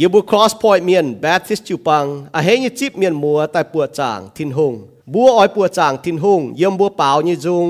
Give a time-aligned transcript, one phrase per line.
[0.00, 2.04] ยิบุครอสพอยเมียนแบปทิสจูปัง
[2.36, 4.74] อาเฮยจิบเมียนมัวแต่ปวดจางทินหง
[5.12, 7.66] บัวอ้อยปวดจางทินหงยี่มบัวเปล่าเยจุง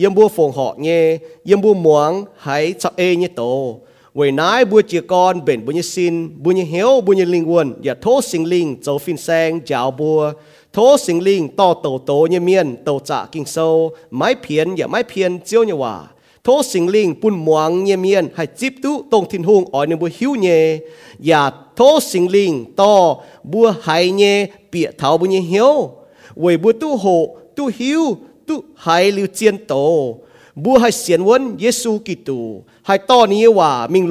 [0.00, 1.04] ยี่มบัวฝงหอะเงย
[1.48, 2.10] ยี่มบัวหมวง
[2.46, 3.42] หายสะเอเยโต
[4.16, 10.20] เวนายบัวเจียกอนเบ่นบุญยสินบุญยเหียวบุญยลิงวนอย่าโทษสิงลิงเจ้าฟินแซงเจ้าบัว
[10.72, 13.56] โทษสิงลิงต่อโตโตเยเมียนโตจ่ากิงโซ
[14.16, 15.94] ไม่เพียนอย่าไม่เพียนเจียวเยว่า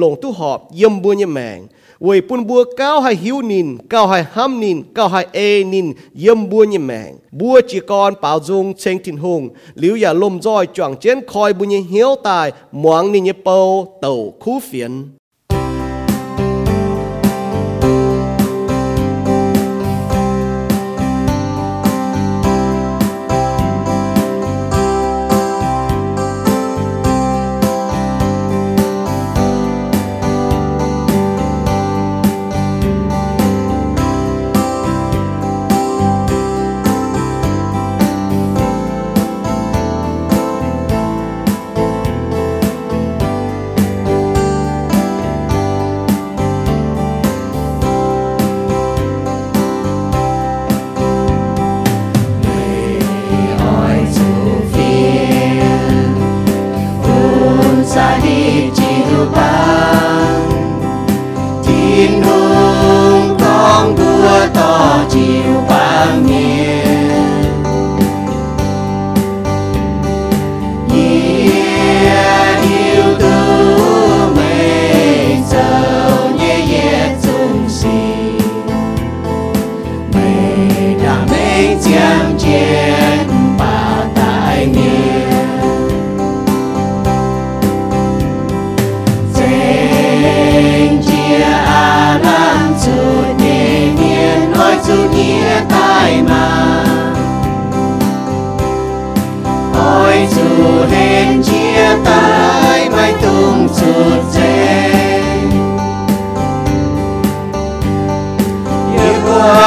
[0.03, 1.88] ลงตู้หอบเยี่ยมบัวเนี่ยแมงเวย
[2.27, 5.39] ปุ่นบัวก้าวให้หิวนินก้าวให้ห้ำนินก้าวให้เอ
[5.73, 5.87] นิน
[6.19, 9.41] เยี่ยมบัวเนี่ยแมงบัวจีกรเป่าจงเชงทินหง
[9.79, 12.47] หลิวอย่าลมจ้อยจ่วงเจนคอยบุญเนี่ยเหี้ยวตาย
[12.79, 13.57] หมวงนี่เนี่ยเปา
[13.99, 14.13] เต่า
[14.43, 14.93] คู่เฟียน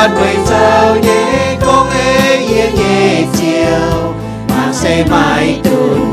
[0.03, 4.13] phát quay sao nhé con ấy yên nhẹ chiều
[4.49, 6.12] mang xe mãi tuôn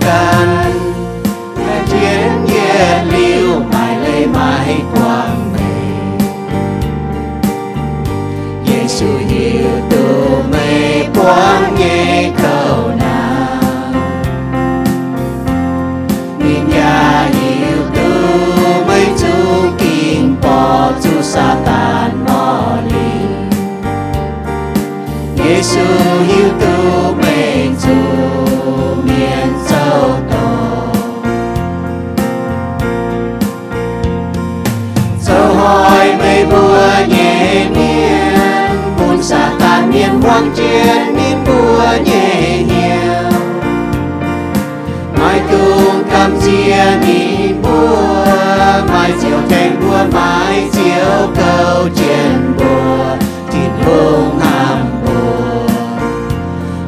[0.00, 0.48] can.
[1.56, 5.58] Căn là thiên nhiên lưu mãi lấy mãi quang mê.
[8.66, 13.92] Giêsu hiểu tu mê quang nghe cầu nào
[16.38, 18.10] Min nhà hiểu tu
[18.88, 23.26] mê, chú kinh bỏ chú sa tan mò li
[25.36, 25.84] Giêsu
[26.26, 26.48] hiểu
[40.32, 43.32] tan chiến nín bùa nhẹ nhàng.
[45.20, 48.06] Mai tung cam chia nín bùa
[48.92, 53.16] Mai chiều thành bùa Mai chiều cầu chiến bùa
[53.50, 55.68] Thịt hùng hàm bùa.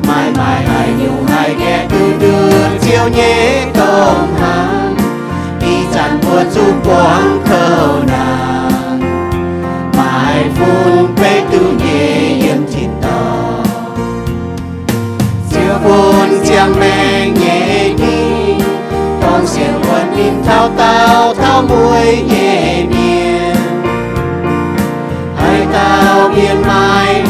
[0.08, 4.96] Mai mai hai nhung hai ghé tư đưa Chiều nhé công hàng
[5.60, 9.00] Đi chăn bùa chú quang khâu nàng.
[9.96, 11.93] Mai phun quê tu nhé
[16.74, 18.64] phun nhẹ đi.
[19.22, 23.56] Con xiên quần in thao tao, thao muối nhẹ miên
[25.36, 27.24] Hai tao biên mai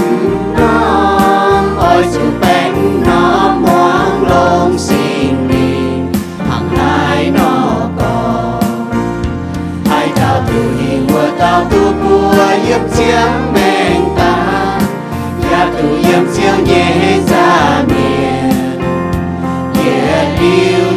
[0.58, 6.12] non, Ôi chú bánh nó moang lông xin mình
[6.50, 8.60] Hằng hai nó có.
[9.86, 14.36] Hai tao tu hình của tao tu của yếm chiếng mèng ta.
[15.50, 17.18] Ya tu yếm chiêu nhẹ
[20.44, 20.93] Yết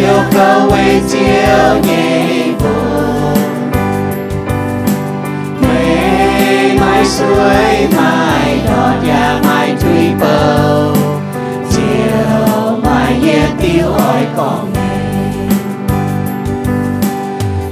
[0.00, 0.34] 就可
[0.68, 0.74] 为
[1.06, 1.12] 救
[1.82, 2.64] 你我，
[5.60, 5.62] 为
[6.80, 7.18] 买水
[7.94, 7.98] 买
[8.64, 8.70] 到
[9.04, 9.08] 家
[9.44, 9.84] 买追
[10.18, 10.24] 包，
[11.68, 11.74] 就
[12.82, 12.88] 买
[13.20, 13.28] 也
[13.58, 14.00] 丢爱
[14.34, 14.38] 讲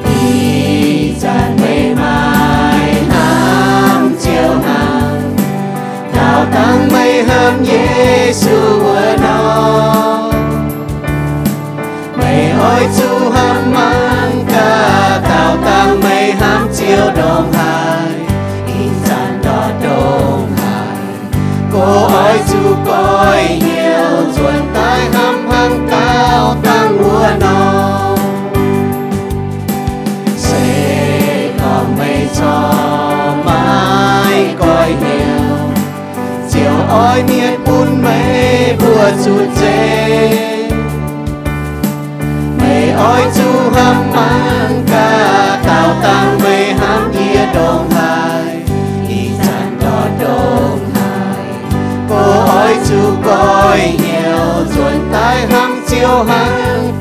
[0.05, 1.25] 你，一盏
[1.57, 1.99] 没买
[3.09, 4.29] nam 就
[4.67, 4.69] 好，
[6.13, 6.19] 到
[6.53, 6.57] 当
[6.93, 6.95] 没
[7.25, 7.31] 和
[7.65, 7.73] 耶
[8.35, 8.78] 稣。
[39.61, 39.99] Chiều
[42.99, 44.13] ôi chú mang
[46.03, 48.63] tăng mê ham kia đồng hài
[49.09, 51.45] y chẳng đỏ đồng hài
[52.09, 56.98] cô ơi chú coi nhiều ruột tai ham chiêu hàng.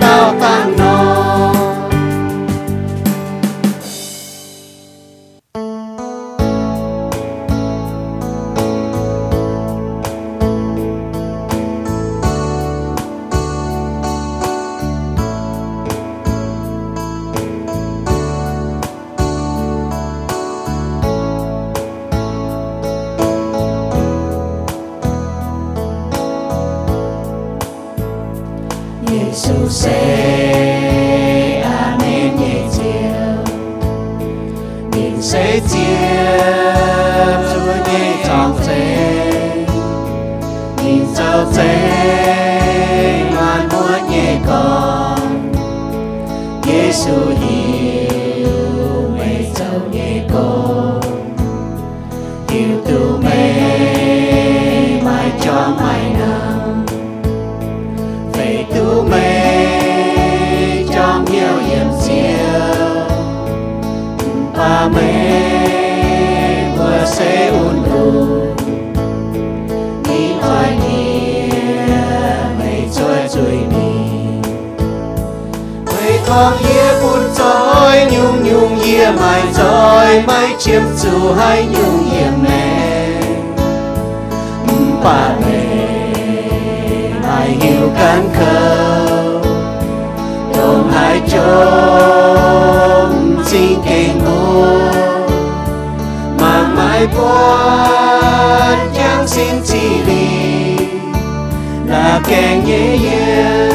[102.30, 103.72] Càng kẻ nhẹ nhàng.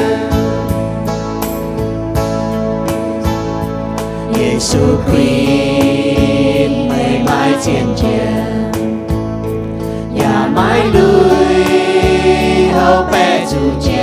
[4.34, 8.72] Giêsu Christ mãi mãi chiến chiến
[10.14, 14.01] nhà mãi lùi hậu bè chủ chiến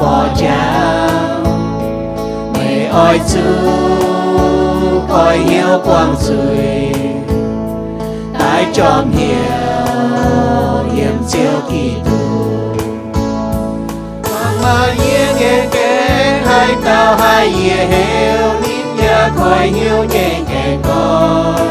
[0.00, 1.10] bỏ cháo
[2.54, 3.40] mày ôi chú
[5.08, 6.92] coi hiếu quang rồi
[8.38, 12.50] tái tròn hiểu hiểm chiếu kỳ tù
[14.62, 18.52] mà yên nghe kén hai tao hai yên hiểu.
[18.62, 21.66] Nín nhà coi hiếu nhẹ kẻ coi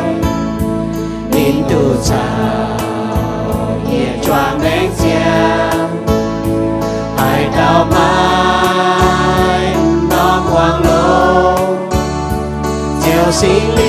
[1.31, 2.77] nín tù chào
[3.91, 6.05] yên choàng đánh xiang
[7.17, 7.87] hai tao
[13.41, 13.79] chiều linh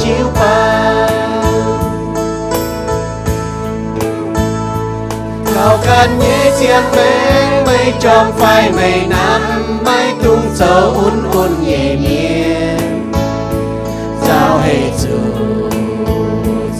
[0.00, 0.26] chiếu
[5.54, 11.64] cao can nhé chiên mến mây trong phai mây nắng mây tung dấu un un
[11.66, 13.12] nhẹ miên.
[14.26, 15.18] giao hệ chủ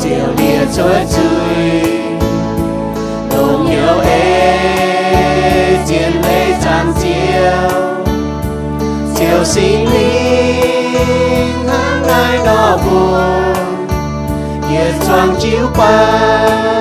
[0.02, 1.82] chiều lìa trôi chui
[3.30, 6.92] đồng nhiều ê chiến lê tràn
[9.16, 13.54] chiều xin linh tháng ngày đó buồn
[14.70, 16.72] nhiệt choàng chiếu ban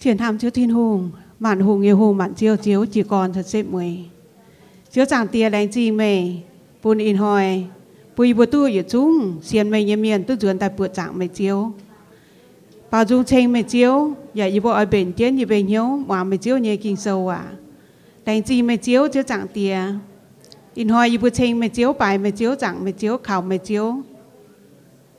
[0.00, 3.46] thiền tham chứa thiên hùng, mạn hùng yêu hùng mạn chiêu chiếu chỉ còn thật
[3.46, 3.98] xếp mười.
[4.92, 6.22] Chiếu chẳng tia đánh chi mê,
[6.82, 7.64] bùn in hỏi,
[8.16, 11.26] bùi bùa tu ở chung, xiên mê nhẹ miền tu duyên tại bữa chẳng mê
[11.26, 11.72] chiếu.
[12.94, 16.24] Bảo dung chênh mê chiếu, dạ y bộ ở bền tiến y bền hiếu, mà
[16.24, 17.44] mê chiếu nhé kinh sâu à.
[18.24, 19.78] Đánh chi mê chiếu chiếu chẳng tia.
[20.74, 23.58] In hỏi y bộ chênh mê chiếu, bài mê chiếu, chẳng mê chiếu, khảo mê
[23.58, 23.94] chiếu.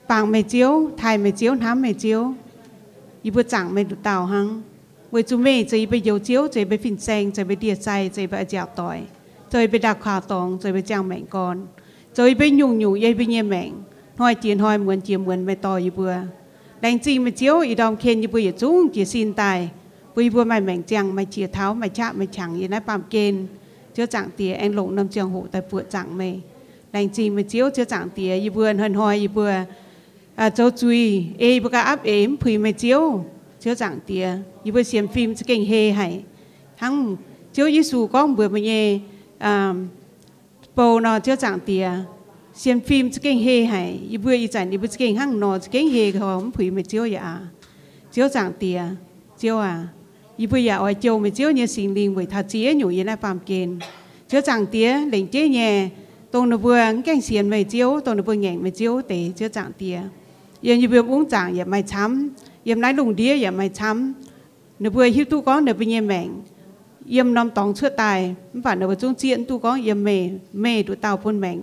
[0.07, 2.33] Bảng mê chiếu, thai mê chiếu, nám mê chiếu.
[3.21, 4.61] Y bộ chẳng mê đủ tàu hăng.
[5.11, 8.09] Với chú mê chỉ bị dấu chiếu, chỉ bị phình xanh, chỉ bị địa say,
[8.13, 9.01] chỉ bị dạo tỏi.
[9.51, 11.67] Chỉ bị đặc khả tông, chỉ bị chẳng mệnh con.
[12.13, 13.73] Chỉ bị nhung nhung, chỉ bị nhẹ mệnh.
[14.15, 16.13] Hỏi tiền hỏi mượn chiếm mượn mê tỏi y bùa.
[16.85, 19.69] Đánh chi mà chiếu, y đồng khen như bùa chung, chỉ xin tài.
[20.15, 23.03] Bùa y mày mảnh chàng mày chia tháo, mày chạm, mày chẳng, y nái bàm
[23.09, 23.47] kên.
[23.95, 26.41] chưa chẳng tía anh lộn năm trường hộ tại bùa chẳng mày.
[26.91, 29.51] đánh chi mà chiếu chưa chẳng tía y bữa hân hoài y bữa
[30.35, 33.25] à châu chui ê bữa cả áp ếm phì mày chiếu
[33.59, 34.29] chưa chẳng tía
[34.63, 36.23] y bữa xem phim sẽ kinh hề hay
[36.77, 37.15] thằng
[37.53, 38.99] chiếu Giêsu có bữa mày nhé
[39.37, 39.73] à
[40.75, 41.89] bầu nó chưa chẳng tía
[42.55, 45.59] xem phim sẽ kinh hề hay y bữa y chẳng y bữa kinh hăng nó
[45.59, 47.39] sẽ kinh hề không phì mà chiếu ya à?
[48.11, 48.81] chiếu chẳng tía
[49.39, 49.87] chiếu à?
[50.37, 53.05] Y bữa ya ở chiếu mà chiếu như sinh linh với thật chế nhủ yên
[53.05, 53.79] là phạm kiên
[54.29, 55.89] chiếu chẳng tía lệnh chế nhẹ
[56.31, 59.49] tôn nó vừa kinh xiên mà chiếu, tôn nó vừa nhẹ mà chiếu để chiếu
[59.49, 59.99] chẳng tía
[60.61, 62.29] yên như vừa uống chẳng ya dạ mày chấm.
[62.63, 64.13] Yên lái lùng đĩa ya mày chấm.
[64.79, 66.31] Nó vừa hiu tu có, nó vừa nhẹ mèn
[67.07, 70.83] yếm nom tòng chưa tài phải nó vừa trung chiến tu có yếm mê mê
[70.83, 71.61] tụ tàu phun mèn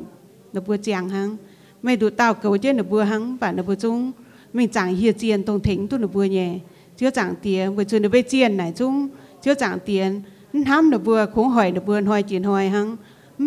[0.53, 1.37] nó vừa chàng hăng
[1.83, 4.13] mê tụ tao cầu chứ nó vừa hăng và nó vừa trung
[4.53, 6.59] mình chẳng hiệt chiến tông thính tu nó vừa nhẹ
[6.97, 9.09] chưa chẳng tiền, vừa chuyện nó về chiến này chúng
[9.43, 10.21] chưa chẳng tiền
[10.67, 12.97] ham nó vừa cũng hỏi nó vừa hỏi chuyện hỏi hăng.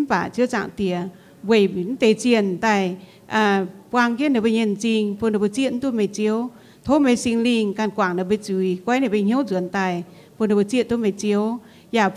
[0.09, 0.99] Bà chưa chẳng tiền
[1.43, 2.95] về biến tề chiến tại
[3.27, 6.49] à quang kiến nó bên nhân trình phụ nó vừa chiến tu mày chiếu.
[6.83, 10.03] Thôi mày sinh linh can quảng nó bên chui quay nó bên hiếu chuẩn tài
[10.37, 11.57] phụ nó vừa chiến tu mày chiếu
[11.91, 12.09] dạ,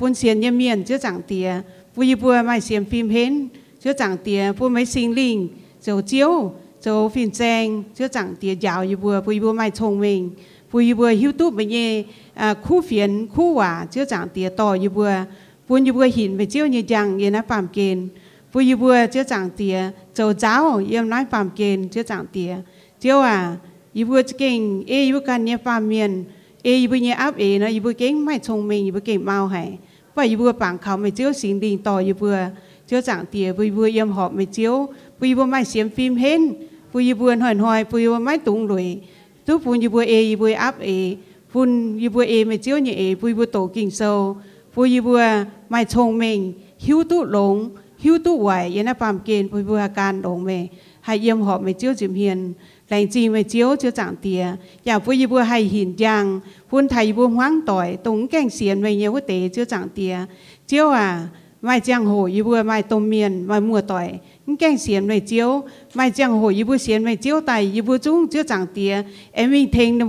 [3.80, 5.42] giả phun xiên nhâm miền chưa chẳng tiền vui vừa mai xiên phim hến chưa
[5.42, 5.48] chẳng tiền phụ mấy sinh linh
[5.80, 10.00] dầu chiếu dầu phim trang chưa chẳng tiền giàu như vừa vui vừa mai thông
[10.00, 10.30] minh
[10.70, 12.02] vui vừa hiếu tu bên nhé
[12.34, 15.24] à khu phiền khu quả chưa chẳng tiền to như vừa
[15.68, 18.08] vui như vừa hiện về chiếu như chẳng như nó phạm kền
[18.52, 22.56] vui như vừa chưa chẳng tiền dầu giáo yếm nói phạm kền chưa chẳng tiền
[23.00, 23.56] chiếu à
[23.94, 26.24] như vừa kinh ê như can nhé phạm miền
[26.62, 29.00] ê như vừa nhé áp ê nó như vừa kinh mai thông minh như vừa
[29.00, 29.78] kinh mau hay
[30.14, 32.46] và như vừa bằng khảo mày chiếu sinh đình to như vừa
[32.88, 34.88] chưa chẳng tiền vui vừa yếm họp mày chiếu
[35.20, 36.54] vui vừa mai xem phim hên
[36.92, 38.98] vui vừa hỏi hỏi vui vừa mai tung lùi
[39.44, 41.16] tu phun như vừa ê vừa áp ê
[41.52, 44.36] phun như vừa ê mày chiếu như ê vui vừa tổ kinh sâu
[44.74, 49.18] vui như vừa mai thông minh hiếu tu lống hiếu tu hoài yên là phạm
[49.18, 50.68] kiên vui vừa can đổ mày
[51.00, 52.52] hay yếm họp mày chiếu chìm hiền
[52.88, 54.46] lành chi mày chiếu chưa chẳng tìa
[54.84, 58.82] ya vui như vừa hay hiền giang phun thầy vừa hoang tỏi tung canh xiên
[58.82, 60.18] mày nhiều cái tế chưa chẳng tìa
[60.66, 61.28] chiếu à
[61.62, 64.18] mai giang hồ y vừa mai tôm miền mai mua tỏi
[64.58, 65.62] canh xiên mai chiếu
[65.94, 68.66] mai à, giang hồ y vừa xiên mai chiếu tài y vừa chúng chưa chẳng
[68.74, 70.06] tìa em mình thèn nó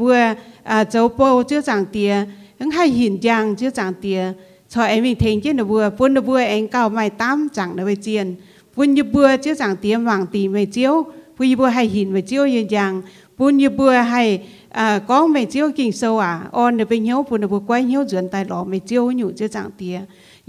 [0.64, 2.26] à cháu bò chưa chẳng tìa
[2.60, 4.34] ứng hai hiền giang chưa chẳng tìa
[4.70, 7.86] cho em mình thèn chứ nó vừa phun nó em cao mai tám chẳng nó
[7.86, 8.36] về chiên.
[8.76, 11.04] Buôn y vừa chưa chẳng tìa vàng tì mai chiếu
[11.38, 13.02] buôn y vừa hai hiền mai chiếu yên giang.
[13.38, 17.26] Buôn y vừa hai à có mai chiếu kinh sâu à on nó bên hiếu
[17.30, 19.70] buôn nó quay hiếu chuyển tài lọ mai chiếu nhủ chưa chẳng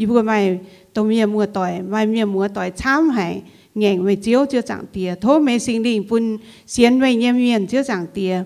[0.01, 0.59] tìa như vừa mày
[0.93, 3.43] tôm miệng mua tỏi mai miệng mua tỏi chám hay
[3.75, 7.67] ngẹn mày chiếu chưa chẳng tìa thố mày sinh linh phun xiên mày nhâm miền
[7.67, 8.43] chưa chẳng tìa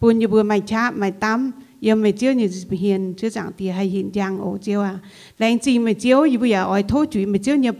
[0.00, 3.70] phun như vừa mày cháp mày tắm yêu mày chiếu như hiền chưa chẳng tìa
[3.70, 4.98] hay hiền giang ổ chiếu à
[5.38, 7.70] lãnh chi mày chiếu như bây giờ ỏi thố chuối mày chiếu như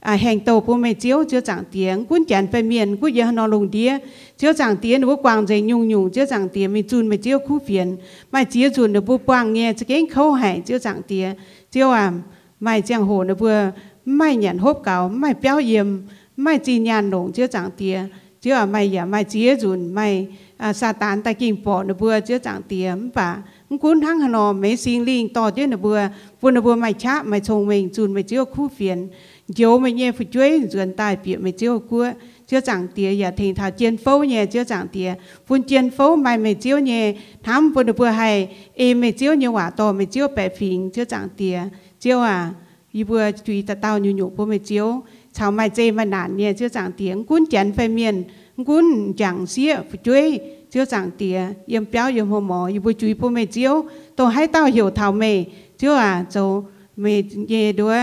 [0.00, 3.32] à hành tàu của mày chiếu chưa chẳng tiếng quân chán phải miền quân giờ
[3.32, 3.98] nó lùng đĩa
[4.38, 7.38] chưa chẳng tiếng nó quang dày nhung nhung chưa chẳng tiếng mày chun mày chiếu
[7.38, 7.96] khu phiền
[8.32, 11.34] mày chiếu chun nó bu quang nghe chứ cái khâu hải chưa chẳng tiếng
[11.72, 12.12] chiếu à
[12.60, 13.72] mai giang hồ nó vừa
[14.04, 15.86] mai nhận hốp cáo mai béo yếm
[16.36, 18.08] mai chi nhàn nổ chưa chẳng tiếng
[18.40, 22.20] chưa à mày mai mày dùn mai à sa tán tại kinh bỏ nó vừa
[22.20, 23.42] chưa chẳng tiếng và
[23.80, 26.08] cuốn hăng hà mấy sinh linh to chứ nó vừa
[26.40, 29.08] vừa nó vừa mai cha mai chồng mình dùn mai chưa khu phiền
[29.48, 32.10] dấu mai nhẹ phụ chuối dùn tài bị mai chưa cua
[32.46, 35.14] chưa chẳng tía ya thỉnh thảo chiến phâu nhẹ chưa chẳng tía
[35.46, 39.34] phun chiến phâu mai mai chiếu nhẹ thắm vừa nó vừa hay em mai chiếu
[39.34, 41.60] nhiều quả to mai chiếu bẻ phình chưa chẳng tía
[42.00, 42.52] chiếu à
[42.92, 46.36] y vừa tùy ta tao nhu nhục của mày chiếu chào mày chê mày nản
[46.36, 48.24] nhẹ chưa chẳng tiếng cuốn chén phải miền
[48.66, 52.92] cuốn chẳng xía phụ chuối chưa chẳng tía yếm béo yếm hồ mò y vừa
[52.92, 53.84] chui của mày chiếu
[54.16, 55.46] tôi hay tao hiểu thảo mày
[55.78, 57.96] chưa à cháu mày nhẹ đuôi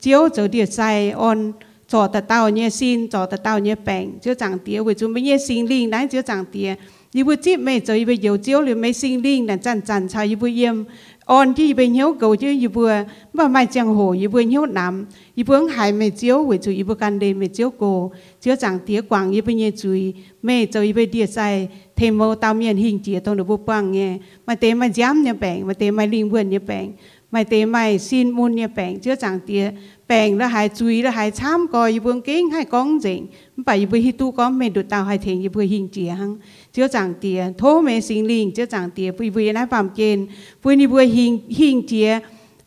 [0.00, 1.52] chiếu chỗ địa sai on
[1.88, 5.12] cho ta tao nhé xin cho ta tao nhé bèn chưa chẳng tía vì chúng
[5.12, 6.74] mình nhé xin linh đấy chưa chẳng tía
[7.12, 10.08] như vừa chip mày cho vừa dầu chiếu liền mấy xin linh là chăn chăn
[10.08, 10.84] sao như vừa yếm
[11.26, 14.66] on đi bên nhau cầu chứ y vừa mà mai chẳng hồ y vừa nhau
[14.66, 18.12] nằm y vừa hại mẹ chiếu với chú y vừa can đề mẹ chiếu cô.
[18.40, 21.68] Chứa chẳng tiếc quảng y bên nhau chui mẹ cho y bên địa sai.
[21.96, 24.18] Thêm vào tao miền hình chia tông được vô quang nghe.
[24.46, 26.92] Mà tế mà dám nhà bèn, mà tế mà linh vườn nhà bèn.
[27.30, 29.70] Mà tế mà xin môn nhà bèn chứa chẳng tiếc
[30.08, 33.26] bèn là hai chui là hai chám coi y vừa kính hai con dịnh
[33.66, 36.08] phải y vừa hi tu có mẹ được tao hai thèn y vừa hình chia
[36.08, 36.36] hăng.
[36.76, 40.28] 就长跌，透明心灵就长跌，不不来房间，
[40.60, 42.20] 不你不行行接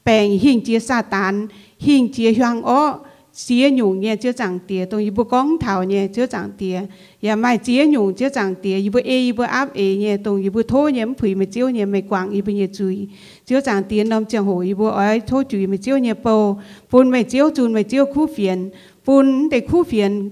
[0.03, 2.99] 病行接撒旦行接凶恶。
[3.47, 6.87] chế nhung nhẹ chưa chẳng tiền tôi ibu công thảo nhẹ chưa chẳng tiền
[7.21, 10.61] ya mai chế nhung chưa chẳng tiền ibu e ibu áp e nhẹ tôi ibu
[10.63, 13.07] thô nhẹ phì mà chiếu nhẹ mày quảng ibu nhẹ chui
[13.45, 16.59] chưa chẳng tiền nằm chẳng hồ ibu ấy thô chui mà chiếu nhẹ bầu
[16.91, 18.69] bún mày chiếu chun mày chiếu khu phiền
[19.05, 20.29] bún để khu phiền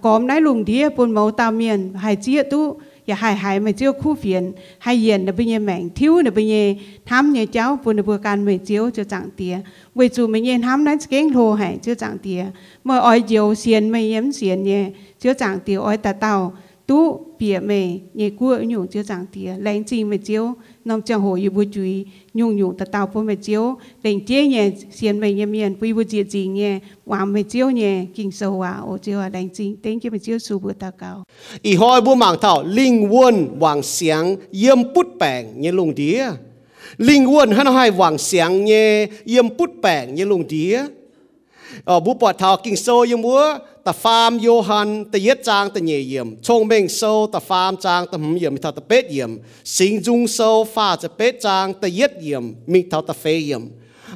[0.00, 3.70] cóm nái lùng đĩa bún máu tao miền hải chia tu ya hai hai mà
[3.70, 7.44] chiếu khu phiền, hai yên là bây giờ mảng thiếu là bây giờ tham nhà
[7.52, 9.58] cháu bồn là bữa can mày chiếu cho chẳng tía.
[9.94, 12.44] Vì chủ mình yên tham nái kén thô hại cho chẳng tía.
[12.84, 14.90] Mà ỏi chiếu xiên mày yếm xiên nhé
[15.20, 16.52] cho chẳng tía ỏi ta tao
[16.88, 21.20] tu bia mê nhẹ cua nhung chưa chẳng tía lên chi mà chiếu nằm chẳng
[21.20, 25.20] hồ yêu bu chui nhung nhung ta tao po mà chiếu lên chia nhẹ xiên
[25.20, 28.80] mê nhẹ miền quy bu chia chi nhẹ hoàng mê chiếu nhẹ, kinh sâu à
[28.86, 31.24] ô chiếu à lên chi tên kia mê chiếu su bu ta cao
[31.62, 36.26] y hoi bu mạng thảo, linh quân hoàng xiang yếm bút bèng nhẹ lùng đĩa.
[36.98, 40.82] Linh quân hắn hai hoàng xiang nhẹ yếm bút bèng nhẹ lùng đĩa.
[41.84, 45.80] Ở bu bọt thảo kinh sâu yếm búa ta farm Johan, ta yết trang, ta
[45.80, 46.36] nhẹ yểm.
[46.42, 48.56] Chong meng sâu, ta farm trang, ta hum yểm.
[48.56, 49.38] Ta ta bết yểm.
[49.64, 52.54] Sinh Jung sâu, pha ta bết trang, ta yết yểm.
[52.66, 53.60] Mình ta ta phê yểm.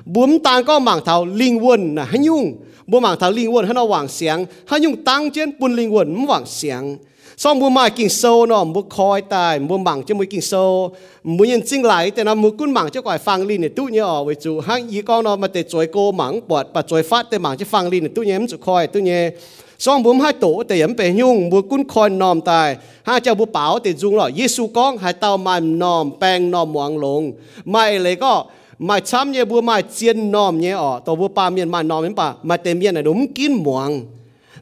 [0.04, 2.56] Buồn tang có mang thao linh quân là hay nhung.
[2.86, 5.94] Mang thao thảo linh quân hắn nó hoảng sáng hay nhung tăng trên bùn linh
[5.94, 6.96] quân hoảng sáng
[7.42, 10.96] so mua mai kinh sâu nó mua khói tài mua mảng cho mua kinh sâu.
[11.24, 13.88] Mua nhân sinh lại thì nó mua cún mảng cho quải phang linh này tu
[13.88, 16.82] nhớ ở với chủ hang ý con nó mà để chuối cô mảng bọt và
[16.82, 19.30] chuối phát để mảng cho phang linh này tu nhớ em chủ khói tu nhớ.
[19.78, 22.76] So mua hai tổ để em về nhung mua cún khói nòm tai.
[23.02, 26.74] hai cha mua bảo để dùng rồi Giêsu con, hai tao mai nòm bèn nòm
[26.74, 27.32] hoàng lùng.
[27.64, 28.44] Mai lấy có
[28.78, 31.00] mai chăm nhé bùa mai chiên nòm nhé ở.
[31.04, 34.02] Tổ bùa pa miền mà nòm miền pa Mai tem miền này đúng kín muang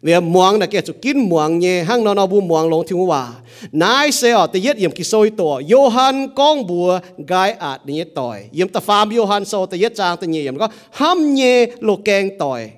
[0.03, 2.99] về muang là cái chỗ kín muang nhẹ hang nó nó bu muang lông thiếu
[2.99, 3.33] hòa
[3.73, 8.45] nãy xe ở yết yếm kí soi tổ Johan con bùa, gai ạt nhẹ tỏi
[8.53, 11.97] yếm ta farm Johan so tây yết trang tây nhẹ yếm có ham nhẹ lô
[11.97, 12.71] keng tỏi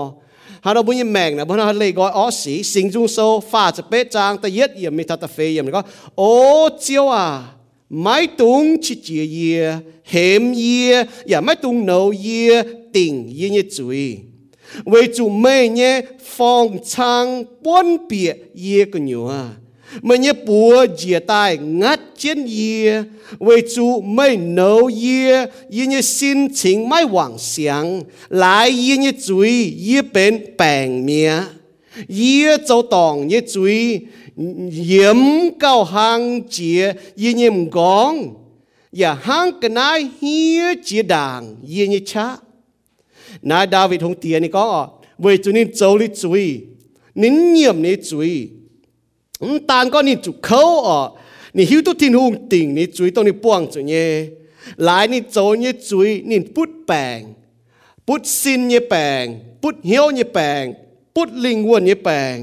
[0.65, 3.71] hà nó bún mèng nè, bún nó lấy gọi ó xí sinh dung sâu pha
[3.71, 5.83] cho bế trang, ta yết yếm mi ta ta phê yếm có,
[6.15, 7.43] ô chiếu à
[7.89, 9.73] mai tung chỉ chia yê
[10.03, 14.17] hẻm yê ya dạ mai tung nấu yê tình yê nhé chuối
[14.85, 19.49] vì chủ mê nhé, phong trang bốn bịa yê cái nhiều à
[20.01, 23.03] mà nhớ bùa dìa tai ngắt chiến yê
[23.39, 29.11] vì chú mây nấu yê yê nhé xin chính mai hoàng sáng lại yê nhé
[29.25, 31.33] chúi yê bên bèng mía.
[32.07, 33.99] Yê châu tòng yê chúi,
[34.87, 35.17] yếm
[35.59, 38.33] cao hàng chìa, yê nhé mgong
[38.91, 42.37] và hàng cái nai hiê chìa đàng, yê nhé cha
[43.41, 46.61] nai David hùng tiền này có vì chú nên châu lý chúi,
[47.15, 48.49] nín nhiệm lý chúi
[49.71, 50.99] ต่างก็นี่จุเขาอ่ะ
[51.55, 54.09] นี่หิวตุทินหุงติ่งนี่จุยตรงนี้ป้วงจุยเนี่ย
[54.83, 57.19] หลายนี่โจนี่จุยนี่พุดแปง
[58.07, 59.23] พุดซินเนี่ยแปง
[59.61, 60.63] พุดเหี้ยวเนี่ยแปง
[61.15, 62.35] พุดลิงวนเนี่ยแปง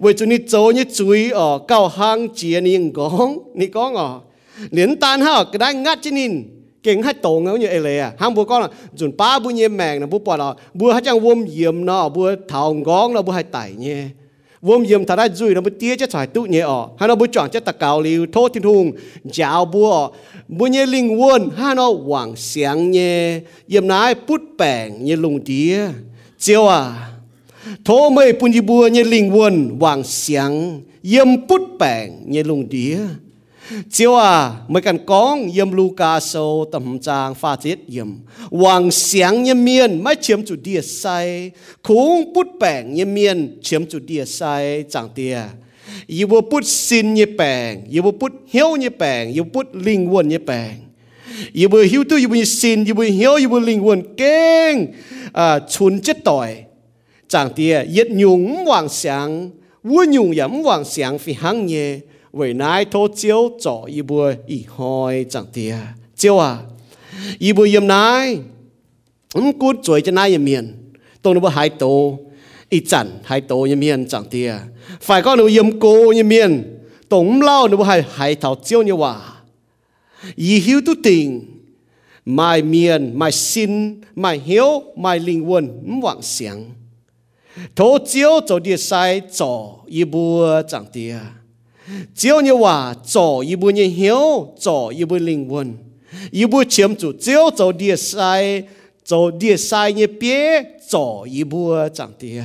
[0.00, 3.28] เวจุนี่โจนี่จุยอ่ะเก้าหางเจียนี่ยังกอง
[3.58, 4.08] นี่กองอ่ะ
[4.72, 6.32] เหรียญตานห้าก็ได้งัดจินิน
[6.82, 8.60] เก่งให้ตรงเอาอยู่เอเลยอ่ะห้างบัวก้อน
[8.98, 14.00] จุนป้าบุญเยี่ยมแมงนะบุปผาเราบัวให้จังวมเยี่ยมเนาะบัวเถางก้องเราบัวให้ไต่เนี่ย
[14.62, 17.14] vôm yếm thà đã duy nó bút tia cho trái tụ nhẹ ở hay nó
[17.14, 18.92] bút chọn cho ta cao liu thô thiên hùng,
[19.24, 20.08] giáo bùa
[20.48, 25.40] bùa nhẹ linh quân hay nó hoàng sáng nhẹ yếm nái bút bèng nhẹ lùng
[25.44, 25.88] tia
[26.38, 27.08] chiều à
[27.84, 30.80] thô mây bùn y bùa nhẹ linh quân hoàng sáng.
[31.02, 32.98] Yếm bút bèng nhẹ lùng tia
[33.90, 38.08] chiều à mấy cần con yếm Luca sâu tầm trang pha chết yếm
[38.50, 41.50] hoàng sáng yếm miên mới chiếm chủ địa sai.
[41.82, 45.38] Khung bút bèng nhẹ miên chiếm chủ địa sai, chẳng tia
[46.06, 50.28] yêu bút bút xin nhẹ bèng yêu bút hiếu nhẹ bèng yêu bút linh quân
[50.28, 50.74] nhẹ bèng
[51.52, 54.86] yêu bút hiếu tu yêu bút xin, yêu bút hiếu, yêu bút linh quân keng
[55.32, 56.56] à chun chết tội.
[57.28, 59.50] Chẳng tia yết nhung hoàng sáng
[59.82, 61.98] vua nhung yếm hoàng sáng phi hăng nhẹ
[62.35, 65.77] 为乃托招做一波一开长爹，
[66.15, 66.65] 招啊，
[67.39, 68.39] 一波yếm nái,
[69.33, 70.73] um cút chuối cho nái yếm miền,
[71.21, 72.19] tôi nó bữa hai tổ,
[72.69, 74.55] ít chặn hai tổ yếm miền chẳng tia,
[75.01, 76.79] phải có nó yếm cô yếm miền,
[77.09, 79.21] tổng lao nó bữa hai hai thảo chiêu như hòa,
[80.35, 81.45] ý hiếu tu tình,
[82.25, 86.69] mai miền, mai xin, mai hiếu, mai linh quân, vọng sáng,
[87.75, 91.19] thổ chiếu cho địa sai cho y bùa chẳng tia.
[92.14, 95.74] chiếu như hòa cho y bùa như hiếu cho y bùa linh quân
[96.30, 98.62] y bùa chiếm chủ chiếu cho địa sai
[99.04, 102.42] cho địa sai như bia cho y bùa chẳng tia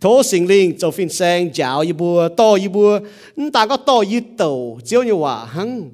[0.00, 3.00] thổ sinh linh cho phiên sang giáo y bùa to y bùa
[3.52, 5.90] ta có to y tàu chiếu như hòa hăng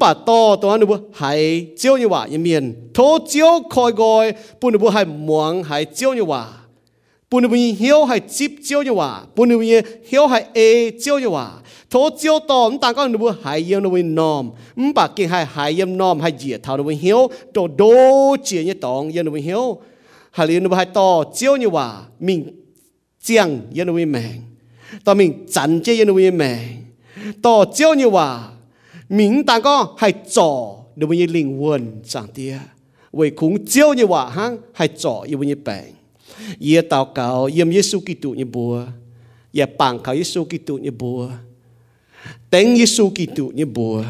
[0.00, 4.32] bà to to anh bùa hay chiếu như hòa y miền thổ chiếu khôi gọi
[4.60, 6.62] bùa bùa hay muang hay chiếu như hòa bùa bùa hiếu hay chip chiếu như
[6.62, 6.63] hòa bùa bùa hiếu
[10.27, 11.49] hay e chiếu như hòa
[11.89, 19.77] 托招多咁，但讲你会系要你会 nom，唔白见系系要 nom 系热头你会晓，到多节一档要你会晓，
[20.33, 22.53] 系你你会系多招你话明
[23.19, 24.43] 将要你会明，
[25.03, 26.85] 到明真即要你会明，
[27.41, 28.57] 多招你话
[29.07, 32.57] 明但讲系做你会灵魂上啲，
[33.11, 35.73] 为恐招你话吓系做要会病，
[36.60, 38.86] ye tao cao yem yesu kitu ni bua
[39.52, 41.28] ye pang ka yesu kitu ni bua
[42.50, 44.04] teng yesu kitu ni bua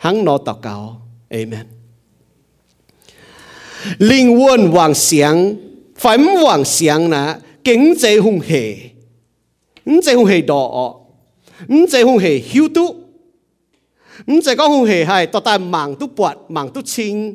[0.00, 0.96] hang no tao cao.
[1.30, 1.66] Amen.
[3.98, 5.54] Linh quân hoàng sáng
[5.96, 8.76] phẩm hoàng sáng na kính chế hung hề.
[9.84, 10.94] Ứng chế hung hề đỏ.
[11.68, 12.94] Ứng chế hung hề hiếu tú.
[14.26, 17.34] Ứng chế có hung hề hay tao tai mảng tú bọt mảng tú chinh.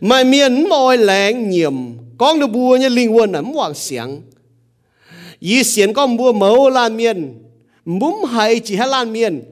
[0.00, 1.74] Mà miền môi lén nhiệm
[2.18, 4.20] con được bùa như linh quân là hoàng sáng
[5.40, 7.42] yi xiên con bùa mẫu lan miền
[7.84, 9.42] muốn hay chỉ hay lan miền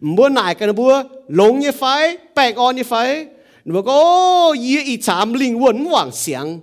[0.00, 3.26] bùa nải cái bùa, lông như phái bạc on như phái.
[3.64, 6.60] Nó có yi ý chạm linh quân hoàng sáng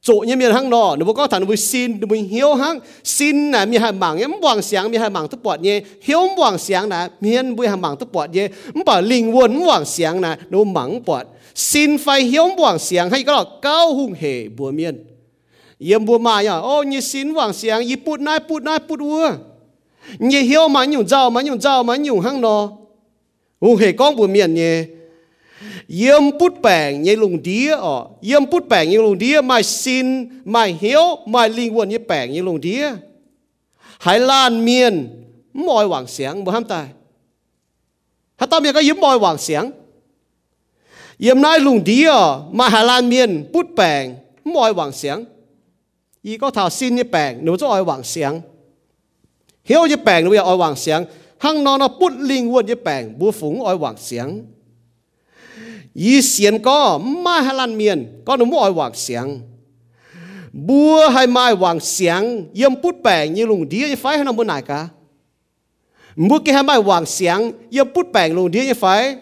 [0.00, 3.66] chỗ như miền hang nọ nó có thằng nó xin nó hiếu hang xin là
[3.66, 6.88] miền hai mảng em hoàng sáng miền hai mảng tức bọt nhé hiếu hoàng sáng
[6.88, 8.48] là miền bùi hai mảng tức bọt nhé
[8.86, 13.22] bảo linh quân hoàng sáng là nó mảng bọt xin phải hiếu hoàng sáng hay
[13.22, 15.04] có là cao hùng hệ bùa miên.
[15.78, 19.00] Yếm bùa mà nhá ô như xin hoàng sáng y put nai put nai put
[19.00, 19.32] ua.
[20.18, 22.72] Như hiếu mà nhung giàu mà nhung giàu mà nhung hăng nó
[23.60, 24.84] hùng hệ con bùa miên nhé
[25.88, 28.10] yếm bút bèng như lùng đĩa ọ.
[28.20, 32.32] Yếm bút bèng như lùng đĩa mai xin, mai hiếu, mai linh quân như bèng
[32.32, 32.90] như lùng đĩa
[33.98, 36.86] hải lan miên mọi hoàng sáng bùa ham tài
[38.36, 39.70] hát tao miền có yếm mọi hoàng sáng
[41.18, 45.24] yếm nai lùng đĩa à, mai hà lan miền bút bèng mọi hoàng sáng
[46.22, 48.40] y có thảo xin như bèng, nếu cho ai hoàng sáng
[49.64, 51.04] hiếu như bèn bây giờ ai hoàng sáng
[51.38, 54.42] hăng nó nó bút linh quân như bèn bùa phúng ai hoàng sáng
[55.94, 59.40] y xiên có mai hà lan miền, có nó mua ai hoàng sáng
[60.52, 64.32] bùa hay mai hoàng sáng yếm bút bèn như lùng đĩa như phải hay nó
[64.32, 64.88] muốn này cả?
[66.16, 69.16] Mua kia hai mai hoàng sáng yếm bút bèn lùng đĩa như phải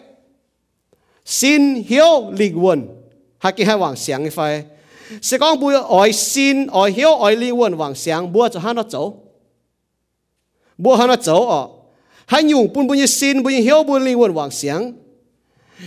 [1.25, 2.87] xin hiếu linh quân
[3.37, 4.63] hay cái hai hoàng sáng phải.
[5.21, 8.75] Sẽ con bùi ỏi xin, ỏi hiếu, ỏi linh quân hoàng sáng bùa cho hắn
[8.75, 9.13] nó chỗ
[10.77, 11.69] bùa hắn cháu ọ
[12.25, 14.93] hai nhung bùn bún xin bún hiếu, bùn linh quân hoàng sáng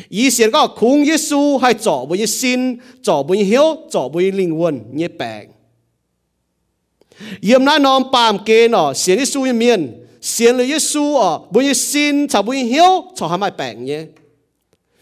[0.08, 4.62] ý xin có khung Giêsu hay trọ như xin chỗ bún hiếu chỗ bún linh
[4.62, 5.48] quân như bèng
[7.40, 11.72] yếm nãy nón bàm kê nọ xiên Giêsu như miền xin là Giêsu ọ như
[11.72, 14.04] xin chả bún hiếu chả hai mai bèng nhé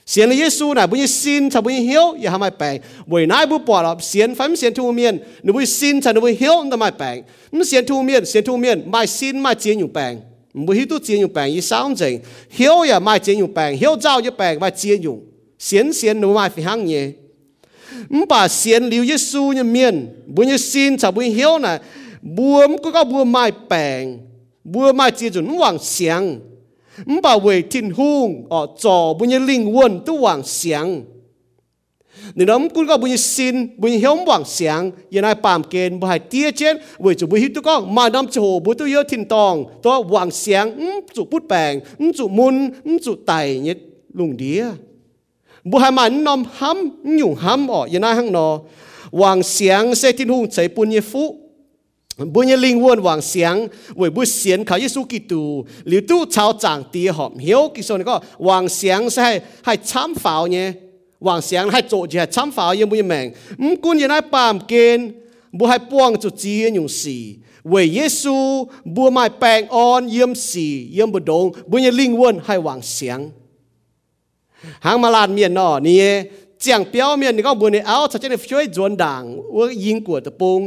[0.07, 3.59] xiên là Giêsu này bây xin thà bây hiếu ya mai bang buổi nay bu
[3.59, 5.19] bỏ lắm xiên phán xiên thu miên.
[5.43, 8.45] Nếu bây xin thà nếu bây hiếu thà mai bang nếu xiên thu miên, xiên
[8.45, 10.21] thu miên mai xin mai chiến nhung bang
[10.55, 12.19] mỗi khi tu chiến nhung bang y sao chẳng
[12.51, 15.21] hiếu ya mai chiến nhung bang hiếu giao ya bang mai chiến nhung
[15.59, 17.11] xiên xiên nếu mai phải hăng nhé
[18.29, 21.79] bà xiên liu Giêsu như miên bây xin thà bây hiếu này
[22.23, 24.19] buông có có buông mai bang
[24.65, 26.41] buông mai chiến nhung hoàng xiang.
[27.06, 31.02] 唔往想，唔把为天空哦做本一灵魂都往想。
[32.36, 42.12] 你谂官个本sin本向往想，原来扮见不系第一件，为咗本去都讲，mà năm chỗ bố tôi yêu thiên tòng, tôi hoàng sáng, um chủ bút bèng, um
[42.12, 43.78] chủ môn, um chủ tài nhất
[44.14, 44.66] lùng đĩa.
[45.64, 48.60] Bố hai mà năm hâm, nhung hâm ở,原lai hăng nó,
[49.12, 50.12] hoàng sáng sẽ
[52.35, 53.55] บุญยลิงวนหวังเสียง
[53.97, 55.43] เวยบุเสียนเขาเยซูกิตู
[55.87, 59.29] หรือตู้ชาวจางตีหอมเหียวกิโซนก็หวังเสียงใช่
[59.65, 60.69] ให้ช้ำฝ่าเนี่ย
[61.25, 63.27] หวังเสียงให้โจจะช้ำฝ่ายังบุญแมง
[63.63, 65.07] มกุนยังได้ปามเกณฑ์
[65.57, 67.19] บุให้ป้วงจุจีนอยู่สี
[67.69, 68.37] เวยเยซู
[68.95, 73.19] บัวไม้แปลงออนเยี่ยมสีเยี่ยมบุดงบุญยลิงวนให้หวังเสียง
[74.85, 76.05] หางมาลานเมียนนอนี่
[76.61, 79.23] เจียงเปียวเมียนนี่ก็บุญในเอาถ้าจะได้ช่วยจวนด่าง
[79.55, 80.61] ว่ายิงกวดตะปง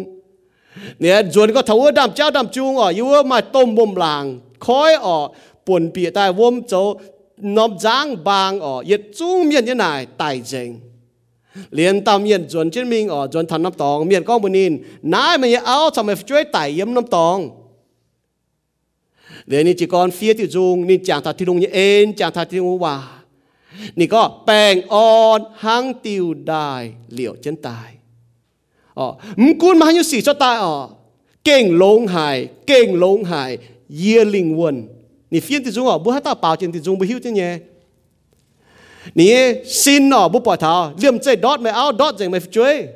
[1.00, 4.26] เนี่ยจวนก็ทว่าดำเจ้าดำจูงอ่ออยู่ว่ามาต้มบ่มหลาง
[4.66, 5.18] คอยอ่อ
[5.66, 6.74] ปวนเปียตายวมโจ
[7.58, 9.86] นอบจ้างบางอ่อยัดจุ้งเมียนยังไง
[10.22, 10.70] ตายเจง
[11.76, 14.74] เรียนตามเมียนจวนเช่นมิงอ่อจวนทำน้ำตองเมียนก้องบุนิน
[15.14, 17.38] นายมัยังเอาทำไมช่วยไต่เยี่มน้ำตอง
[19.48, 22.96] เดี๋ยวนี้จีกรเฟียติจูงนี่จางทัดที่ลงยันเอ็นจางทัดที่ลงว่า
[24.00, 26.70] นี่ก็แปลงอ่อนหังติวได้
[27.14, 27.90] เหลียวจนตาย
[28.98, 30.90] Ờ, 哦，唔管嘛有事就大哦，
[31.44, 33.58] 勁龍海，勁龍海，
[33.90, 34.88] 耶靈魂，
[35.30, 37.62] 你偏啲中哦，不係到爆錢啲中不曉啲嘢。
[39.14, 40.58] 你信哦，不 bỏ ờ.
[40.58, 42.88] thảo, liêm chơi đốt mày áo đốt dành mày chơi.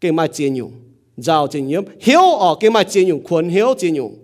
[0.00, 0.72] Cái mai chiến nhung,
[1.16, 4.14] giàu chiến nhung, hiếu ở cái mai chiến nhung, quần hiếu chiến nhung.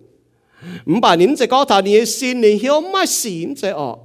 [0.85, 3.97] Mà bà nín có thảo, ni xin, ni hiếu mai xin chơi ở.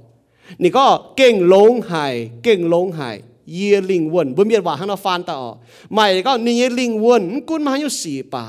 [0.58, 4.34] Ni có kinh lông hài, kinh lông hài ye ling won.
[4.34, 5.58] Bu miệt wa hang na fan ta o
[5.90, 8.44] mai ga ni ye ling won kun ma yu si pa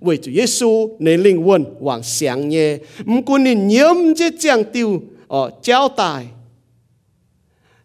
[0.00, 4.64] wei chu yesu ne ling won wang xiang ye m kun ni nyiam je chang
[4.72, 6.26] tiêu ở treo tài.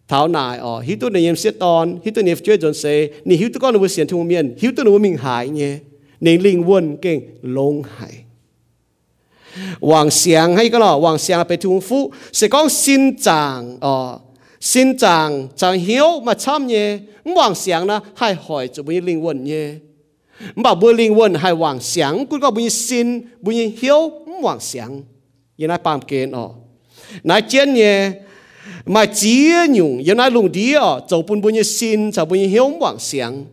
[0.08, 3.08] Thảo nại ở hít tu này em xét ton hít tu này chơi dọn xe
[3.26, 5.78] nị hít tu con nuôi xiên thùng miền hít tu nuôi mình hại nhé
[6.22, 8.12] nị linh quân kinh lông hại.
[9.82, 14.20] Hoàng xiang hay cái lọ hoàng xiang phải thùng phú sẽ có xin chàng ở
[14.64, 19.26] xin chàng chàng hiếu mà chăm nhé hoàng sáng na hai hỏi cho bùi linh
[19.26, 19.70] quân nhé
[20.56, 25.02] mà bùi linh quân hai hoàng sáng cũng có bùi xin bùi hiếu hoàng sáng
[25.58, 26.50] như ai pam kiến ọ
[27.24, 28.12] nãy chiến nhé
[28.86, 32.70] mà chỉ nhung như ai lùng đi ở, cho bùi bùi xin cho bùi hiếu
[32.80, 33.46] hoàng sáng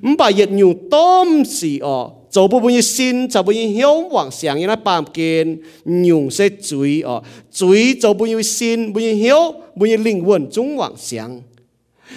[0.00, 5.59] mà yết nhung tôm xì ọ 做不本嘅心就本嘅向往上，因为办见
[6.05, 11.41] 用些嘴哦，嘴就本嘅心，本嘅向，本嘅灵魂中往上。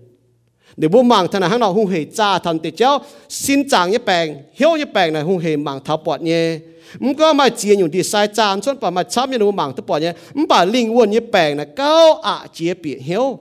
[0.77, 2.99] nếu bố mang thân nào hung hề cha thần thì cháu
[3.29, 6.59] xin chàng như bèn, hiếu như bèn này hung hề mang tháo bọt nhé.
[6.99, 10.01] Mình có mà chia những đi sai chán chốt bà mà như nó tháo bọt
[10.01, 10.13] nhé.
[10.33, 13.39] Mình bà linh quân như bèn này cao ạ chia bị hiếu.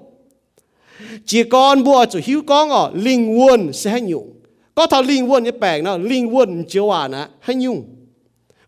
[1.27, 4.33] Chỉ con bùa chủ hiếu con ở linh quân sẽ hay nhung.
[4.75, 7.85] Có thằng linh quân như bèn nó linh quân chiếu à nè hay nhung.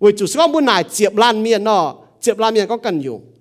[0.01, 3.01] Với chủ sẽ có bữa này chẹp lan miên nó chẹp lan miên có cần
[3.01, 3.32] dùng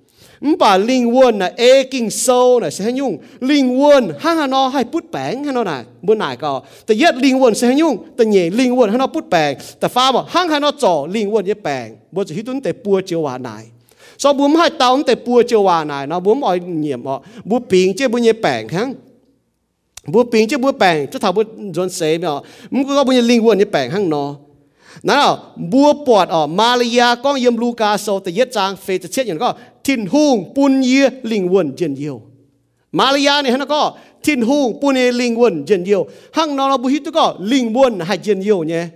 [0.41, 4.67] bà linh quân là e kinh sâu là sẽ nhung linh quân ha ha no
[4.67, 7.97] hay bút bảng ha no nè bữa nãy có แต่ yết linh quân sẽ nhung
[8.15, 13.63] แต่ nhẹ linh quân ha no bút bảng แต่ฟ้าบอกห้างฮานอจ่อลิงวนยะแปลงบ่จะฮิตุนแต่ปัวเจียววานาย
[14.21, 17.17] สอบุมให้ตาอมแต่ปัวเจียววานายเนาะบุมอ่อยเหนียมอ่ะ
[17.49, 18.89] บุปิงเจ้บุญยะแปลงฮัง
[20.13, 21.41] บุปิงเจ้บุแปลงจะถาบุ
[21.75, 22.39] จนเสเนาะ
[22.73, 24.29] มึงก็บุญลิงวนยะแปลงฮังเนาะ
[25.07, 25.31] นั่นอ่ะ
[25.71, 29.49] บัวปอดอ่ะมาลายาก้องเยี่ยมลูกาโซแต่เย็ดจางเฟจะเช็ดอย่างก็
[29.83, 32.21] tin hùng, pun ye linh quân dân yêu
[32.91, 36.77] Malia này nó có tin hùng, pun ye linh quân dân yêu hăng nó là
[36.77, 38.87] bu hít có linh quân hay dân yêu nhé.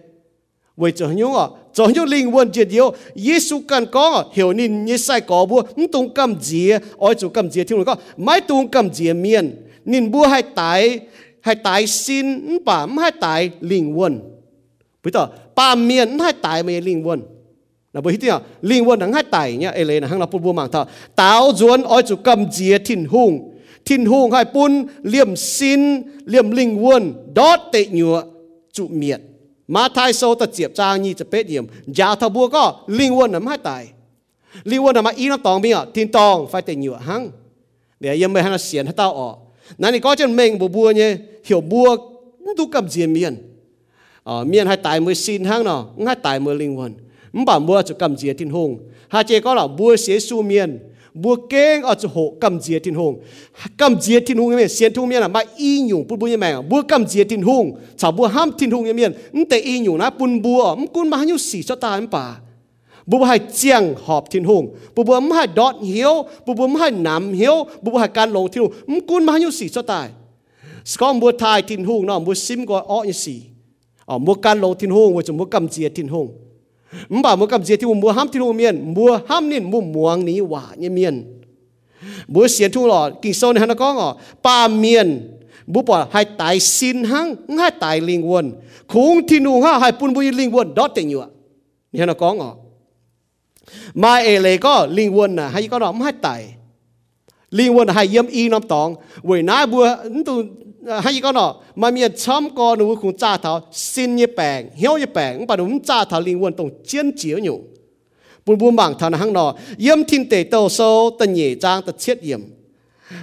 [0.78, 4.86] Vậy cho nhung à cho nhung linh quân dân yêu Giêsu cần có hiểu nên
[4.86, 5.62] như sai có bu
[5.92, 10.12] tung cầm gì ôi chủ cầm gì thì có mai tung cầm gì miền nên
[10.12, 11.00] bu hay tái
[11.42, 14.20] hay tái xin bà hay tái linh quân
[15.04, 17.22] bây giờ bà miền hay tái mấy linh quân
[17.96, 20.72] na bo hitia lingwa hai ha nhá, nya lấy na hang na pu bu mang
[20.72, 20.86] tha
[21.16, 26.52] tao zuan oi chu cầm jia thìn hung thìn hung hai pun liam xin, liam
[26.52, 28.22] linh quân đốt te nyu
[28.74, 29.22] chu miệt.
[29.68, 33.14] má thai sâu ta chiep cha ni cha pe yem ja tha bu ko ling
[33.16, 33.86] won nam ha tai
[34.64, 37.30] ling won nam ý nó tòng bia a thin tong fai te nyu hang
[38.00, 39.36] để yem mai hang sian ha tao o
[39.78, 41.98] nãy ni có chân mình bu bua nhé hiểu bua
[42.58, 43.36] tu cầm diện ờ, miền
[44.24, 46.94] ở miền hai tài mới xin hang nào hai tài mới linh quân
[47.46, 48.80] bà mua cho cầm dìa tin hùng.
[49.08, 50.80] Hà chế có là bùa xế su miền
[51.16, 53.20] bùa keng ở chỗ hộ cầm dìa tin hùng.
[53.78, 56.38] Cầm dìa tin hùng miền xiên thung miền là mà y nhung bút bút như
[56.38, 56.62] mèo à.
[56.62, 59.80] bùa cầm dìa tin hùng, chả bùa ham tin hùng như miền nhưng tệ y
[59.80, 62.40] nhung na bún bùa ông cún mà nhiêu xì cho ta em bà.
[63.06, 64.76] Bùa bố hai chiang họp thiên hùng.
[64.96, 66.26] Bùa bùa mắm hai đọt hiếu.
[66.46, 67.66] Bùa bùa mắm hai nắm hiếu.
[67.82, 68.74] Bùa bùa hay can lồng thiên hùng.
[68.88, 70.10] Mắm cún mà nhiêu xì cho ta.
[71.00, 73.42] Con bố thai thiên hùng, nó bố sim gọi ọ như xì.
[74.06, 76.45] Ở mua can lồng thiên hùng bố chúng bố cầm chia thiên hùng
[77.10, 80.42] mba mo kam jeti mu ham ti lu mien mu ham nin mu muang ni
[80.42, 81.16] wa nye mien
[82.28, 84.10] bu sia thu lo ki so ne na ko ngo
[84.44, 85.10] pa mien
[85.68, 88.48] bu pa hai tai sin hang ngai tai ling won
[88.92, 91.22] khung ti nu ha hai pun bu ling won dot te nyu
[91.94, 92.50] ne na ko ngo
[94.02, 96.44] ma e le ko ling won na à, hai ko dom hai tai
[97.58, 98.92] ling won à, hai yem i nom tong
[99.24, 99.80] we na bu
[100.86, 104.98] hay có nó mà miền chấm có nó cũng cha thảo xin như bèn hiếu
[104.98, 107.62] như bèn bà đúng cha thảo linh quân tổng chiến chiếu nhủ
[108.46, 112.00] bùn bùn bảng thảo hăng nọ yếm thiên tế tàu sâu tận nhị trang tật
[112.00, 112.42] chết yếm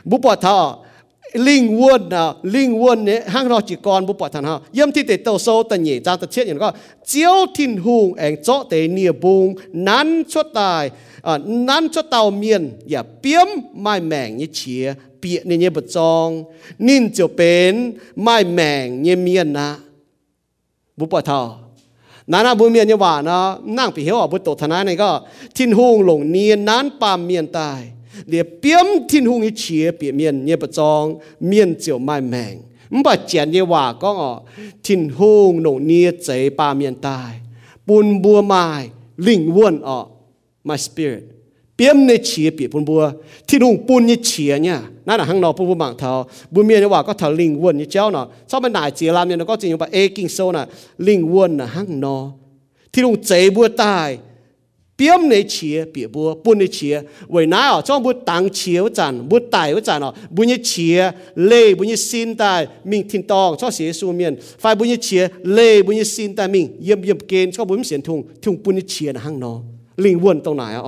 [0.04, 0.84] bù bỏ thảo
[1.32, 4.92] linh quân à linh quân này hăng nó chỉ còn bố bỏ thảo ha yếm
[4.92, 6.72] thiên tế tàu sâu tận nhị trang tật chết yếm có
[7.06, 10.90] chiếu thiên hùng anh chỗ tề nia bùng nắn chốt tài
[11.23, 15.85] Ờ, nan cho tàu miền ya piếm mai mèng như chia bịa nên như bật
[15.91, 16.45] trong
[16.79, 19.77] nín chiều bến mai mèng như miền na
[20.97, 21.59] bố bỏ thọ
[22.27, 25.23] nana bu miền như bà nó nàng bị hiểu ở bút tổ thần này ก็
[25.55, 27.83] thiên hùng lồng niên nan pa miền tai.
[28.27, 32.59] Để biếm thiên hùng như chia bịa miền như bật trong miền chiều mai mèng.
[33.05, 34.41] Bà chèn như bà có
[34.85, 37.41] thiên hùng lồng niên chế pa miền tai.
[37.87, 40.07] Bùn bùa mai lĩnh quân ọ
[40.68, 41.24] my spirit
[41.76, 43.03] เปียมในเฉียเปียปุนบัว
[43.47, 46.11] ที่ลุงปุนนี่เฉียเนี่ยนั่นแหละข้างนอกปุนบัวบางเทา
[46.53, 50.63] บุญเมียนี่ว่าก็เทาลิงวนนี่เจ้าเนาะชอบมันหน่ายเจียรามเนี่ยก็จริงว่าเอกิงโซน่ะ
[51.07, 52.18] ลิงวนน่ะข้างนอ
[52.91, 54.09] ที่ลุงเจบัวตาย
[54.95, 56.95] เปียมในเฉียเปียบัวปุนในเฉีย
[57.32, 60.97] ไว้น้าอ๋อจ้องบัวตังเฉียวจันบัวตายว่าจันอ๋อบุญนี่เฉีย
[61.45, 65.22] เล่บุญนี่สินตายมิงทินตองชอบเสียสูเมียนไฟบุญนี่เฉีย
[65.53, 69.53] เล่บุญนี่สินตายมิงเยี่ยมเยี่ยมเกณฑ์ชอบบุญเสียนทุงทุงปุนนี่เฉียนะข้างนอ
[69.97, 70.80] linh quân tông này ạ?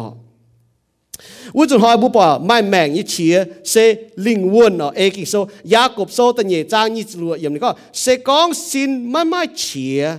[1.53, 5.27] u chuẩn hỏi bố bà mai mèng như chia sẽ linh quân ở ê kinh
[5.27, 9.13] số gia cộp số tên nhẹ trang như lụa yếm này có sẽ con xin
[9.13, 10.13] mai mai chia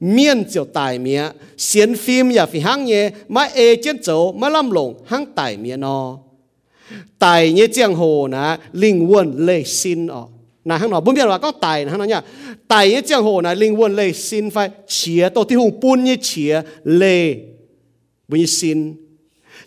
[0.00, 1.24] miên chiều tài mía
[1.58, 5.56] xiên phim nhà phi hăng nhé mai ê chiến chỗ, mai lâm lồng hăng tài
[5.56, 6.18] mía nó
[7.18, 10.22] tài như giang hồ nè linh quân lê xin ạ.
[10.64, 12.22] nà hăng nó bốn biết là có tài nà hăng nó nhá
[12.68, 16.04] tài như giang hồ nè linh quân lê xin phải chia tổ thi hùng bún
[16.04, 17.34] như chia lê
[18.31, 18.79] lệ, bún xin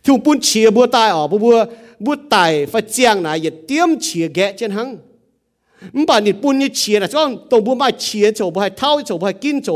[0.05, 1.57] ทุงปุ่นเชียบัวตายอ๋อบัว
[2.05, 4.89] บัวตายฟ้าเจียงนะอย่าเตรียมเชียแกะเช่นหัง
[5.95, 9.69] มันป่านนี่ปุ่นนี่เชียนะจ้องตรงบัวไม่เชียโจบัวให้เท่าโจบัวให้กินโจ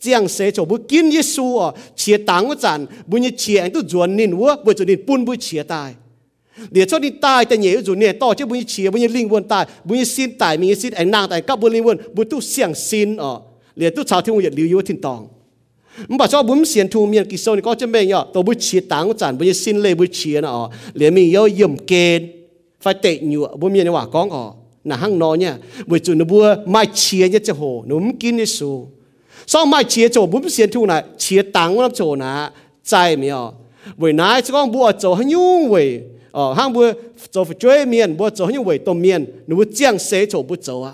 [0.00, 1.68] เจียงเสโจบัวกินเยซูอ๋อ
[1.98, 5.90] เชียตังว่าจันบัวนี่เชียอันตู้จวนนินวัวบัวจุนินปุ่นบัวเชียตาย
[6.72, 13.32] เดี๋ยวช่วงนี้ตายแต่เหนียวจุเนี่ยต่อเจ้าบุญเชียบุญลิงวนตายบุญสินตายมีสินไอ้นางตายกับบุญลิงวนบุญตู้เสียงสินอ๋อ
[13.76, 15.20] เหลียตู้ชาวที่มุ่งเหยียดลิวอยู่ทิ้งตอง
[16.09, 20.63] มันบอกชอบบุ้มเสียนทูเมียนกิโซนี่ก็จะไม่เนาะตัวบุชีตังจันบุญสิ้นเลยบุชีนะอ๋อ
[20.95, 22.27] เหลียมีเยอะเยี่ยมเกณฑ์
[22.81, 24.43] ไฟเตะอยู่บุ้มเมียนว่าก้องอ๋อ
[24.89, 25.53] นะห้างนอเนี่ย
[25.89, 28.71] บุจุนบัวไม่เชียเนี่ยจะโหหนุ่มกินนี่สู
[29.51, 32.31] ซ่องไม่เชียโจบุ้มเสียนทูนะเชียตังว่าโจนะ
[32.87, 33.43] ใจมีอ๋อ
[33.99, 35.87] บุนายจะก้องบัวโจให้ยุ่งเว้ย
[36.37, 36.83] อ๋อห้างบัว
[37.31, 40.93] โจไปช่วยเมียนบัวโจให้ยุ่งเว้ยตัวเมียนหนูเจียงเสโจบุโจอ่ะ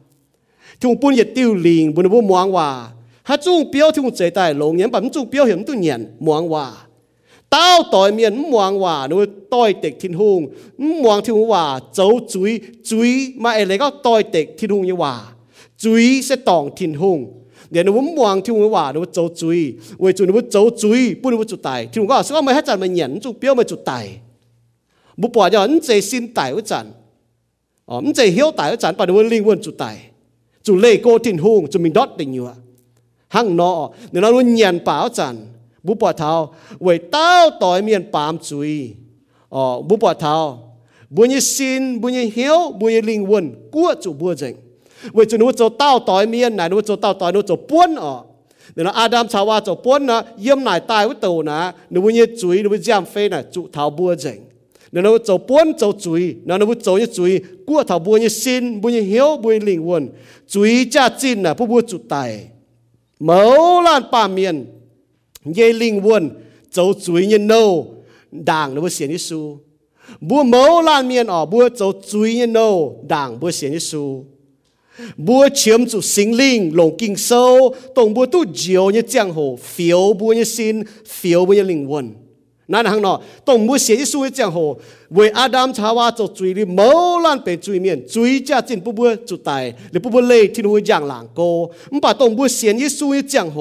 [0.81, 2.89] chúng bún nhiệt tiêu liền bún bún muang hòa
[3.23, 6.47] hát chúng biểu chúng chế tài lồng nhện bấm chúng biểu hiểm tu nhện muang
[6.47, 6.73] hòa
[7.49, 12.59] tao tội miền muang hòa nuôi tội tịch thiên hùng muang thiên hòa chấu chuối
[12.83, 15.21] chuối mà ấy lấy có tội tịch thiên hùng như hòa
[15.77, 17.33] chuối sẽ tòng thiên hùng
[17.69, 21.15] để nó muang thiên hùng hòa nó chấu chuối với chúng nó muốn chấu chuối
[21.21, 23.79] bún tài thiên hùng có sao mà hết trận mà nhện chúng biểu mà chụp
[23.85, 24.17] tài
[25.17, 26.91] bố bỏ cho chế xin tài với trận
[27.85, 30.10] ấn chế hiếu tài với trận bà nó muốn quân chụp tài
[30.63, 32.53] chủ lê cô tin hùng chủ mình đốt định nhựa
[33.27, 35.37] hăng nọ nếu nó luôn nhàn bảo chẳng
[35.83, 38.95] bố bỏ thao vậy tao tỏi miền bám chui
[39.49, 40.71] ờ bố bỏ thao
[41.09, 44.53] bố như xin bố như hiếu bố như linh quân của chủ bố dành.
[45.11, 47.95] Vậy chủ nó cho tao tỏi miền này nó cho tao tỏi nó cho buôn
[47.95, 48.21] ờ
[48.75, 52.01] nếu nó Adam chào qua cho buôn nó yếm này tai với tàu nó nếu
[52.01, 54.39] bố như chui nó bố giam phê này chủ thao bố dành
[54.91, 58.27] nó nó cho buôn cho chui nó nó cho như chui cua thảo bố như
[58.27, 60.09] xin bố như hiếu bố như linh quân
[60.47, 62.47] chui cha chín là bố bố chủ tài
[63.19, 64.65] mẫu lan ba miền
[65.43, 66.29] như linh quân
[66.71, 67.95] cho chui như nâu
[68.31, 69.59] đảng nó bố xiên như su
[70.21, 74.25] bố mẫu lan miền ở bố cho chui như nâu đảng bố xiên như su
[75.17, 79.59] bố chiếm chủ sinh linh lồng kinh sâu tổng bố tu diều như giang hồ
[79.63, 82.09] phiếu bố như xin phiếu bố như linh quân
[82.72, 83.14] นั่นหังนอ
[83.46, 84.58] ต้องมือเสียที่สู้จังโห
[85.14, 86.88] เวอาดัมชาวาจะจุยหรือเมา
[87.24, 91.40] ลันเป็นจุยเมียนจุยจะจินปุ๊บจุดตายหรือปุ๊บเลยที่นู้อย่างหลังโก
[91.92, 93.58] มันป่าต้องมือเสียที่สู้จังโห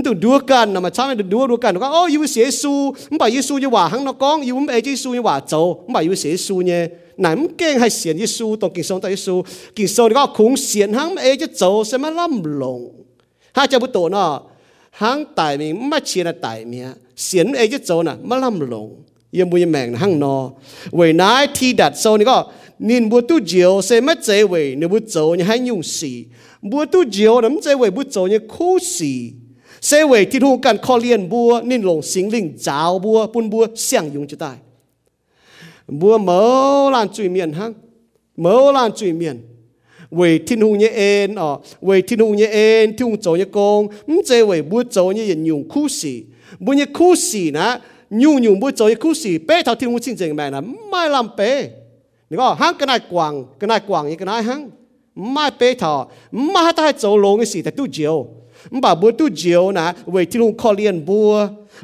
[0.00, 2.72] นตัวดูกันนะมาช้างมันดูดูกันก็อ๋อยูเสียสู
[3.10, 6.80] มันบอกยูสูจะว่าหังนกองยูมันเอจิสูจะว่าโจมันบอกยูเสียสูเนี่ย
[7.24, 9.34] นั่นมเก่งให้เสียนยูสูตรงกินสองตัวยูสู
[9.76, 12.80] กินสองก็คงเสียนหังเอจิโจเสมาล่ำลง
[13.54, 14.28] ถ้าจะบุตรเนาะ
[15.00, 16.78] หังตายมีไม่เชียนตายมี
[17.22, 18.88] เสียนเอจิโจน่ะมาล่ำลง
[19.38, 20.36] ยังบุญแมงหังนอ
[20.94, 22.38] เวนายที่ดัดโซนี่ก็
[22.88, 26.12] นินบัวตู้เจียวเสมาเจเวนบัวโจเนี่ยให้ยุ่งสี
[26.70, 29.12] บัวตู้เจียวน้ำเจเวบัวโจเนี่ยคู่สี
[29.87, 34.51] เซเวที่ทูกันคอเลียนบัวนินหลงสิงลิงจ้าวบัวปุ่นบัวเสียงยุงจะได้
[35.99, 36.41] บัวเมื่
[36.87, 37.71] อลานจุยเมียนฮัง
[38.41, 39.37] เมื่อลานจุยเมียน
[40.15, 41.49] เวที่นูเนี่ยเอ็นอ๋อ
[41.85, 46.13] เวที่นูเนี่ยเอ็นที่นูโจเนี่ยกงมันเจเวบัวโจเนี่ยยันยุงคู่สี
[46.63, 47.67] บัวเนี่ยคู่สีนะ
[48.23, 51.51] ยุงยุงบัวโจเนี่ยคู่สีเป้เท่าที่นูจริงจริงแม่นะไม่ลำเป้
[52.29, 54.61] นี่ก็ฮังกันได้กวางกันได้กวางยังกันได้ฮัง
[55.31, 55.91] ไม่เป้เท่า
[56.51, 58.21] ไม่ได้โจลงไอ้สีแต่ตู้เจียวม
[58.82, 61.30] บ่าบัวตู้เจียวนะเวที่ลุงคอเลียนบัว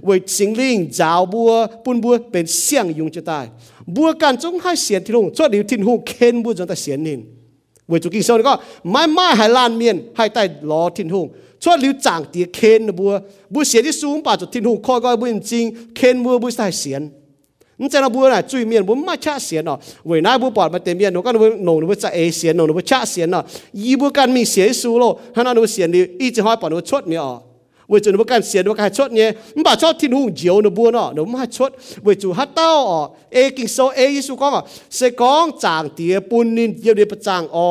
[0.05, 1.51] เวสิงลิงจาวบัว
[1.85, 3.47] ปุ่นบัวเป็นเสียงยุงจะตาย
[3.97, 7.21] บัวกันจงให้เสียนที่ลุงชดเดียวทิ้งหูเค้นบัวจนแต่เสียนนิน
[7.89, 8.55] เวจุกิโซนก็
[8.91, 11.21] ไม่ไม่ให้ลานเมียนให้ใต้ล้อทิ้งหู
[11.63, 13.13] ชดเดียวจางเตียเค้นบัว
[13.53, 15.65] บัวเสียที่สูงป่าจุดทิ้งหูคอก็บัวจริง
[15.97, 17.03] เค้นบัวบัวใต้เสียน
[17.81, 19.77] มันจะนับบัวน่ะจุยเมียนบัวมาชาเสียนอ่ะ
[20.07, 23.41] เว้ยนายบัวปอดมาเต็มเมียนหนูก็หนูหนูหนูจะเอเสียนหนูหนูชาเสียนอ่ะ
[23.83, 25.05] ยีบัวกันมีเสียสูโล
[25.37, 27.39] ฮันหนูเสียนดีอีจะห้อยปอดหนูชดเมียอ่ะ
[27.89, 31.71] เว้ยจุนบัวกันเสียนบัวกันชดเนี่ยมันบ่าชดที่หนูเจียวหนูบัวเนาะหนูมาชด
[32.03, 33.01] เว้ยจูฮัตเต้าอ่ะ
[33.33, 34.63] เอกิงโซเอยิสุก้องอ่ะ
[34.97, 37.67] เสกองจางเตียปุนนินเยียวเดียประจางอ่ะ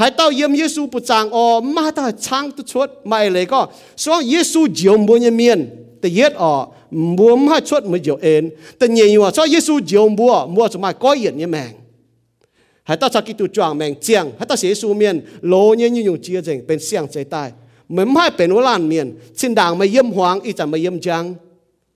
[0.00, 1.44] หายเต้าเยี่ยมเยซูประจางอ่ะ
[1.74, 3.60] มาตาช้างตุชดมาเลยก็
[4.02, 5.60] ส่วนเยซูเจียวบัวเนี่ยเมียน
[17.03, 17.49] งใจตาย
[17.93, 19.07] ไม่ไม่เป็นวลานเมียน
[19.39, 21.23] ชินด่างไม่เยี่ยมหวงอีจันไม่เยี่ยมจัง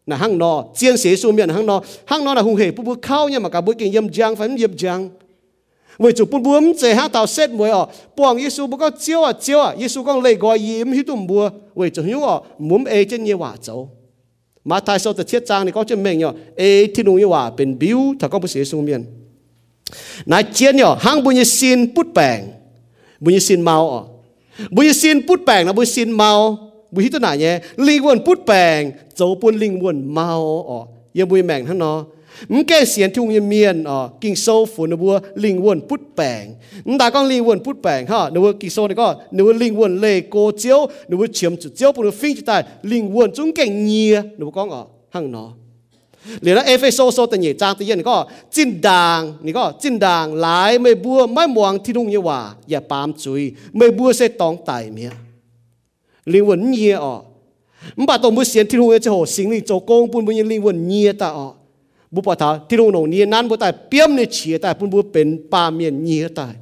[0.09, 1.77] นะห้างนอเจียนเสียสูเมียนห้างนอ
[2.09, 4.99] ห้างนอนะหุงเหปุ๊บเข้าเนี่ยมากับบุกินเยี่ยมจังฝันเยี่ยมจัง
[5.99, 13.87] 为主不不这下到ဆက်唔哦，帮耶稣不过招啊招啊，耶稣讲你个盐佢都唔会，为主要哦唔诶真嘢话走。
[14.65, 19.05] 马太受的七章你讲真明哟，诶听懂嘢话เป็นบิวถ้า讲不写书面。
[20.31, 22.39] นายเจียน哟，行บุญสินพุทธแปลง
[23.23, 24.01] บุญสินเมาอ๋อ
[24.75, 25.61] บุญสินพุทธแปลง
[32.52, 35.14] นแก่เสียนทุ่งยเมียนอ๋อกิ่งโซฝุ่นบัว
[35.44, 36.44] ลิงวนพุดแปง
[36.88, 40.80] นตาก้องลิงวนพุดแปงฮะนวกิ่งโซนี่ก็นวลิงวนเลโกเจียว
[41.10, 42.60] นวเฉียมจุดเจียวปุ่นฟิงจุดตาย
[42.90, 44.82] ลิงวนจุงแก่เงียนวก้องอ๋อ
[45.14, 45.50] หั่งเนาะ
[46.40, 48.16] เหลือแล้วเอเฟโซโซตันเยจางตันเยนก็
[48.54, 53.42] จินดางนี่ก็จินดางหลายไม่บัวไม่มวงที่นุ่งเยว่าอย่าปามจุย
[53.76, 55.10] ไม่บัวเสตองไตเมีย
[56.32, 57.14] ลิงวนเงียอ๋อ
[57.96, 61.46] มันบาตรงมือเสียนที่นุ่งเยจะโหสิงลิงโจโกงปุ่นบุญลิงวนเงียตาอ๋อ
[62.14, 66.54] บุปผาที่ลงหนงนี้นั้นบุตรเปียมในเฉียแต่ปุ่นบุเป็นปาเมียนเงียตาย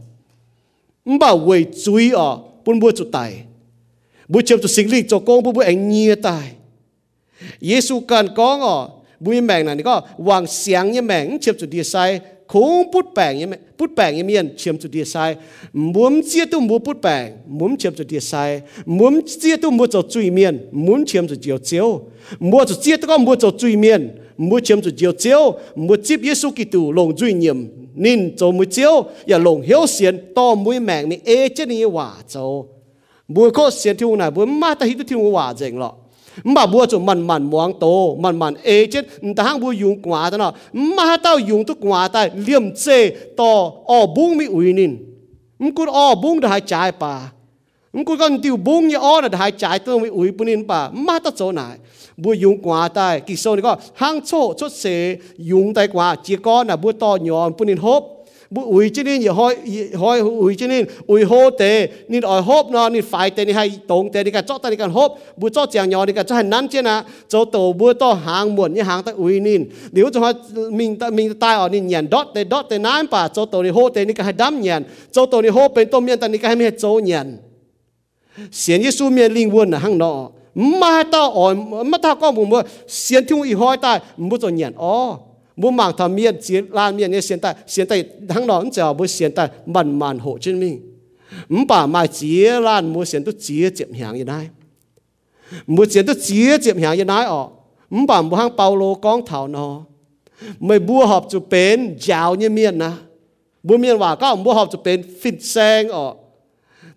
[1.12, 2.30] มบ่าเวยจุยอะ
[2.64, 3.30] ปุ่นบุจุดตาย
[4.32, 6.46] บุเชื่อจุดสิ่งลิจกงปุ่นบุเองเงียตาย
[7.66, 8.78] เยซูการกองอะ
[9.24, 9.94] บุยแมงนั่นก็
[10.28, 11.96] วางเสียงยี่แมงเชื่อจุดเดียไซ
[12.52, 15.16] คงพุดแปงยี่พุดแปงยี่เมียนเชื่อมจุดเดียไซ
[15.94, 17.26] มุมเจียตุ้มบุพุดแปง
[17.58, 18.32] มุมเชื่อมจุดเดียไซ
[18.98, 20.54] มุมเจียตุ้มบุจุจุยเมียน
[20.86, 21.88] มุมเชื่อมจุดเจียวเจียว
[22.50, 24.02] มัวจุดเจียตุ้มบุจุจุยเมียน
[24.38, 28.64] mua chiếm cho chiều chiếu, mua chip Giêsu Kitô lòng duy nhiệm nên cho mua
[28.64, 32.62] chiếu, và lòng hiếu xiên to mũi mạng này ê chết ni hòa cho
[33.28, 35.92] mua có xiên thiêu này mua ma ta hít thiêu hòa dành lọ.
[36.44, 37.86] Mà bùa cho mặn mặn muang to
[38.18, 42.08] mặn mặn ê chết, ta hang bùa dùng quả đó mà tao dùng tu quá
[42.08, 44.96] ta liêm chê, to o bung mi uy nín.
[45.58, 47.18] Mình cũng ở bung đã hai trái pa.
[47.92, 50.68] Mình cũng còn tiêu bung như o là hai trái tôi mi uy bung nín
[50.68, 50.88] pa.
[50.90, 51.78] Mà ta chỗ này
[52.18, 56.16] bu yung kwa tai ki so ni ko hang cho cho se yung tai kwa
[56.24, 58.02] chi ko na bu to nyon punin hop
[58.50, 59.54] bu ui chi nin ye hoi
[59.94, 61.70] hoi ui chi nin ui ho te
[62.08, 64.70] nin oi hop no nin fai te ni hai tong te ni ka cho ta
[64.70, 67.44] ni kan hop bu cho chiang nyon ni ka cho han nan chi na cho
[67.44, 70.32] to bu to hang muon ni hang ta ui nin liu cho
[70.70, 73.62] mình ta mình tai ở nin nyan dot te dot te nan pa cho to
[73.62, 76.28] ni ho te ni ka dam nyan cho to ni ho pen to mien ta
[76.28, 77.36] ni ka me cho nyan
[78.52, 81.54] xian yesu mien ling quân là hang nọ mà ta ở
[81.84, 85.18] mà ta có một mùa xiên thiếu ý hỏi ta muốn cho nhận ó
[85.56, 87.96] muốn mang tham miên chỉ lan miên như xiên ta xiên ta
[88.28, 90.98] thằng nó cũng chờ muốn xiên ta mặn mặn hộ trên mình
[91.48, 94.48] muốn bà mai chỉ lan muốn xiên tu chỉ chậm hàng như này
[95.66, 97.48] muốn xiên tu chỉ chậm hàng như này ó
[97.90, 99.82] muốn bà muốn hàng lô, con thảo nó
[100.60, 102.92] mày bua họp chụp bến giáo như miên na
[103.62, 106.14] bua miên hòa có bua họp chụp bến phim sang ó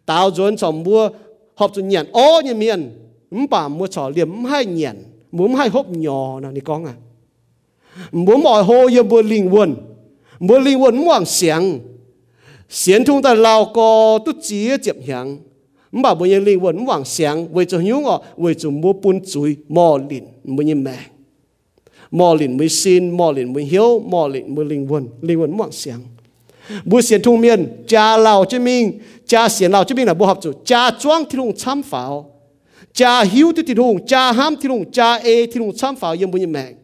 [0.05, 1.09] tao dồn chồng bua
[1.55, 3.00] họp chụp nhận ó như miên
[3.31, 4.95] mắm bà mua trò liếm hai nhện
[5.31, 6.93] muốn hai hộp nhỏ nào đi con à.
[8.11, 9.75] Muốn mọi hồ giờ bữa linh quân
[10.39, 11.79] bữa linh quân muốn sáng
[12.69, 15.37] sáng chúng ta lao có tu chỉ chậm hàng
[15.91, 19.19] mà bây giờ linh quân muốn sáng vì cho nhúng ngọ vì cho mua bún
[19.31, 20.97] chuối, mò lìn mới như mẹ.
[22.11, 25.57] Mò lìn mới xin, mò lìn mới hiếu, mò lìn mới linh quân linh quân
[25.57, 25.99] muốn sáng
[26.85, 30.25] bữa sáng thung miên cha lao cho minh cha sáng lao cho minh là bữa
[30.25, 32.40] học chủ, cha choang thì luôn chăm pháo
[32.93, 36.15] cha hiu ti ti hùng, cha ham ti hùng, cha e ti hùng, sam phao
[36.19, 36.75] yem bu yem mang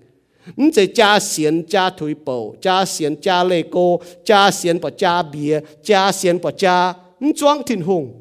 [0.55, 4.89] nhưng chỉ cha xiên cha thủy bầu cha xiên cha lê cô cha xiên bỏ
[4.89, 8.13] cha bia cha xiên bỏ cha nhưng choang thiên hùng.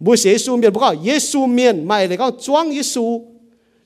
[0.00, 3.24] Bu sĩ su miền bao giê su miền mày để con choang giê su.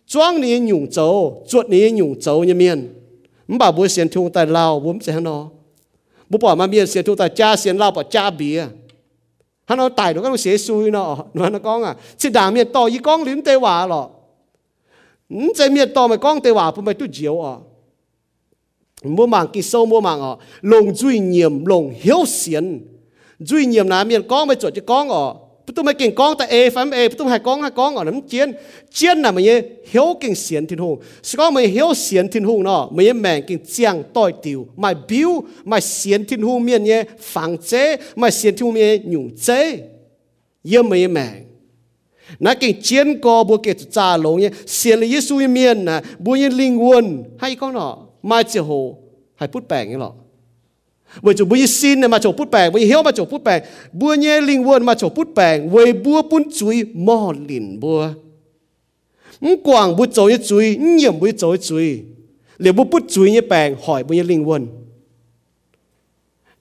[0.06, 2.94] Choang ni nhung châu chuột ni nhung châu như miền
[3.48, 5.48] mình bảo bu xiên thung tại lao bu sẽ nó.
[6.28, 8.64] Bu bảo mà miền xiên thung tại cha xiên lao bỏ cha bia
[9.66, 12.72] hắn nói, tài nó có sẽ xui nó nó nó con à chỉ đảng miền
[12.72, 14.08] to y con lính tây hòa lo
[15.30, 17.56] ừ tại miền to mà con tây hòa cũng phải tu diệu à.
[19.02, 20.36] Mua mảng kỳ sâu, mua mảng à.
[20.60, 22.86] Lồng duy nhiệm lồng hiếu xiên
[23.38, 26.44] duy nhiệm là miền con mới chuẩn cho con à tôi mới kinh con ta
[26.44, 28.52] e phàm e tôi hai con hai con ở nấm chiến
[28.90, 31.00] chiến là mình hiểu kinh xiên thiên hùng.
[31.22, 35.44] Sau mình hiểu xiên thiên hùng nó mình mèn kinh chiang tội tiêu mà biểu
[35.64, 39.78] mà xiên thiên hùng miền nhé phẳng chế mà xiên thiên hùng miền nhung chế.
[40.62, 41.32] Yêu mình mèn
[42.38, 46.36] nó kinh chiến co bùa kể cha lỗ nhé xiên là Giêsu miền nè bùa
[46.36, 47.24] như linh quân.
[47.38, 48.98] Hay con nó mai chiều hồ
[49.36, 49.98] hay bút bèn
[51.15, 53.43] như nó vì chủ bùi xin mà chủ bút bèn vì hiếu mà chủ bút
[53.43, 57.79] bèn bùa nhé linh quân mà chủ bút bèn vì bùa bún chuối mò lìn
[57.79, 58.13] bùa
[59.41, 62.03] 唔quảng bùa做一chuối nhiệm bùa做一chuối
[62.57, 64.67] liệu bùa bút chuối nhé bèn hỏi bùa nhé linh quân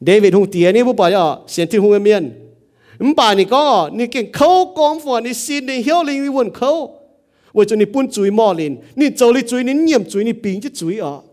[0.00, 2.30] David hùng tía ni bùa bảo cho xiên thiên hùng miền
[3.02, 6.90] 唔把你讲，你跟口讲话，你心里晓灵问口，
[7.54, 11.06] 为咗你本嘴莫灵，你做你嘴，你念嘴，你病就嘴啊。
[11.06, 11.23] 唔系用口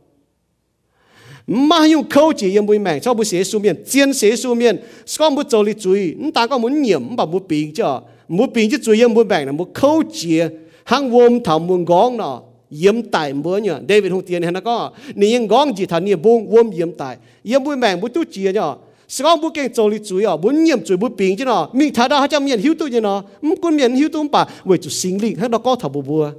[1.53, 4.55] mà yêu câu chỉ yên bùi mèn cho bùi xế su miền chiến xế su
[4.55, 4.76] miền
[5.18, 7.84] con bùi dầu lì chuối ta có muốn nhiễm và muốn bình chứ
[8.28, 10.40] muốn bình chứ chuối yên bùi mèn là muốn câu chỉ
[10.84, 12.42] hàng vôm thảo muốn gong nọ
[12.82, 16.00] yếm tại mưa nhở David hùng tiền hay nó có nị yên gong chỉ thảo
[16.00, 18.74] nị buông vôm yếm tại yếm bùi mèn bùi tu chỉ nhở
[19.22, 21.94] con bùi kẹn dầu lì chuối à muốn nhiễm chuối bùi bình chứ nọ mình
[21.94, 23.22] thảo đó họ cho miền hiếu tu chứ nọ
[23.62, 26.30] quân miền hiếu tu bà với chủ sinh linh hắn đó có thảo bùa bùa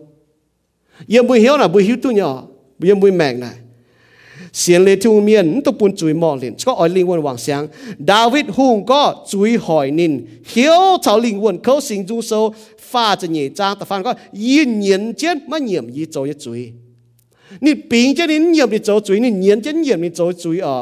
[1.08, 2.42] yếm bùi hiếu là bùi hiếu tu nhở
[2.84, 3.54] yếm bùi mèn này
[4.59, 7.63] เสียงเลทูเมียนตุปุนจุยมอลินก็อ่อยลิงวนวางเสียง
[8.11, 10.13] ดาวิดฮุงก็จุยหอยนิน
[10.49, 12.33] เขียวเฉาลิงวนเขาสิงจุงโซ
[12.91, 14.13] ฟ้าจะเหนี่ยจ้างแต่ฟันก็
[14.45, 16.61] ยีเหนียนเจนมาเหนียมยีโจยจุย
[17.65, 20.77] นี่ปิงเจนี่เหนียมนี่โจจุยนี่เหนียนเจนเหนียมนี่โจจุยอ่ะ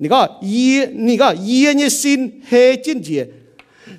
[0.00, 0.20] นี่ก็
[0.52, 0.66] ยี
[1.06, 2.52] นี่ก็ยีเนี่ยสินเฮ
[2.84, 3.24] จินเจีย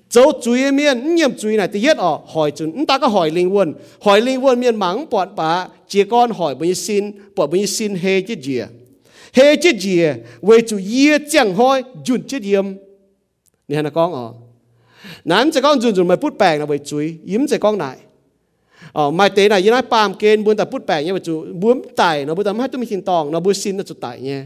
[0.10, 6.48] 走嘴面念嘴呢，第一哦，害准，唔大个害灵魂，害灵魂面盲ปอดป่าเจียก้อนหอ
[9.33, 10.03] hê chết gì
[10.43, 12.67] về chủ yê chẳng hoi, dùn chết yếm.
[13.69, 14.33] Nè hả con ờ
[15.25, 17.97] nãy sẽ con dùn dùn mày bút bèng là về chuối yếm sẽ con lại.
[18.93, 21.45] Ờ mai tế này yếm nói pam kên, buôn ta bút bèng nhé về chủ.
[21.53, 24.01] Buôn tài nó, buôn tập hết tôi mình xin tòng nó buôn xin nó chụt
[24.01, 24.43] tài nhé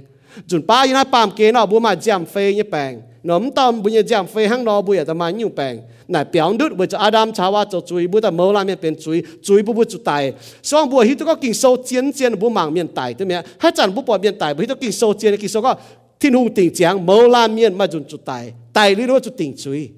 [0.46, 3.82] dùn pa yếm nói pam kên, nó buôn mà giảm phê nhé bèng nấm tâm
[3.82, 6.86] bây giờ giảm phê hăng lo bây giờ mà nhiều bệnh nãy béo nứt bây
[6.86, 9.72] giờ Adam cháu wa cho chui bây giờ mâu la miệng bên chui chui bu
[9.72, 10.32] bu chu tài.
[10.62, 13.42] Xong bây giờ hít có kinh sâu chiến chiến bu mảng miệng tài thế mẹ.
[13.58, 15.74] Hai chẳng bu bỏ miệng tài bây giờ kinh sâu chiến kinh sâu có
[16.20, 18.52] thiên hùng tỉnh giang mâu la miệng mà chun chu tài.
[18.72, 19.90] Tài lý nó chu tỉnh chui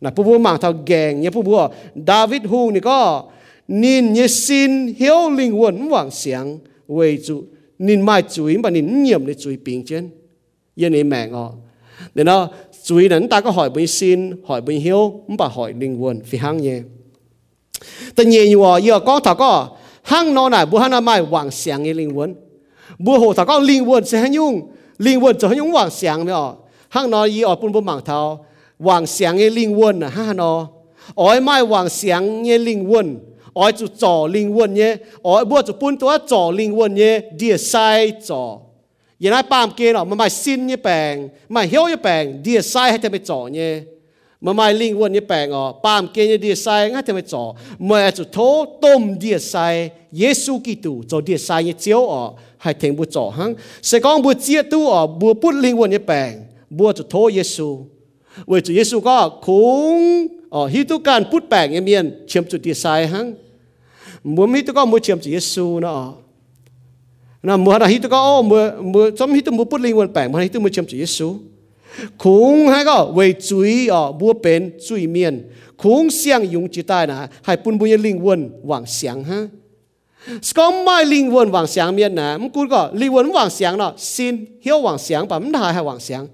[0.00, 1.58] nãy bu bu mảng thao gèng nhé bu bu
[2.06, 3.24] David hùng này có,
[3.68, 6.58] nín nhé xin hiếu linh huấn hoàng sáng
[6.88, 7.44] về chu
[7.78, 10.10] nín mai chui mà nín nhiệm để chui bình trên
[10.80, 11.52] yên ấy mẹ ngọ.
[12.14, 12.48] Nên nó
[12.84, 16.02] chú ý đến ta có hỏi bình xin hỏi bình hiếu không bà hỏi linh
[16.02, 16.80] quân phi hăng nhé.
[18.14, 19.68] Tất nhiên như ở giờ có thảo có
[20.02, 22.34] hăng nó này bữa hăng nào mai hoàng sáng nghe linh quân,
[22.98, 24.60] bữa hồ thảo có linh quân sẽ nhung
[24.98, 26.54] linh hồn cho nhung hoàng sáng nữa.
[26.88, 28.46] Hăng nó như ở bên bên mảng thảo
[28.78, 30.68] hoàng sáng nghe linh quân, là ha nó
[31.14, 33.18] ói mai hoàng sáng nghe linh quân,
[33.54, 37.20] ói chú trò linh quân nhé ói bữa chú bún tôi trò linh quân nhé
[37.38, 38.58] địa sai trò.
[39.22, 41.14] ยังไงปามเกนอะมันมาสินเนี่ยแปลง
[41.54, 43.72] มาเฮียวเนี่ยแปลงเดียไซให้เธอไปจ่อเนี่ย
[44.44, 47.42] มันมาลิงวนเนี่ยแปลงอะปามเกนยี่เดียไซให้เธอไปจ่อ
[47.84, 48.38] เมื่อจะดโท
[48.84, 49.54] ต้มเดียไซ
[50.18, 52.22] เยซูกิตูจ่อเดียไซเนี่ยเจียวอะ
[52.62, 53.50] ให้เธอบุจ่อฮัง
[53.86, 56.32] เสกองบุเจียตู้อะบัวพูดลิงวนเนี่ยแปลง
[56.78, 57.68] บัวจะดโทเยซู
[58.48, 59.66] เวจุเยซูก็คุ้
[59.96, 59.98] ง
[60.54, 63.26] อ๋อฮิตุการพูดแปลงเงี้ยเมียนเชื่อมจุดเดียไซฮัง
[64.36, 65.94] บัวมิตุก็มัวเชื่อมจุดเยซูเนาะ
[67.42, 70.32] na mua ra hít có, ô mua mua chấm hít mua bút linh quân bảng
[70.32, 71.36] mua hít mua chấm chỉ Giêsu
[72.18, 75.50] khung hay có về chuối ở búa bền, chuối miên.
[75.76, 79.48] Khung xiang yung chi tai nè hay bún bún linh quân vàng xiang ha.
[80.54, 83.78] Có mai linh quân vàng xiang miên nè mắm cút có linh quân vàng xiang
[83.78, 86.26] nọ xin, hiếu vàng xiang, bấm đài hay vàng xiang.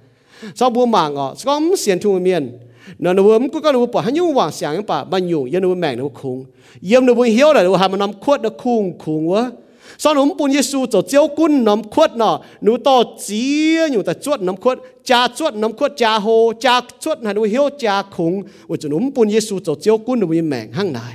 [0.54, 2.58] Sau búa mạng ở ờ, có mắm xiang chung miên.
[2.98, 5.62] Nó nó vừa cũng có nó bỏ hắn nhung vàng xiang bà ban nhung, yên
[5.62, 6.44] nó mèn nó khung
[6.80, 9.50] yên nó vừa hiếu là nó hàm nó nằm khuất nó khung khung quá
[9.98, 14.12] sau nó bùn Giêsu cho chiếu cún nắm khuất nọ nú to chí nhủ ta
[14.12, 18.02] chuột nắm khuất cha chuột nắm khuất cha hồ, cha chuột hà nú hiếu cha
[18.02, 21.12] khủng của cho nó bùn Giêsu cho chiếu cún nú mèn hăng này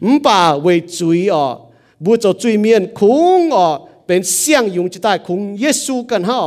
[0.00, 1.56] mắm bà về chuối ở
[2.00, 6.40] bu cho chuối miên khủng ở bên xiang dùng chỉ tại khủng Giêsu cần ha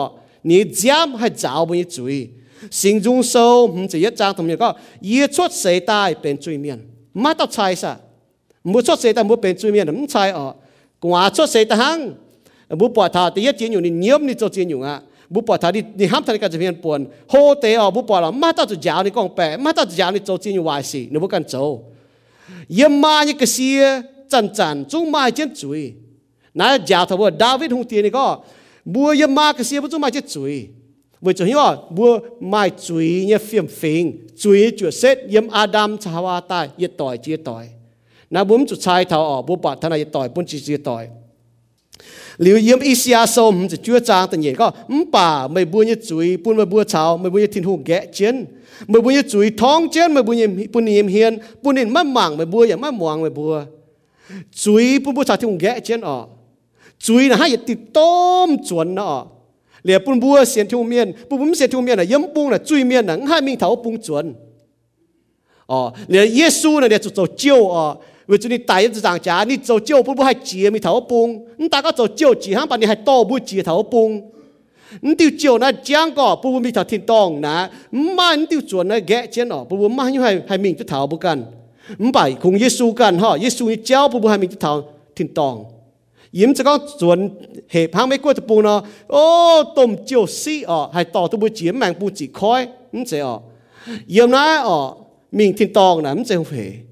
[0.44, 2.30] ni giam hay giáo bùn chuối
[2.72, 6.38] sinh dung sâu không chỉ nhất trang thông như có yết chuột sấy tai bên
[6.38, 6.80] chuối miên
[7.14, 7.96] mà tao sai sa
[8.64, 10.54] mua chuột sấy tai mua bên chuối miên không sai ở
[11.06, 12.14] quá cho xây ta hăng
[12.70, 15.42] bố bỏ thà thì yết chiến nhiều nên nhiễm nên cho chiến nhiều à bố
[15.42, 17.06] bỏ thà đi đi ham thằng cái chuyện phiền buồn.
[17.28, 19.86] Ho tế ở bố bỏ là mắt tao tự giáo nên con bè mắt tao
[19.86, 21.78] tự giáo nên cho chiến nhiều hoài xì nếu bố cần cho
[22.68, 25.94] yếm ma như cái xe chân chân chúng mai chiến chui,
[26.54, 28.40] na giáo thằng bố David hùng tiền này có.
[28.86, 30.68] Bố yếm ma cái xe bố chúng mai chiến chuối
[31.22, 31.58] với chỗ hiểu
[31.90, 34.28] bố mai chui như phiền phiền.
[34.38, 37.68] Chui chuột xét yem Adam chào tai yết tỏi chia tỏi
[38.34, 41.04] นะบุ้มจุดชายเท้าออกบุปผาทนายต่อยปุ้นจีจีต่อย
[42.42, 48.36] หรือเยี่ยมอีเซียสมจะชั่วจางตันเย่ก็มป่าไม่บุญยจุยปุ่นไม่บัวชาวไม่บุญยทินหูแกะเจียน
[48.90, 51.32] ไม่บุญยจุยท้องเจียนไม่บุญยปุ่นเยี่ยมเฮียน
[51.64, 53.54] ปุ่นเห็นมะหมังไม่บัวอย่างมะหมวงไม่บัว
[54.62, 56.26] จุยปุ่นบัวชาวที่หูแกะเจียนออก
[57.06, 58.14] จุยนะฮะอย่าติดต้
[58.48, 59.26] มจวนนะออก
[59.84, 64.26] เหลียปุ่นบัวเสียนทิวเมียนปุ่นบุ้มเสียนทิวเมียนอ่ะเยี่ยมปุ่งน่ะจุยเมียนน่ะห้ามิงเถาปุ่งจวน
[65.72, 65.80] อ๋อ
[66.10, 67.84] เหลียเยซูน่ะเดี๋ยวจะเจียวอ๋อ
[68.27, 71.41] 为咗你大一只涨价，你做酒不不还接咪头崩？
[71.57, 74.23] 你大家做酒接，行把你还多不接头崩？
[75.01, 77.69] 你丢酒那讲个不不咪头听懂นะ
[78.17, 81.39] มา你丢准那แกะเจนอ๋อ不不มาอยู่ให้ให้มิงจะเท้าบุกัน
[82.03, 84.73] 唔ไปคงเยซูกันฮะเยซูนี่เจ้า不不ให้มิงจะเท้า
[85.17, 85.41] 听懂。
[86.39, 87.19] ยิ้มจะก็ส่วน
[87.73, 88.79] เหตุพังไม่กลัวจะปูเนาะ
[89.13, 89.23] โอ้
[89.77, 92.61] ต้มเจียวซีอ๋อให้ต่อตัวบุจีแมงปูจีคอย
[92.95, 93.35] มันจะอ๋อ
[94.15, 94.79] ยิ้มนะอ๋อ
[95.37, 96.92] มิงทินตองนะมันจะเหโกยตองเวน้าคงยิสูกันฮะให้ต่อบัวยังยิสูเจ้า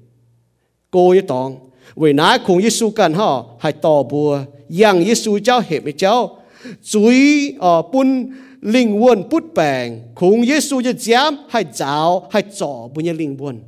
[0.92, 1.56] cô ấy tòng
[1.96, 4.38] vì nãy cùng Giêsu cần họ hay tò bùa
[4.68, 6.36] rằng Giêsu cháu hiệp với cháu.
[6.82, 8.26] Chúi, ở bún
[8.60, 13.36] linh quân bút bèn cùng Giêsu cho giám hay giáo hay trò bùn như linh
[13.40, 13.60] quân.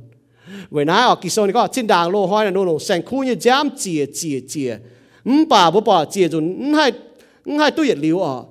[0.71, 3.01] Vì nãy ở kỳ sau này có trên đàng lô hoa là nô nô sang
[3.05, 4.77] khu như giám chìa chìa chìa.
[5.25, 6.91] Ừm bà bố bà chìa rồi ừm hai
[7.45, 8.43] ừm hai tôi liu ở.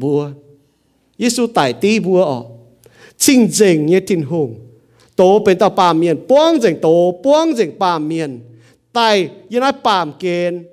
[0.00, 0.30] Bùa.
[1.18, 2.42] Giêsu tại tí bùa ở
[3.16, 4.54] chinh dình như tin hùng
[5.16, 8.40] tố bên tàu bà miền buông dình tố buông dình bà miền
[8.92, 10.64] tại như nói bà kiên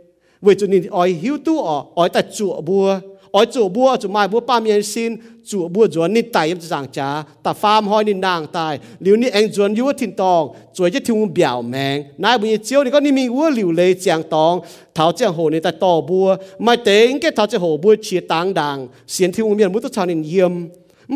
[0.42, 3.00] vì chủ nên oi hiếu tu ở ỏi tại chùa bùa
[3.38, 5.12] oi chu bua chu mai bua pa mian sin
[5.50, 8.80] chu bua chuan ni tai, em chang cha ta farm hoi ni nang tai.
[9.00, 12.84] Liu ni eng chuan yu tin tong chuai je thung biao meng nai bu chiu
[12.84, 14.56] ni ko ni mi wu liu le chang tong
[14.96, 18.20] thao chang ho ni ta to bua mai teng ke thao che ho bua chi
[18.32, 20.54] tang dang xian thung mian mu to chan ni yem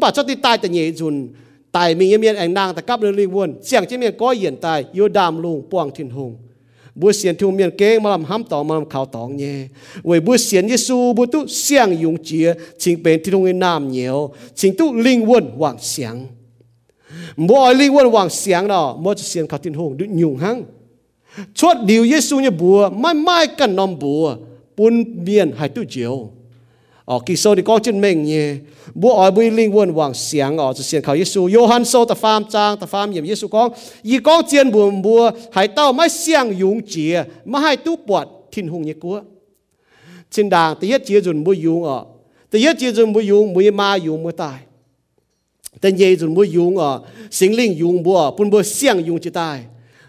[0.02, 1.16] ba cho ti tai ta nye chun
[1.72, 4.56] tai mi mian eng nang ta kap le li won chiang che mian ko yen
[4.64, 4.80] tai.
[4.98, 6.34] Yu dam lung puang tin hung
[7.00, 9.68] buổi xiên thu miền kế mà ham tỏ mà làm khảo tỏ nhé
[10.04, 14.76] buổi xiên Giêsu buổi tu xiang dùng chia chính bên thì người nam nhiều, chính
[14.78, 16.28] tu linh quân hoàng xiang
[17.38, 20.64] mỗi linh quân hoàng xiang đó, mỗi xiên khảo tin hùng được nhung hăng.
[21.54, 24.36] Chốt điều Giêsu như bùa, mai mai cần nom bùa
[24.78, 26.32] bún miền hai tu chiều
[27.10, 28.53] ở kỳ sau thì có chân mình nhỉ.
[28.93, 32.16] Bố ở bùi linh quân hoàng sáng ở cho xiên khảo Giêsu Johan sau ta
[32.16, 33.70] pham trang ta pham yểm Giêsu có.
[34.03, 38.28] Y có chân bùa bùa hãy tao mai sáng dùng chìa mà hai tu bọt
[38.51, 39.22] thiên hùng nhé cua
[40.32, 42.05] trên đàng thì hết chia dùn bùi dùng ở.
[42.51, 44.60] Thì hết chia dùn bùi dùng mùi ma dùng mùi tài.
[45.82, 47.01] Tên dây dùn bùi dùng ở
[47.32, 49.62] sinh linh dùng bùa bùn bùa sáng dùng chỉ tài.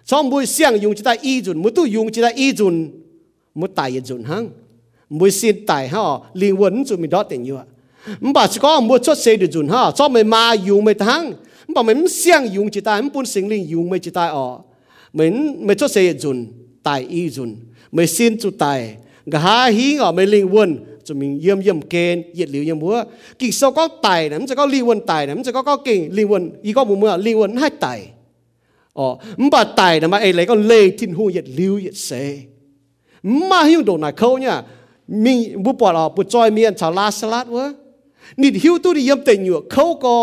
[0.05, 2.91] Xong bùi sáng dùng chỉ tài, y dùn mùi tu dùng chỉ tài, y dùn
[3.55, 4.49] mùi tài dùn hăng
[5.11, 6.01] mới xin tài ha
[6.35, 7.59] liên quân chúng mình đó tiền nhiều
[8.21, 11.33] bà chỉ có mua chốt xe được dùng ha cho mình mà dùng mấy tháng
[11.75, 14.59] bà mình xiang dùng chỉ ta mình buôn sinh linh dùng mấy chỉ ta ở.
[15.13, 16.47] Mình mình chốt xe dùng
[16.83, 17.57] tài y dùng
[17.93, 18.97] mình xin chú tài,
[19.27, 23.05] gà hí ở mình linh quân chúng mình yếm yếm kên yết liu yếm búa,
[23.39, 26.15] kỳ sau có tài lắm sẽ có liên quân tài lắm chỉ có có kinh
[26.15, 28.07] liên quân y có một mưa liên quân hai tài.
[28.93, 29.17] Ờ
[29.53, 32.39] bà tài là mà ấy lấy con lê thiên hô nhiệt liều nhiệt xe.
[33.23, 34.63] Mà hiu đồ này khâu nha.
[35.25, 35.35] มี
[35.65, 37.67] บุปผาปุจอยเมียนชาวลาสลัดวะ
[38.41, 40.15] นี่หิวตุดิยมเตงอยู่เขาก็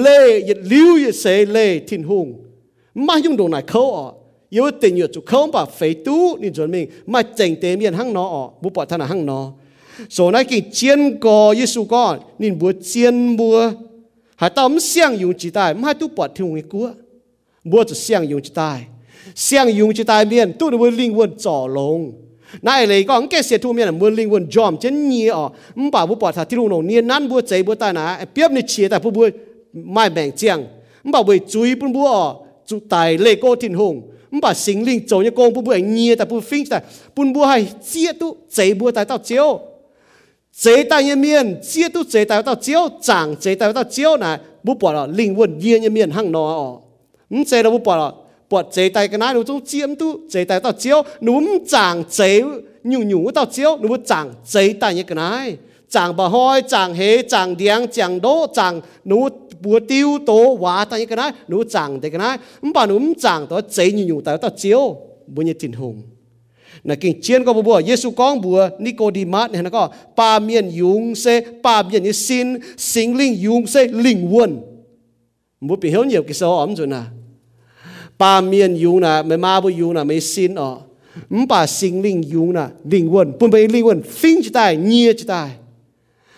[0.00, 2.26] เล่ยลิ้วเยเสเล่ทิ้นหุง
[3.06, 4.08] มายุ่งตรงไหนเขาอะ
[4.56, 9.40] ยาวเตงอยู่จุเขาแบบเฟตู้นี่จนมิงมาเจงเตเมียนห้างนออะบุปผาทนาห้างนอ
[10.12, 13.56] โซนายกินเจียนกอเยซูก่อนนี่บัวเจียนบัว
[14.40, 16.86] หาตอมเสียงยุงจิตายมาตุปอดทิ้งไอ้กัว
[17.70, 18.78] บัวจะเสียงยุงจิตาย
[19.42, 22.00] เสียงยุงจิตายเมียนตู้ดูวลิงวนจ่อลง
[22.62, 25.48] nãy lấy con cái xe thu miền muốn linh quân dòm chân nhì ở.
[25.74, 28.24] Mắm bảo bố bỏ thà tiêu nổ niên năn bố chạy bố ta nà.
[28.34, 29.28] Biết nè chia tại bố bố,
[29.72, 30.64] mai bèn chiang
[31.04, 32.34] mắm bảo bố chui bố bố ở,
[32.66, 34.10] chú tài lê cô thiên hùng.
[34.30, 36.80] Mắm bảo sinh linh chỗ nhà con, bố bố nhì tại bố phinh tại
[37.16, 39.60] bố bố hay chia tu chạy bố tại tao chiếu.
[40.58, 42.88] Chế tài nhân miền chia tu chế tài tao chiếu.
[43.02, 44.40] Chẳng chế tài tao chiếu nà.
[44.62, 46.70] Bố bỏ là linh quân nhiên nhân miền hăng nó ở.
[47.30, 48.10] Mắm chế đâu bố bỏ là
[48.50, 52.04] bọt chế tay cái này nó chú chiếm tu chế tay tao chiếu núm chẳng
[52.10, 52.42] chế,
[52.84, 55.56] nhủ nhủ tao chiếu núm chẳng chế tay như cái này
[55.88, 59.28] chẳng bà hoi chẳng hế chẳng điang chẳng đố chẳng núm
[59.60, 62.86] bùa tiêu tố, hóa tay như cái này núm chẳng thế cái này mà bà
[62.86, 64.96] núm chẳng tao chế nhủ nhủ tao tao chiếu.
[65.26, 66.02] Bùa như tình hùng.
[66.84, 71.14] Nà kinh chiến có bùa Giêsu con bùa Nicodemus này, nó có pa miên yung
[71.14, 74.60] se pa miên như sin sinh linh yung se linh quân
[75.60, 77.00] bùa bị hiểu nhiều cái số ấm rồi nè
[78.18, 80.76] ba miên dùng là mấy ma bu dùng là mấy xin ở
[81.30, 84.76] không bà sinh linh dùng là linh quân bùn bê linh quân phinh chỉ tài
[84.76, 85.50] nhia chỉ tài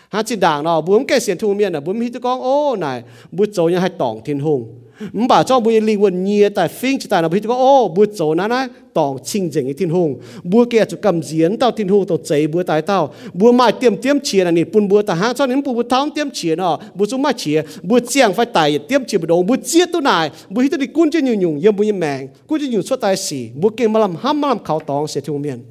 [0.09, 3.03] hát chỉ đảng nó bùm cái xiên thu miên là bùm hít con ô này
[3.33, 4.75] bút dấu như hai tòng thiên hùng
[5.13, 10.19] mà bà cho bùi liên quân nhìa tài phíng 唔把做不灵魂捏但 think 但那不就哦不做那那当清净的天空，
[10.51, 17.33] 不给就 cầm diễn 到天空到贼不带到，不买点点钱那你不不但 hàng cho nên bùi bùi thắng tiêm chia nọ bùi chúng mai
[17.33, 19.87] chia bùi điểm 钱哦，不做买钱，不 chẳng phải tài tiêm chiền đồ bùi điểm 钱不 đâu, 不
[19.87, 22.61] chia tu này, bùi hít đi cuốn cho nhiều nhung, yếm bùi yếm mèn, cuốn
[22.61, 25.21] cho nhung suốt tài sỉ bùi kia mà làm ham mà làm khảo tòng sẽ
[25.21, 25.63] thu miên,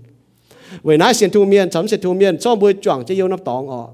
[0.84, 3.40] vậy nãy sẽ thu miên, chấm sẽ thu miên, cho bùi chọn cho yêu năm
[3.46, 3.90] tòng ọ,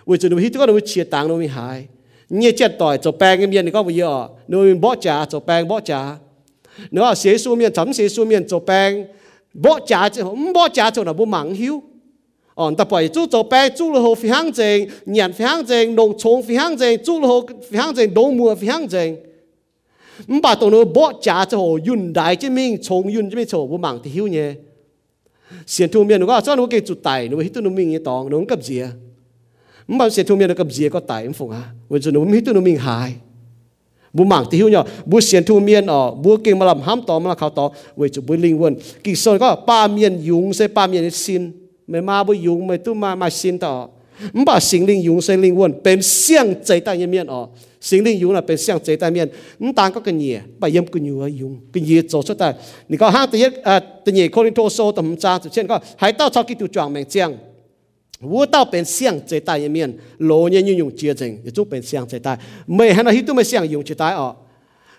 [0.05, 1.86] vì cho nó hít có nó chia tàng nó mới hại
[2.30, 5.26] nhẹ chết tỏi chụp bèn cái miền này có bây giờ nó mình bỏ trả
[5.26, 6.15] chụp bèn bỏ trả
[20.28, 21.51] nó xế su miền chấm xế su miền chụp bèn bỏ trả chứ không bỏ
[21.51, 21.51] trả cho nó bố mắng hiếu 哦，但系做做病做了后非常正，人非常正，农场非常正，做了后非常正，农务非常正。
[21.51, 24.11] 唔把当到bỏ trả cho hồ yun đại chứ mình chống yun chứ mình chỗ vô mạng thì
[24.11, 24.53] hiếu nhé
[25.67, 27.99] xiên thu miền nó có cho nó cái chuột tài nó hít nó mình như
[27.99, 28.91] tòng nó cấp gì à
[29.88, 32.61] 唔把xiên thu miền nó cấp gì có tài em phụng à vì cho nó hít nó
[32.61, 33.13] mình hại
[34.13, 37.01] bu mạng thì hiếu nhở bu xiên thu miền ở bu kinh mà làm ham
[37.07, 40.53] tỏ mà khảo tỏ vì cho bu linh quân kỳ soi có ba miền dùng
[40.53, 41.51] sẽ ba miền xin
[41.88, 43.89] mày ma bu dùng mày tu ma ma xin tỏ
[44.34, 45.74] 唔把心灵用心灵问，
[47.86, 48.01] เป็นเสียงใจใต้一面哦。
[48.01, 52.55] 心灵用啦เป็นเสียงใจใต้面，唔单个个嘢，不饮个牛用，个嘢做出嚟。
[52.88, 57.34] 你讲下第一诶，第二可能多数都唔揸，就先讲喺到超基督装明将。
[58.22, 62.38] 我到เป็นเสียงใจใต้一面，老年用用接证，亦都เป็นเสียงใจใต้。
[62.67, 64.36] ไม่ให้那些都ไม่เสียง用ใจใต้哦。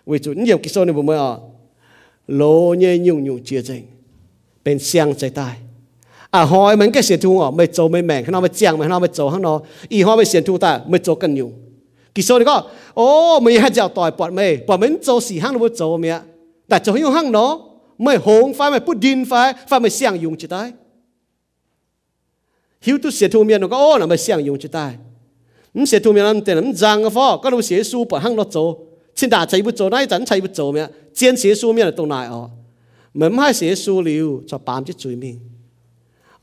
[0.07, 1.41] 为主，你有几数你唔会哦？
[2.27, 3.83] 老年用用接证，
[4.63, 5.47] เป็นเสียงใจใต้。
[6.35, 9.59] 啊，หอยมันก็เสียทุงอ่ะไม่โจไม่แม่งข้างนอกไม่เจียงไม่ข้างนอกไม่โจข้างนอก
[9.93, 11.49] อีหอยไม่เสียทุงแต่ไม่โจกันอยู่
[12.18, 12.58] กิโซนี่ก็
[12.98, 13.08] โอ้
[13.46, 16.16] มีให้เจ้าต่อยปอดไม่ปอดมันโจสี่ห้างหรือโจเมีย
[16.68, 17.52] แต่โจยุ่งห้างเนาะ
[18.04, 19.34] ไม่หงไฟไม่พูดดินไฟ
[19.68, 20.68] ไฟไม่เสี่ยงยุงจะตาย
[22.86, 24.92] หิวตุเสียทูเมียนก็โอ้น่ะไม่เสี่ยงยุงจะตาย
[25.76, 28.58] มันเสียทูเมียนนั่นแต่นั้นจางก็ฟอก็รู้เสียสู้ปอดห้างเนาะโจ
[29.18, 32.42] ชินด่าใจบุโจนายจันใจบุโจเมียเจียนเสียสู้เมียนตรงไหนอ๋อ
[33.16, 35.36] เหมือนไม่เสียสู้ริวจะปามจะจุยมิง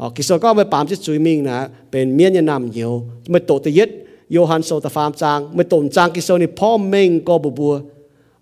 [0.00, 1.58] อ๋อกิโซก็ไม่ปามจะจุยมิงนะ
[1.90, 2.92] เป็นเมียนยนำเหียว
[3.30, 3.90] ไม่โตตะยึด
[4.28, 7.50] Johann so ta fam chang me ton chang ki so ni pho meng ko bu
[7.50, 7.80] bu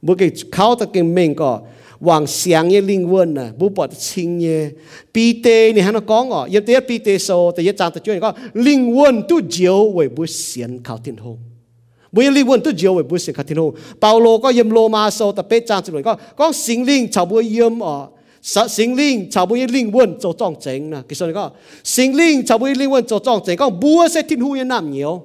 [0.03, 1.67] bu ke khao ta ke meng ko
[2.01, 4.75] wang siang ye ling won na à, bu po ta ching ye.
[5.13, 8.01] Pi te ni han ko ngo ye te pi te so te ye chang ta
[8.01, 11.39] chuan ko ling won tu jiu wei bu sian khao tin ho
[12.13, 14.71] bu ye ling won tu jiu wei bu sian khao tin ho paulo ko yem
[14.71, 18.13] lo ma so ta pe chang chuan ko ko sing ling chao bu yem o
[18.45, 21.53] 神灵查不一灵问做壮整呢，其实你讲
[21.85, 25.23] 神灵查不一灵问做壮整，讲不是天父的男鸟。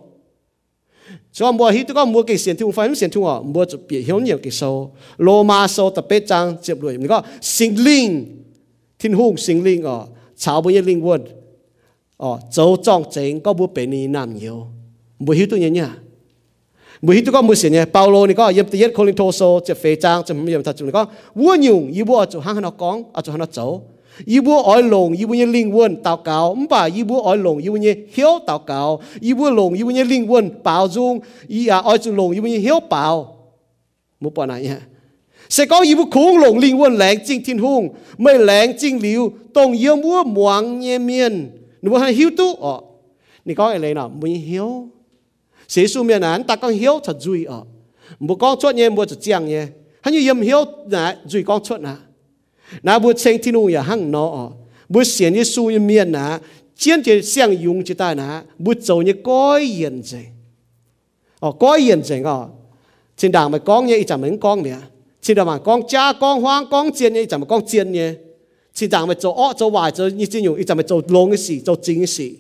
[1.32, 4.04] cho mua hi có mua cái xiên thung phải xiên thung à mua cho bị
[4.04, 4.96] hiểu nhiều cái sâu.
[5.18, 8.44] Lô ma sâu tập bê trang, chụp đuổi mình có sinh linh.
[9.00, 10.00] Thiên hùng sinh linh à
[10.38, 11.22] cháu bây giờ linh quân.
[12.18, 14.68] Ờ, à châu trang chính có mua bể này nam nhiều.
[15.20, 15.96] Mua hi tôi nhớ nhá.
[17.02, 17.86] Mua hi có mua xiên nhá.
[17.86, 20.92] Paulo này có yếm tiết Corinto sâu chụp phê trang, chụp yếm thật chụp này
[20.92, 21.06] có
[21.36, 23.84] vua nhung y vua chụp hàng nó con à chụp hàng nó châu
[24.26, 27.96] Ibu oi linh quân nye ling won tao yêu mba ibu oi yêu ibu nye
[28.14, 31.98] hiếu tao cao, ibu yêu ibu nye linh quân bảo dung, yêu à a oi
[31.98, 33.34] zu yêu ibu nye hiếu bảo
[34.20, 34.78] Mu pa na ya.
[35.50, 39.02] Sẽ có yêu ibu khung long linh quân lãng chinh thiên hùng, mây lãng chinh
[39.02, 41.52] liu, tông yêu mua muang nye miên.
[41.82, 42.82] Nụ hàn hiếu tu ọ.
[43.46, 44.88] Nì có ai lấy nào, mu nye hiếu.
[45.68, 47.64] Sẽ su miên án, ta con hiếu thật dùi ọ.
[48.20, 49.68] Mu con chốt nye mua thật chiang nye.
[50.02, 50.66] Hắn như yếm hiếu,
[51.26, 51.98] dùi con chốt nào
[52.84, 54.54] na bu cheng tinu ya hang no.
[54.90, 56.40] Bu xian yesu ye mien na
[56.78, 60.18] chiến chỉ xiang yung chi ta na, bu dầu như có yên gì
[61.40, 62.50] ờ có yên gì ngọ
[63.18, 64.76] trên đảng mà con nhé chẳng mấy con nè
[65.22, 68.14] trên đảng mà con cha con hoang con chiến nhé chẳng mà con chiến nhé
[68.74, 71.30] trên đảng mà chỗ ọ chỗ hoài chỗ như trên dùng chẳng mà chỗ lông
[71.30, 72.36] cái gì chỗ chính cái gì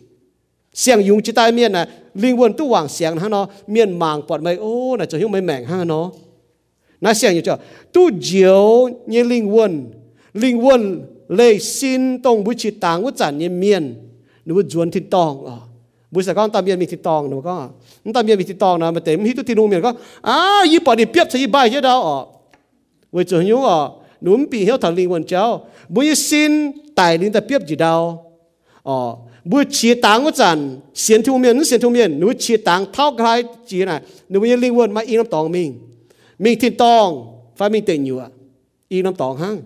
[0.73, 4.21] sang dùng chỉ ta miền là linh quân tu hoàng xiang hắn nó miền mang
[4.27, 6.11] bọt mày ô là chỗ hiểu mấy mảng hắn nó
[7.01, 7.55] nó xiang như chỗ
[7.93, 9.91] tu diệu như linh quân
[10.41, 13.95] linh quân lê xin tông bùi chỉ tàng bùi chản nhiên miền
[14.45, 15.51] nó bùi chuẩn thịt tòng ờ.
[15.51, 15.57] à
[16.11, 17.67] bùi sài con tạm miền mình thịt tòng nó có ờ.
[18.05, 19.93] nó tạm miền mình thịt tòng nào mà tém hít tu thịt nung miền có
[20.21, 22.19] à y bỏ đi biết sẽ y chứ đâu à
[23.11, 23.87] bùi chuẩn nhú à
[24.21, 28.23] núm bị hiếu thằng linh quân cháu bùi xin tài linh ta biết gì đâu.
[28.83, 29.13] Ờ, à
[29.43, 32.85] bùi chỉ tàng bùi chản xiên thu miền nó xiên thu miền nó chỉ tàng
[32.93, 34.01] thao cái chỉ này.
[34.29, 35.79] Nó bùi linh quân mà in nó tòng mình.
[36.39, 37.27] Mình thịt tòng,
[37.57, 38.27] phải mình tỉnh nhiều à
[38.87, 39.57] in nó tòng hăng.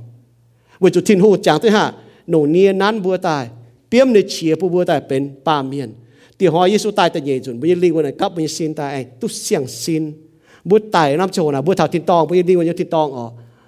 [0.79, 1.85] เมื่อจุถิ่นหูจางที่ห้า
[2.29, 3.43] หนูเนียนั้นบัวตาย
[3.89, 5.89] เปียมในเฉียผู้บัวตายเป็นป้าเมียน
[6.37, 10.03] ตีหอยเยซูตายแต่เยจุนบุยลิงวนกับมีสิ้นตายแองตุเสียงสิ้น
[10.69, 13.25] บัวตายน้ำโชนะบัวรท่าถิ่นตองบุยลิงวนยมถิ่นตองอ๋อ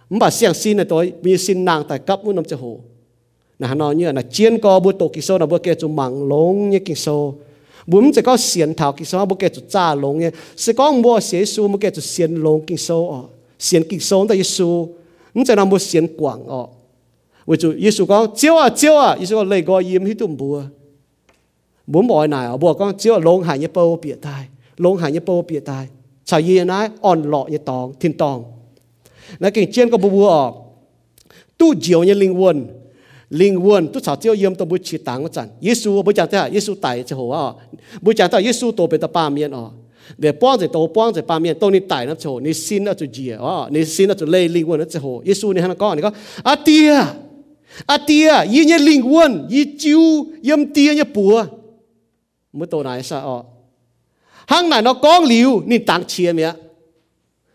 [0.09, 2.53] มันบาดเสียงสิ้นในตัวมีสิ้นนางแต่กับมุนน้ำโช
[3.61, 7.07] นะฮานอเนี่ยนะเจียนกอบุตรตกิโซนะบัวเกจุมังลงเนี่ยกิโซ
[7.87, 10.91] bút chỉ có xiên thảo kinh số bút cái chút cha lông nhé, sẽ có
[10.91, 13.21] mua xế su bút cái chút xiên lông kinh số ờ
[13.59, 14.87] xiên kinh số tại Giêsu
[15.33, 16.65] không chỉ là mua xiên quảng ờ
[17.47, 20.37] vì chú Giêsu có chiếu à chiếu à Giêsu có lấy gọi yếm hít tụm
[20.37, 20.63] bùa
[21.87, 24.45] bún mọi này ở bùa con chiếu lông hải như bao bịa tai
[24.77, 25.87] lông hải như bao bịa tai
[26.25, 28.43] chào yên nói on lọ như tòng thiên tòng
[29.39, 30.53] nãy kinh chiến có bùa bùa
[31.57, 32.67] tu diệu như linh quân
[33.30, 36.50] linh quân tu chào chiếu yếm tu bút chỉ tang chân Giêsu bút chẳng thế
[36.52, 37.46] Giêsu tại cho hồ à
[38.00, 39.66] bút chẳng thế Giêsu tổ bị ta ba miền à
[40.18, 42.84] để bang chỉ tổ bang chỉ ba miền tổ ni tại nó chỗ ni xin
[42.84, 45.52] nó chỗ gì à ni xin nó chỗ lây linh quân nó chỗ hồ Giêsu
[45.52, 46.10] ni hắn có ni có
[46.42, 46.94] à tia
[47.86, 51.44] à tia y như linh quân y chiu yếm tia như bùa
[52.52, 53.40] mới tổ này sao à
[54.46, 56.54] hang này nó có liu ni tang chia miệng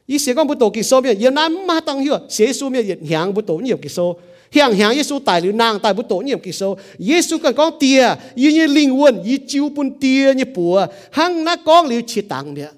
[0.08, 4.14] 伊写讲不多基số miệng, yên nam mà tăng hiểu,写书面也响不多nhiều kỳ số.
[4.14, 7.55] 向 hiang hiang yesu tai lu nang tai bu to nyem ki so yesu kan
[7.55, 10.63] kong tia yi ni ling won yi chiu pun tia ni pu
[11.17, 12.71] hang na kong liu chi tang dia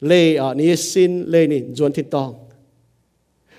[0.00, 2.32] le ở ni sin le ni juan tin tong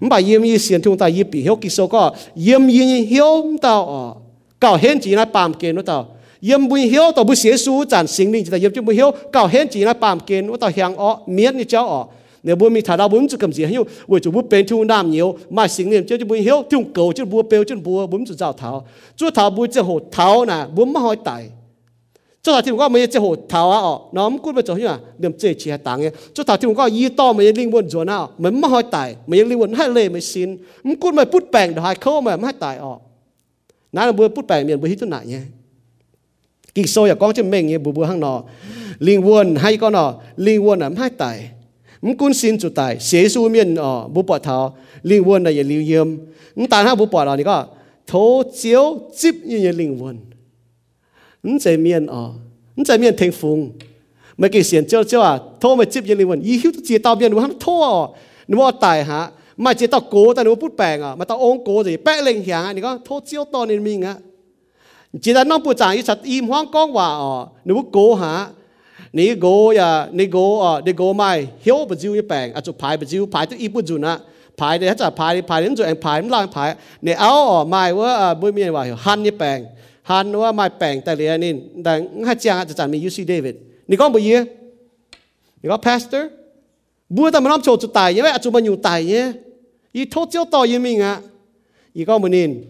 [0.00, 2.12] mà yếm y xiên thung ta y bị hiểu kỳ số có.
[2.46, 4.14] Yếm y hiểu tao ờ
[4.60, 6.16] cào hên chỉ là bám kén nó tao.
[6.40, 8.94] Yếm bùi hiếu tao bùi xế xu chẳng sinh linh chỉ là yếm chứ bùi
[8.94, 12.04] hiếu cào hên chỉ là bám kén nó tao hàng ở miết như cháu ờ
[12.42, 14.84] nếu bố mi thả đau bố chú cầm gì hiểu với chú bố bên thu
[14.84, 17.74] nam nhiều mà sinh niệm chứ chú bố hiểu thu cầu chứ bố bèo chứ
[17.84, 18.86] bố bố chú giáo thảo.
[19.16, 21.50] Chú thảo bố chứ hồ thảo nè bố mà hỏi tại.
[22.42, 24.74] Chú thảo thì có mấy chứ hồ thảo à ọ, nó không cút bây chỗ
[24.74, 24.98] hiểu à?
[25.18, 28.04] Niệm chế chỉ tàng ấy chú thảo thì có y to mấy linh quân rồi
[28.04, 30.56] nào, mấy mà hỏi tại, mấy linh quân hai lệ mấy xin.
[30.82, 32.98] Không cút mấy bút bèn được hai khâu mà hai tại, ọ.
[33.92, 35.40] Nãy là bố bút bèn miền bố hít chỗ nào nhé
[36.74, 38.42] kỳ soi à con chứ mình như bố bố hăng nọ.
[38.98, 41.10] Linh quân hay con nọ, linh quân là hai
[42.08, 44.56] งกุนซินจุดตายเสียสูเมียนอ๋อบุปผา
[45.08, 46.08] ลิงวนในยลิงเยี่ยม
[46.58, 47.58] งตาห้าบุปผาเรานี่ก็
[48.06, 48.12] โถ
[48.56, 48.84] เจียว
[49.20, 50.16] จิบยี่ยลิงวน
[51.52, 52.22] งใจเมียนอ๋อ
[52.80, 53.58] งใจเมียนเทงฟง
[54.38, 57.66] ไม่กี่เสียนเจ้าเจ้าอ่ะโถไม่จิบยี่ลิงวนยี่หิวตุจีตาเมียนหนูห้ามโถ
[58.46, 59.20] หนูว่าตายฮะ
[59.64, 64.16] มาเจตาโกแต่หนูพูดแปลงอ่ะมาตาองโกสิแปะเล็งเหียงอันนี้ก็โถเจียวตอนนี้มีงะ
[65.22, 67.32] จีตาน้องปูจางอีสัตอีมห้องก้องว่าอ๋อ
[67.64, 68.32] หนูโกหะ
[69.11, 73.25] 你go ya你 go 啊你 go mai hiếu bự jiu bang à chụp bài bự jiu
[73.25, 74.19] bài tức ít bự jun á
[74.57, 77.93] bài để hết bài bài đến rồi anh bài làm bài nè áo à mai
[77.93, 79.65] wa à bữa miềnว่า han như bang
[80.03, 83.55] han wa mai bang tại liền nên đang hát chàngจะจันมี UC David
[83.87, 84.45] 你讲不嘢
[85.61, 86.29] 你讲 pastor
[87.15, 89.33] 不但么谂做做大因为做乜用大嘢
[89.93, 91.21] 而拖招ต่อยังมีอ่ะ
[91.95, 92.63] 而讲唔nên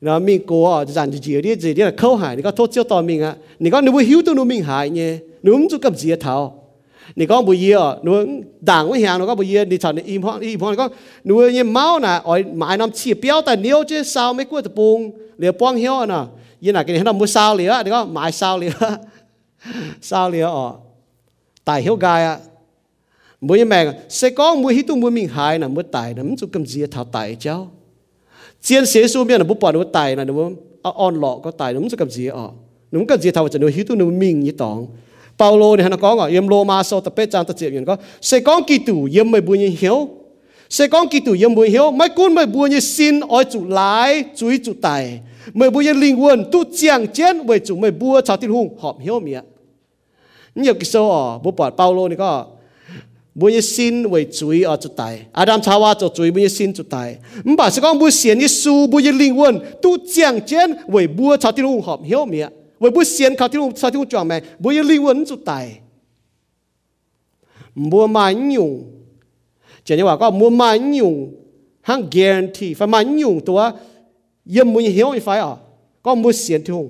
[0.00, 6.61] 然后面过啊就赚住自己啲自己嚟沟下你讲拖招ต่อ面啊你讲你会晓到你面下嘢 núm chú cầm dìa thảo.
[7.15, 10.21] Nị con bùi yêu núm đảng với hàng nó có bùi yêu nị chọn im
[10.21, 13.57] hoang im hoang nó có núm như máu nè ỏi mãi năm chỉ béo tại
[13.57, 16.19] nếu chứ sao mấy cuối tập bung liều bong hiếu nè
[16.61, 18.71] như là cái này nó mua sao liền nị có mãi sao liền
[20.01, 20.71] sao liền ờ.
[21.65, 22.37] Tại hiếu gai à
[23.41, 26.23] mỗi như mẹ, sẽ có mỗi hít tu mỗi mình hại nè mỗi tại nè
[26.37, 27.71] chú cầm gì thảo tại cháu.
[28.61, 30.33] Chiến sĩ xuống miệng là bút bỏ nó tại nè nó
[30.81, 32.49] ờ, on lọ có tại nó chú cầm gì ờ.
[32.91, 34.87] Nó cầm gì thảo cho nó hít tu nó mình như tòng.
[35.38, 37.94] เปาโลเนี่ยนะก็อ่ะยมโลมาโซตะเปจางตะเจียนก็
[38.26, 39.98] เสกองกีตูยมไม่บุญเหียว
[40.74, 44.88] เสกองกีตูยมบุญเหียวไม่กุ้นไม่บุญสินอ้อยจุหลายจุยจุไต
[45.56, 49.40] ไม่บุญลิงวนตุเจียงเจนไว้จุไม่บัวชาวที่หุ่งหอบเหียวเมีย
[50.58, 52.30] นี่กิโซอ่ะบุปผาเปาโลนี่ก็
[53.40, 55.02] บุญสินไว้จุยอ้อยจุไต
[55.38, 56.96] อาดัมชาวาจะจุยบุญสินจุไต
[57.46, 62.46] มบ่าสกองบุญเสียนยิสูบุญลิงวนตุเจียงเจนไว้บัวชาวที่หุ่งหอบเหียวเมีย
[62.79, 65.81] 为不先考听啥听状没，不要灵魂就带，
[67.73, 68.85] 不蛮用，
[69.83, 71.31] 这句话讲不蛮用，
[71.81, 73.73] 还 guarantee，反蛮用多，
[74.43, 75.61] 也没晓一块啊，
[76.03, 76.89] 讲不先听，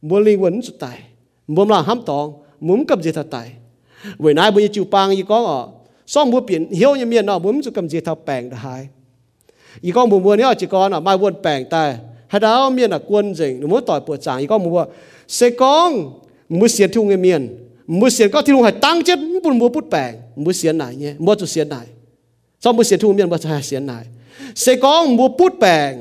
[0.00, 1.10] 不灵魂就带，
[1.46, 3.60] 不让喊当，不跟着他带，
[4.18, 8.88] 为哪不要就帮一个哦，双不变晓一面哦，不就跟着他病的还，
[9.82, 12.07] 一个不问了一个呢，买问病带。
[12.28, 14.84] hả đó miền là quân dình nó muốn tỏi bộ tràng có mua
[15.28, 15.92] sẽ có
[16.48, 19.90] mua xiên thu người miền mua xiên có thu hải tăng chết bùn mua bút
[19.90, 21.86] bẻ mua xiên này nhé mua chút xiên này
[22.60, 24.04] sau mua xiên thu miền mua hai xiên này
[24.54, 25.94] sẽ có mua bút bẻ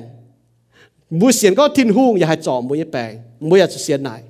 [1.10, 4.22] mua xiên có thiên hung nhà hải trò mua nhét bẻ mua chút xiên này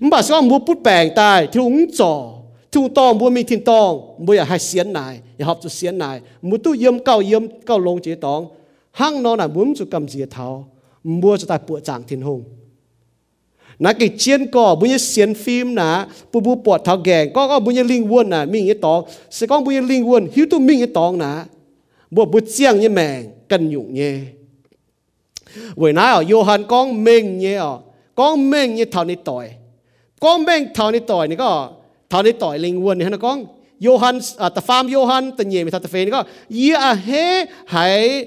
[0.00, 2.32] mà sẽ có mua bút bẻ tài thu ung trò
[2.72, 6.20] thu to mua mi thiên to mua hai xiên này nhà học chút xiên này
[6.42, 8.46] mua tu yếm cao yếm cao lông chế tòng
[8.92, 10.68] hăng nó là muốn chút cầm gì thảo
[11.06, 12.44] mua cho ta bộ trạng thiên hùng.
[13.78, 17.48] Na cái chiến cỏ bây như xiên phim nà, bu bu bọt thao gàng, có
[17.48, 20.28] có bây như linh quân nà, mình như tòng sẽ có bây như linh quân
[20.32, 21.44] hiếu tu mình như tòng nà,
[22.10, 24.20] bộ bộ chiang như mèn cần nhụng nhé
[25.76, 27.78] vậy na ở Johan con mình nhé ở.
[28.14, 29.50] Con mình như thao này tỏi.
[30.20, 31.72] Con mình thao này tỏi này có.
[32.10, 33.44] Thao này tỏi linh quân này nó con
[33.80, 36.24] Johan à, ta farm Johan ta nhẹ mình thao ta phê này có.
[36.58, 38.26] Ye à hế hãy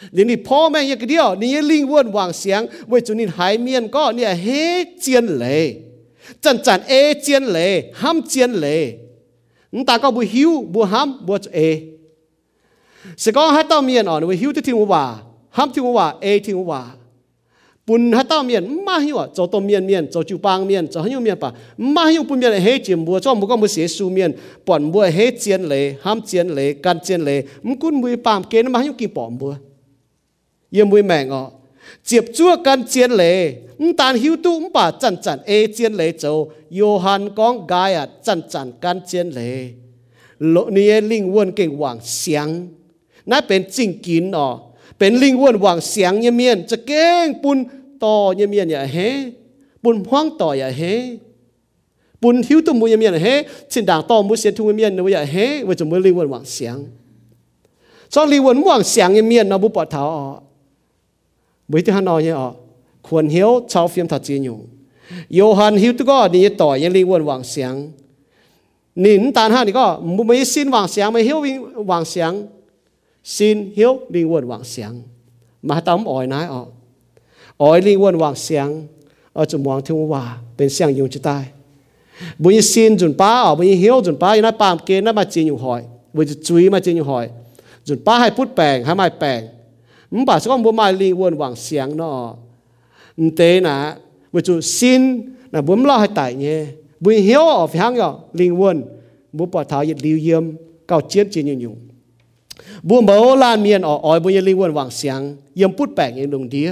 [0.00, 1.36] เฟนี่ก็ยี่อะเฮหาย ia hê hải mà tế có yếu tai bùa ia mày chụp chua như
[1.36, 1.38] căn chiên lệ hãy chàn như ê chiên lệ mà mà hãy dùng cao dân
[1.38, 1.38] yêu chỉ này ha mà mà hãy dùng bùi cao dân yêu chỉ này ha
[1.38, 1.38] sẽ hải miền con ia như chuối chàn chàn căn lồng chiên lệ à chàng
[1.38, 1.38] này có ia ta cao bùn mày cho nhá vàng sáng hẹn vàng vậy chú
[1.38, 4.46] ý hiếu tôi mày linh quân vàng sáng นี่นี่พ่อแม่ยังเดียวนี่ลิงวนวางเสียงไว้จุนี่หายเมียนก็เนี่ยเฮ
[5.00, 5.64] เจียนเลย
[6.44, 6.92] จันจันเอ
[7.22, 8.82] เจียนเลยห้ามเจียนเลย
[9.74, 11.58] นตาก็บุหิวบุห้ามบุเอ
[13.22, 15.04] สก็ให้ต้าเมียนอ่อนวิหิวที่ทิ้งว่า
[15.56, 16.80] ห้ามทิ้งว่าเอทิ้งว่า
[17.86, 21.50] ปุ่นให้ต้าเมียนมาหิวอ่ะจะต้มเมียนเมียนจะจูปางเมียนจะให้ยูเมียนป่ะ
[21.94, 24.30] มาหิวปุ่นเมียนเฮเจียนบัวจ้องบุก็มือเสียสูเมียน
[24.66, 29.52] ป่อนบัวเฮเจียนเลยห้ามเจียนเลยกันเจียนเลยมุกุนมือปามเกณฑ์มาหิวกินปอมบัว
[30.75, 31.45] ยี่ยมวยแมงอะ
[32.05, 33.23] เจียบจั่วกันเจียนเหล
[33.81, 36.33] มตานหิวตุ้มป่าจันจันเอเจียนเลยเจ้า
[36.75, 39.59] โยฮันกองกายอะจันจันกันเจียนเลย
[40.51, 42.47] โลนี่ลิงวนเก่งหวังเสียง
[43.29, 44.49] นั่นเป็นจริงกินอะ
[44.97, 47.57] เป็นลิงวนหวังเสียงเยเมียนจะเก่งปุ่น
[48.03, 48.97] ต่อเยเมียนอย่าเฮ
[49.83, 50.81] ปุ่นห้องต่ออย่าเฮ
[52.21, 53.27] ปุ่นหิวตุ้มมุยเมียนเฮ
[53.69, 55.35] เสินด่างต่อมุเสียนทุ่งเมียนเนุย่าเฮ
[55.67, 56.77] ว่าจะมือลิงวนหวังเสียง
[58.13, 60.03] สองลิงวนหวังเสียงเยเมียนนะบุปผาเท้า
[61.70, 62.48] อ๋อบุตรฮันนอยอ๋อ
[63.06, 64.58] ควรเหียวชาวฟิล์มถัดจีนอยู่
[65.34, 67.74] โยฮันหิวตุก็นี่ต่อยังลิงวนหวังเสียง
[69.04, 69.86] นินตานห้านี่ก็
[70.26, 71.38] ไม่สิ้นหวังเสียงไม่เหียว
[71.88, 72.32] หวังเสียง
[73.26, 75.02] xin hiếu linh quân vang xiang
[75.62, 76.66] mà tâm ỏi nái ọ
[77.56, 77.80] ỏi
[90.10, 91.02] linh quân vang xiang ở trong mong thiên hòa bên xiang dùng chữ tai bây
[91.02, 91.48] xin chuẩn ba ở bây hiếu chuẩn ba nái pam kê nái mà chỉ dùng
[91.48, 91.50] hỏi bây chui mà chỉ dùng hỏi chuẩn ba hay phút bèng hay mai bèng
[91.50, 92.34] mình bảo sao bố mai linh quân vang xiang nó
[93.36, 93.96] tế nà
[94.32, 95.22] bây chú xin
[95.52, 96.66] là bố lo hay tại nhé
[97.00, 98.84] bây hiếu ở phía hang nhỏ linh quân
[99.32, 100.44] bố bỏ tháo nhiệt lưu yếm
[100.88, 101.76] cao chiến chỉ dùng dùng
[102.88, 105.20] บัวเบาลานเมียนอ๋อยบุญลิงวนวางเสียง
[105.60, 106.68] ยมพูดแปลงเองลงเดีย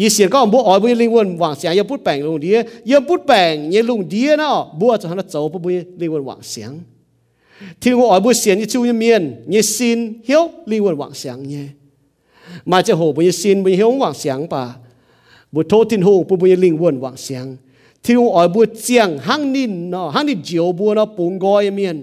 [0.00, 2.56] ยีเสียก็บัวอ๋อยบุญลิงวนวางเสียงยมพูดแปลงลงเดีย
[2.90, 4.48] ยมพูดแปลงยังลงเดียนะ
[4.80, 6.70] บัวจะหันโจบุญลิงวนวางเสียง
[7.80, 9.22] ที่ว่าอ๋อยบุญเสียงยี่ชูยเมียน
[9.52, 11.66] ยี่สินเหี้ยวลิงวนวางเสียงเนี่ย
[12.70, 14.62] มาจะโหบุญสินบุญเหี้ยววางเสียงป่ะ
[15.54, 17.46] บุญโททินหงบุญลิงวนวางเสียง
[18.04, 21.96] ที่ว่าอ๋อยบุญเจียงหังนินเนาะหังนินเจียวบัวเนาะปุ่งกอยเมียน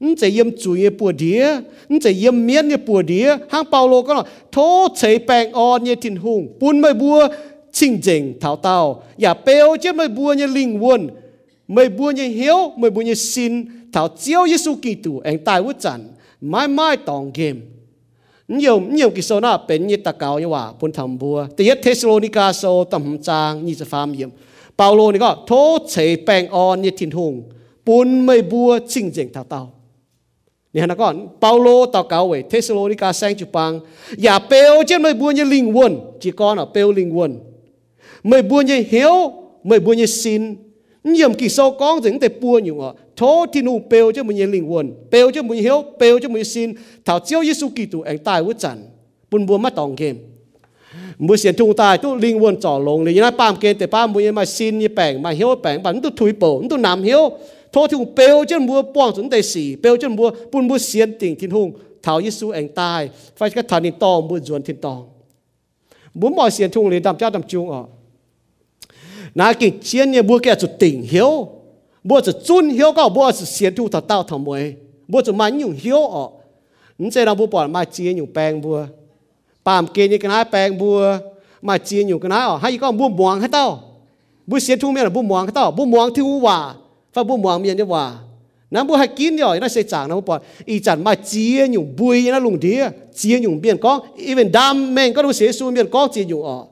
[0.00, 1.60] n chỉ yếm chủ ye bùa đĩa
[1.90, 5.84] n chỉ yếm miên ye bùa đĩa hang Paulo có nói thô chế bèn on
[5.84, 7.28] ye tin hùng bún mày bùa
[7.72, 11.08] chinh chỉnh thảo tao ya bèo chứ mày bùa ye linh quân
[11.68, 15.80] mày bùa ye hiếu mày bùa ye xin thảo chiếu Giêsu Kitô anh tài vút
[15.80, 16.00] chặn
[16.40, 17.60] mãi mãi tòng game
[18.52, 21.64] nhiều nhiều cái số nào bên như ta cao như hòa bún thầm bùa thì
[21.64, 24.28] nhất Thessalonica số tầm trang như sẽ phàm yếm
[24.78, 27.42] Paulo này có thô chế bèn on ye tin hùng
[27.86, 29.78] bún mày bùa chinh chỉnh thảo tao
[30.72, 33.72] นี่ฮะก่อนเปาโลต่อเก่าเวเทสโลนิกาแซงจุปัง
[34.22, 35.92] อย่าเปลเจ้าไม่บัวยังลิงวน
[36.22, 37.32] จีก้อนอ่ะเปลลิงวน
[38.28, 39.14] ไม่บัวยังเหียว
[39.66, 40.42] ไม่บัวยังสิน
[41.18, 43.22] ยี่ยมกี่โซก้องถึงแต่ปัวอยู่อ่ะ โท
[43.52, 46.68] ที่นูเปลเจ้ามันยังลิงวนเปลเจ้ามันเหียวเปลเจ้ามันสิน
[47.06, 48.78] ถ้าเจ้าเยซูกิตูเองตายวุจัน
[49.30, 50.16] ปุ่นบัวมาตองเกม
[51.26, 57.22] มือเสียทุงตายตู้ลิงวนจ่อลงเลยนะป้ามเกณฑ์แต่ป้ามบัวยังมาสินยี่แปงมาเหียวแปงบันตู้ถุยโป่ตู้นำเหียว
[57.72, 60.78] thô thì cũng bèo chân mua bong chuẩn đầy xì bèo chân mua bún mua
[60.78, 61.72] xiên tỉnh thiên hùng
[62.02, 63.82] thảo Giêsu anh tai phải cái thằng
[72.04, 73.40] này to mua chuẩn thiên tòng muốn mọi xiên thùng lên đam cha đam chung
[73.40, 73.42] ở nà cái chiến nhà mua cái chút tỉnh hiếu mua chút chun hiếu có
[73.42, 74.76] mua chút xiên thùng thảo tao thảo mồi
[75.08, 76.28] mua chút mai nhung hiếu ở
[77.00, 78.78] นี่เจ้าบัวปอนมาเจียอยู่แปลงบัว
[79.66, 80.98] ปามเกณฑ์ยังกันนะแปลงบัว
[81.66, 83.66] มาเจียอยู่กันนะอ๋อให้ก็บัวมวงให้เต้า
[84.50, 86.58] บัวเสียทุ่งเมียบัวมวงให้เต้าบัวมวงที่ว่า
[87.18, 88.18] và bu muang miền như hòa
[88.70, 91.96] nắm bu hay kín rồi nó sẽ chẳng nó bỏ ý chẳng mà chia nhung
[91.96, 92.78] bùi nó lùng đi
[93.14, 96.42] chia nhung biển có even đam men có đâu sẽ xuống biển có chia nhung
[96.42, 96.64] ở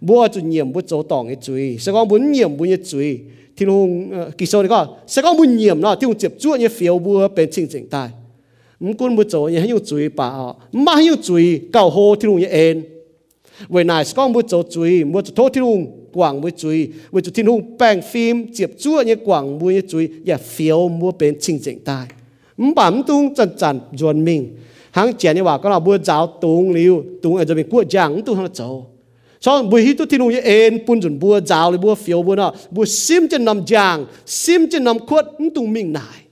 [0.00, 3.20] bùa chủ nhiệm bùa chỗ tòng cái chui sẽ con muốn nhiệm bùa như chui
[3.56, 6.32] thiên hùng ờ, kỳ sâu đấy con sẽ con muốn nhiệm nó thiên hùng chụp
[6.38, 7.98] chuột như phiếu bùa bên chỉnh hùng như
[8.78, 12.84] 唔管要做嘢，喺要注意吧哦，唔係喺要注意，夠好天龍一 end。
[13.68, 17.30] vậy này có một chỗ chui một chỗ thốt thiên hùng, quảng một chui một chỗ
[17.34, 21.36] thiên hùng bang phim chụp chúa như quảng mua như chui và phiếu mua bên
[21.40, 22.06] trình chỉnh tai
[22.76, 24.56] bấm tung chân chân chuẩn mình.
[24.90, 27.84] Hàng chén như vậy có là bữa giáo tung liu tung ở chỗ mình của
[27.90, 28.82] giảng tung hàng chỗ
[29.40, 32.36] cho bùi hít tung thiên hùng như ên bún chuẩn bữa giáo rồi phiếu bữa
[32.36, 36.22] nọ bữa sim chân nằm giảng sim chân nằm khuất tung mình này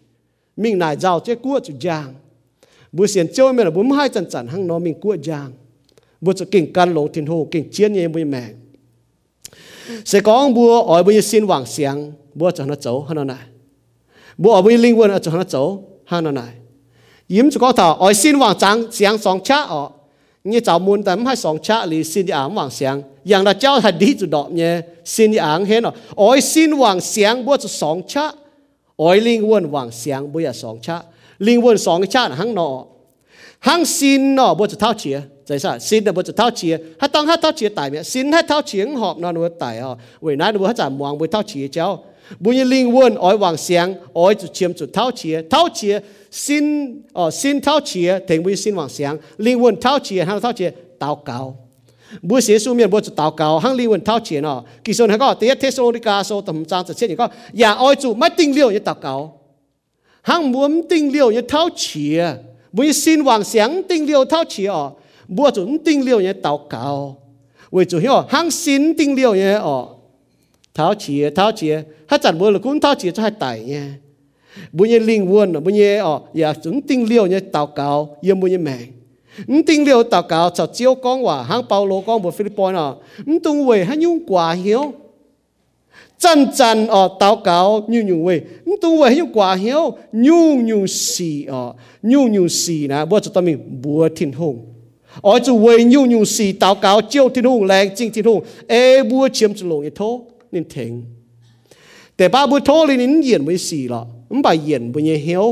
[0.56, 2.14] mình này giáo chế của chủ giảng
[2.92, 5.52] bữa xiên chơi mình là bữa hai chân chân hàng nó mình của giảng
[6.24, 8.44] bữa cho kinh can lồng thiên hồ kinh chiến như bữa mẹ.
[10.04, 13.46] Sẽ có bữa ở bữa xin vàng sáng bữa cho nó 走 hơn này.
[14.38, 16.54] Bữa ở bữa linh quân cho nó 走 hơn này.
[17.28, 19.88] Yếm cho có thảo ở xin vàng sáng sáng song cha ở.
[20.44, 23.52] Như cháu muốn tấm hai song cha li xin đi ám hoàng sáng yang là
[23.52, 27.44] cháu hay đi chủ đọc nhé xin đi ám hết nó ở xin hoàng sáng
[27.44, 28.32] bữa cho song cha.
[28.96, 31.02] Ở linh quân vàng sáng bữa song cha.
[31.38, 32.84] Linh quân song cha là nọ.
[33.58, 35.77] Hăng xin nọ bữa cho thao chia 在啥？
[35.77, 42.01] 新的不是掏钱，他当他掏钱大面，新他掏钱好那我大哦，为难我他在忙为掏钱交，
[42.43, 51.55] 不然灵魂爱往想，爱就签就掏钱，掏钱新哦新掏钱，停不新往想，灵魂掏钱，他掏钱祷告。
[65.35, 66.59] 不写书面不就祷告，行灵魂掏钱哦。
[66.59, 66.59] 其实佢讲第一帖数啲家数同唔争就先，佢讲也爱做乜定了要祷告，行唔定了要掏钱，不先妄想定了掏钱哦。
[66.59, 67.17] bữa chúng tinh liêu nhé tàu cao
[67.71, 69.87] vì chủ hiểu hang xin tinh liêu nhé ở
[70.73, 73.81] tháo chia tháo chia hát chẳng bữa là cũng tháo chia cho hai tài nhé
[74.71, 78.35] bữa nhé linh quân bữa nhé ở giờ chúng tinh liêu nhé tàu cao yêu
[78.35, 78.77] bữa nhé mẹ
[79.67, 82.93] tinh liêu tàu cao cho chiếu con hòa hang bao lô con bữa Philippines à
[83.43, 84.93] tung về hay nhung quả hiểu
[86.19, 88.41] chân chân ở tàu cao như nhung về
[88.81, 93.19] tung về hay nhung quả hiểu nhung nhung xì ở nhung nhung xì nè bữa
[93.19, 94.65] cho tao mình bữa thiên hùng
[95.21, 99.27] ở chỗ về nhiều nhiều sự祷告 chiêu thiên hùng làng chính thiên hùng ê bua
[99.33, 100.21] chiếm chỗ lồng thô
[100.51, 101.01] nên thèn
[102.19, 105.45] แต่บ้าบุโทเลยนี่เย็นไม่สีหรอกมันบ่เย็นบุญเหี่ยว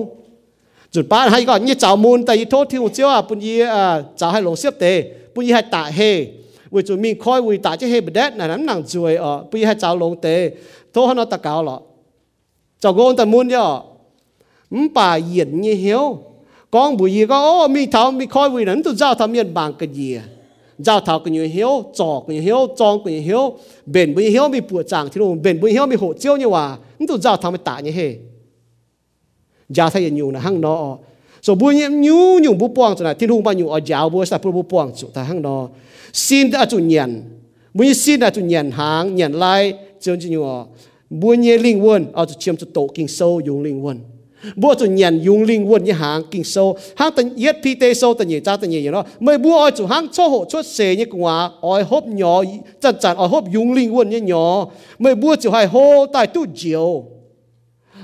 [0.94, 3.84] จุดบ้านให้ก่อนนี่เจ้ามูลแต่ยี่โทษที่หัวเจ้าปุญญอ่า
[4.18, 4.86] เจ้าให้ลงเสียบเต
[5.34, 6.00] ปุญญให้ตาเฮ
[6.74, 10.28] วิจุมีคอยวิตาจะเฮบเด็ดนั่นนั่งจวยอ่ะปุญญให้เจ้าลงเต
[10.92, 11.78] โทษให้เราตะเกาหรอ
[12.80, 13.66] เจ้าโกนแต่มูลย่อ
[14.74, 15.50] มันบ่เย็น
[15.82, 16.04] เหี่ยว
[16.73, 19.55] con bùi gì có, ô, mi thảo, mi khói bùi nắn tu giao thảo miền
[19.55, 20.25] bằng cái gì à?
[20.79, 23.59] giao thảo cái nhiều hiếu, trò cái nhiều hiếu, tròn cái nhiều hiếu.
[23.87, 26.47] Bền bùi hiếu, mi bùa chàng thì luôn bền bùi hiếu, mi hộ chiếu như
[26.47, 26.79] hòa
[27.09, 28.17] tu giao thảo mi tạ như thế.
[29.69, 30.99] Giao thay nhiều là hăng nó
[31.43, 34.09] so, bùi nhiễm nhu nhung bùi quang chỗ này thiên hùng bao nhiêu ở giáo
[34.09, 35.69] bùi sa bùi quang chỗ ta hăng nó
[36.13, 37.23] xin đã chủ nhận.
[37.75, 40.65] Bùi xin đã chủ nhận hàng nhận lại cho như nhiều à.
[41.11, 43.99] bùi nhiễm linh quân ở chỗ chiếm chỗ tổ kinh sâu dùng linh quân
[44.56, 47.94] bua chủ nhận dùng linh quân như hàng kinh sâu hàng tận yết pi tê
[47.94, 50.64] sâu tận nhị cha tận nhị nó mới bua oi chủ hàng cho hộ cho
[50.64, 52.44] xề như quả oi hốp nhỏ
[52.82, 54.68] chân chân oi hốp dùng linh quân như nhỏ
[55.00, 57.04] mới bua chủ hai hô tại tu diệu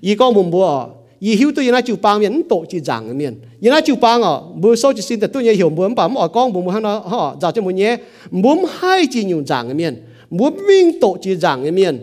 [0.00, 0.86] ý con bùn bùa
[1.22, 3.34] yi hiu tu yana chu pang mian to chi jang mian.
[3.60, 6.20] Yana chu pang o bu so chi sin ta tu ye hiểu bu ba mo
[6.20, 7.96] ờ, kong bu mo han ha za dạ chu mo nye
[8.30, 9.94] bu hai chi nyu jang mian.
[10.30, 11.98] Bu ming to chi jang mian.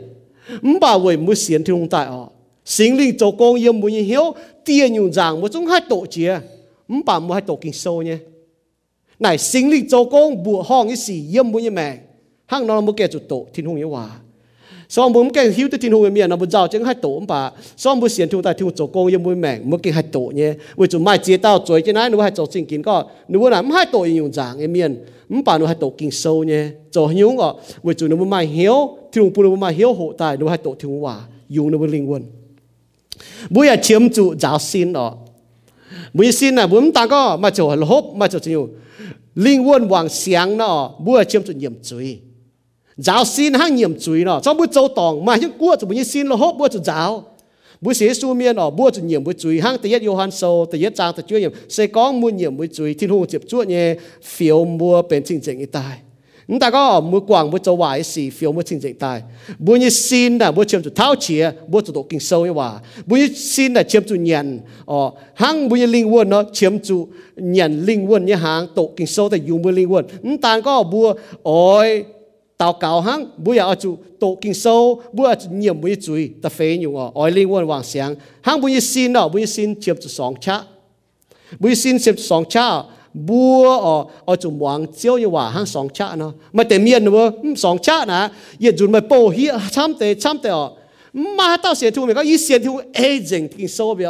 [0.82, 2.12] Ba wei mu xian thung tai ờ.
[2.12, 2.30] o
[2.66, 4.34] sinh linh cho công yếm mu nhi hiếu
[4.66, 6.40] tia nhu giảng mu chúng hai tổ chia
[6.88, 8.18] mu bà mu hai tổ kinh sâu nhé.
[9.20, 11.98] Này sinh linh cho công bùa hong cái gì yếm mu nhi mẹ.
[12.46, 14.10] Hang nó mu kẻ chủ tổ thiên hùng yêu hòa
[14.96, 17.42] ซ้อมบุ้มแกหิวติทินหูเมียนะบุญเจ้าจึงให้โตมป่า
[17.84, 20.50] ซ้อมบุเสียนทูแต่ทูโจโกยมุยแมงเมื่อกี้ให้โตเนี่ย
[20.80, 22.96] วิจุไม่เจียเต้าจวยจะไหนหนูให้โจสิงกินก็
[23.30, 24.92] หนูน่ะไม่ให้โตอยู่จางเอเมียน
[25.32, 27.50] มันป่าหนูให้โตกินโซเนี่ยโจหิวก็
[27.86, 28.76] วิจุหนูไม่เหียว
[29.12, 31.16] ที่หนูปูหนูไม่เหียวโหตายหนูให้โตถึงว่า
[31.56, 32.24] ยุงหนูลิงวน
[33.54, 35.08] บุยเชื่อมจุจ้าสินอ๋อ
[36.16, 38.62] บุยสินน่ะบุ้มตาก็มาโจหลบมาโจจิว
[39.46, 40.76] ลิงวนวางเสียงเนาะ
[41.06, 42.08] บุยเชื่อมจุเยี่ยมจุย
[43.00, 44.40] giáo xin hang nhiệm chuối nó.
[44.40, 47.24] Cho bữa châu tòng mà những cua cho bữa xin lo hốt, bữa cho giáo.
[47.82, 50.66] Bữa sĩ su miền ở, bữa cho nhiệm, bữa chuối hang tây yết Johan sâu,
[50.72, 51.52] tây yết trang, tây chuối nhiệm.
[51.70, 55.40] Sẽ có muôn nhiệm, bữa chuối thiên hùng chụp chuột nhé, phiếu mua bên trình
[55.44, 55.98] trình tai
[56.50, 59.22] chúng ta có mua quảng, mua châu vải xì, phiếu mua trình trình tai
[59.60, 62.52] bữa như xin là bữa chiếm chủ tháo chía bữa chủ độ kinh sâu như
[62.52, 62.80] hòa.
[63.06, 66.44] Bữa như xin là chiếm chủ nhận ở ờ, hang bữa như linh quân nó
[66.54, 70.06] chiếm chủ nhận linh quân như hàng tổ kinh sâu tại dùng bữa linh quân.
[70.22, 71.14] Chúng ta có bữa
[71.44, 72.06] ôi
[72.60, 75.90] tao cao hăng, bu ya à chu to king so bu ya à niệm bu
[76.02, 77.12] chui ta phê nyu o à.
[77.16, 78.16] oi ling won wang xiang.
[78.42, 80.64] Hăng bu yi sin no bu yi sin chiep chu song cha.
[81.60, 82.84] Bu yi sin chiep song cha
[83.14, 87.06] bu o o chu muang chiao yu wa hăng song cha no mà te mien
[87.06, 88.30] no song cha na
[88.60, 90.72] ye jun mai po hi cham te cham te o
[91.14, 94.10] mà tao xian thu me có yi xian thu aging jing king so bia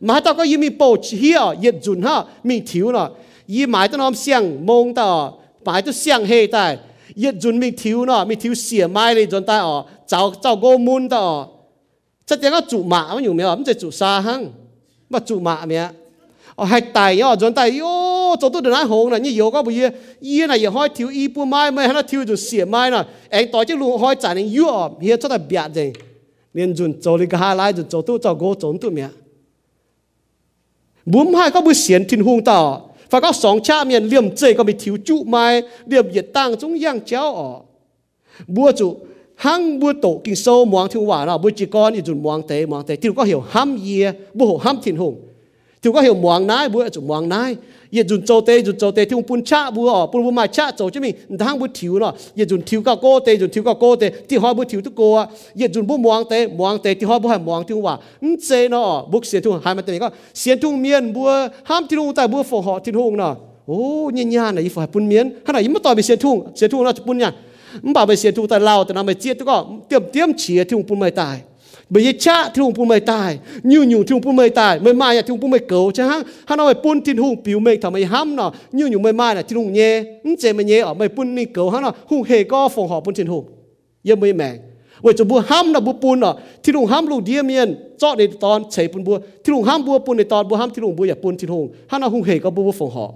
[0.00, 3.08] mà tao có yi mi po hi o ye jun ha mi thiu no
[3.46, 5.30] yi mai tao nom xiang mong ta
[5.64, 6.78] bài tu xiang hei tai
[7.14, 9.60] yết dùn mi thiếu nó à, mi thiếu xỉa mai lên dồn ta à.
[9.60, 11.46] ở cháu cháu gô mun ta ở
[12.26, 14.46] chắc chắn là chủ mạ mà nhiều mẹ ấm chơi chủ xa hăng.
[15.10, 15.90] Mà chủ mạ mẹ ở
[16.56, 19.50] ờ, hai tài nhá dồn tài yo chỗ tôi được nói hồn này, như yếu
[19.50, 22.64] có bây giờ yên này hoi thiếu y bu mai mai nó thiếu dùn xỉa
[22.64, 25.92] mai nè anh tỏi chiếc luôn hoi trả nên yo hiện cho ta bịa gì
[26.54, 29.08] nên dùn chỗ đi cả lại dùn chỗ tôi cháu gô trốn tụi mẹ
[31.06, 32.74] búm hai có bữa xiên thiên hùng ta
[33.10, 36.56] và có sóng cha miền liềm dây có bị thiếu trụ mai, liềm nhiệt tăng
[36.56, 37.54] chúng yang chéo ở.
[38.46, 38.96] Bua chủ
[39.36, 42.42] hăng bua tổ kinh sâu muang thiên hỏa là bua chỉ con ít dùng muang
[42.48, 42.96] tế muang tế.
[42.96, 45.20] Thì có hiểu ham ye bua ham thiên hùng.
[45.82, 47.56] Thì có hiểu muang nai bua chủ muang nai
[47.90, 50.30] yết dùn châu cho dùn châu cho thì ông pun cha bu o pun bu
[50.30, 53.36] ma cha châu chứ chimi thằng bu thiếu no yết dùn thiếu ka cô te
[53.36, 55.96] dùn thiếu ka cô te thì ho bu thiếu tu cô à yết dùn bu
[55.96, 57.96] muang te muang te thì ho bu ha muang thung wa.
[58.22, 60.10] Ng che no bu xiên thung ha ma te ko.
[60.34, 63.36] Xiên thung miên bùa ham ti ông ta bùa fo họ thiên hùng no.
[63.66, 65.30] Ô nhan nhan này phải pun mien.
[65.46, 67.32] Hay là mà tỏi bị xiên thung xiên thung nó pun nha.
[67.82, 70.28] Mà bảo bị sian thung ta lao ta nó bị chết tu có tiêm tiêm
[70.46, 71.40] thì ông pun mai tai.
[71.94, 73.30] บยชาที่หงปุ่มไม่ตาย
[73.72, 76.18] ยูยูที่หงปุ่มไม่ตายไม่มาอย่าที่หงปุ่มไม่เกาใช่ฮะ
[76.48, 79.90] ฮานอไปุ่นที่หงปิวเมฆทำไมห้ามเนาะยูยูไม่มาเนี่ยที่หงเย่
[80.40, 83.44] เจไม่เย่ออกไม่ปุ่นนี่เกาฮะเนาะหงเฮก็ฟงหอปุ่นที่หง
[84.04, 84.56] เย่ไม่แมง
[85.04, 87.68] ว่าจะบัวห้ำนะบัวปูนเนาะที่หงห้ามลูกเดียเมียน
[87.98, 93.06] เจาะในตอนเฉยปุ่นบัวที่หงห้ามบัวปูนในตอนบัวห้ามที่หงบัวอย่าปุ่นที่หงฮะเนาะหงเฮก็บัวฟงหอ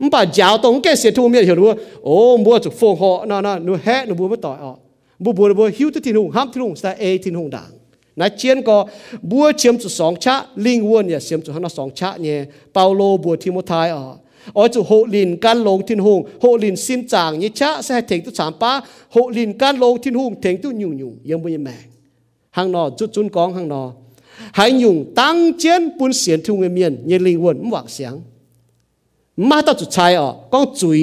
[0.00, 2.14] มันป่าจาวตรงแกเสียทุ่มเนี่ยเห็นว่าโอ้
[2.44, 4.76] บัวจุกฟงหอน่ะน่ะหนูแฮะหนูบัวไม่ต่อยออก
[5.24, 7.70] บัวบัวบัวหิวที่หงห้ำที่หงสตาเอที่หงด่าง
[8.19, 8.77] นายเจียนก็
[9.29, 10.35] บัวเชียมจุดสองชะ
[10.65, 12.37] ลิงวนเนี่ยเชียมจุดหันสองชะเนี่ย
[12.73, 14.03] เปาโลบัวทิโมทายอ๋อ
[14.57, 18.71] อ๋อจุโหลินกันลงทินหงโหลินซิมจางยี่ชะใส่เถงตุสามป้า
[19.11, 21.85] โหลินกันลงทินหงเถงตุยุ่งยุ่งยังไม่แมง
[22.57, 23.83] หางนอจุดจุนกองหางนอ
[24.57, 28.13] หายยุ่งตั้งเจียนปุ่นเสียนทุ่งเมียนยังลิงวนหวังเสียง
[29.49, 31.01] มาต่อจุดชายอ๋อก็จุย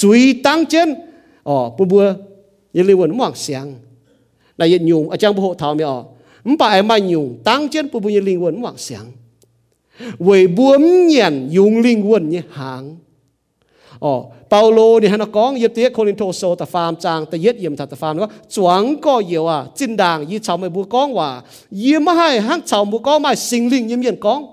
[0.00, 0.88] จุยตั้งเจียน
[1.48, 2.02] อ๋อปุ่นบัว
[2.76, 3.64] ยังลิงวนหวังเสียง
[4.58, 5.98] นายยันยุ่งอาจารย์บุหเท่าไม่อ๋อ
[6.43, 9.11] mà ai ma nhung tăng chen pu punya linh quân wang siang
[10.19, 12.97] với buom nyen dùng linh quân như hàng,
[13.99, 17.75] Ồ, Paulo thì hắn có nghiệp tiếc Corinth so ta phàm chàng ta yết yếm
[17.75, 21.13] ta ta phàm nó chuẩn có nhiều à chân đàng y cháu mày bu con
[21.13, 21.41] hòa
[21.71, 24.45] yếm hai hắn cháu bu con mà sinh linh yếm yếm con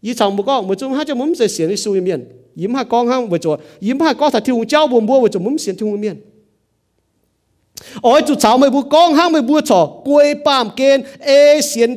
[0.00, 2.20] y cháu bu con mà chúng hắn cho muốn sẽ xỉn đi suy yếm yếm
[2.56, 5.28] yếm hai con hắn vừa chỗ yếm hai con thật thiêu cháu buồn bua vừa
[5.28, 6.14] chỗ muốn xỉn thiêu yếm yếm
[8.02, 11.96] ôi chú cháu mới bu con hăng mới bu cho koi pam ken e sien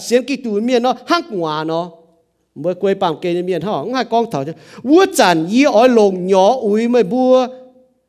[0.00, 1.90] sien ki tu mien nó hăng kwa nó,
[2.54, 4.44] mới quay pam ken mien ha ngai kong thao
[4.82, 7.46] wu chan yi oi long nhỏ ui mới bu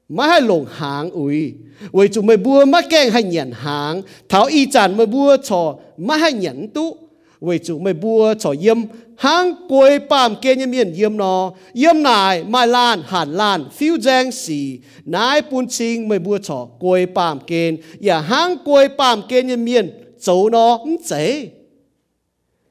[0.09, 1.53] mà hai lồng hàng ui
[1.91, 5.75] vậy chú mới bua mà keng hay nhận hàng tháo y chản mới bua cho
[5.97, 6.97] mà hay nhận tu
[7.42, 8.78] vì chủ mày bu trò yếm
[9.16, 14.32] hang quê bám kên miền yếm nó yếm nài mai lan hàn lan phiêu giang
[14.32, 14.78] xì
[15.16, 19.86] นายปุนชิงไม่บัวชอกวยปามเกณฑ์อย่าห้างกวยปามเกณฑ์ยังเมียน
[20.22, 21.12] โจนอมเจ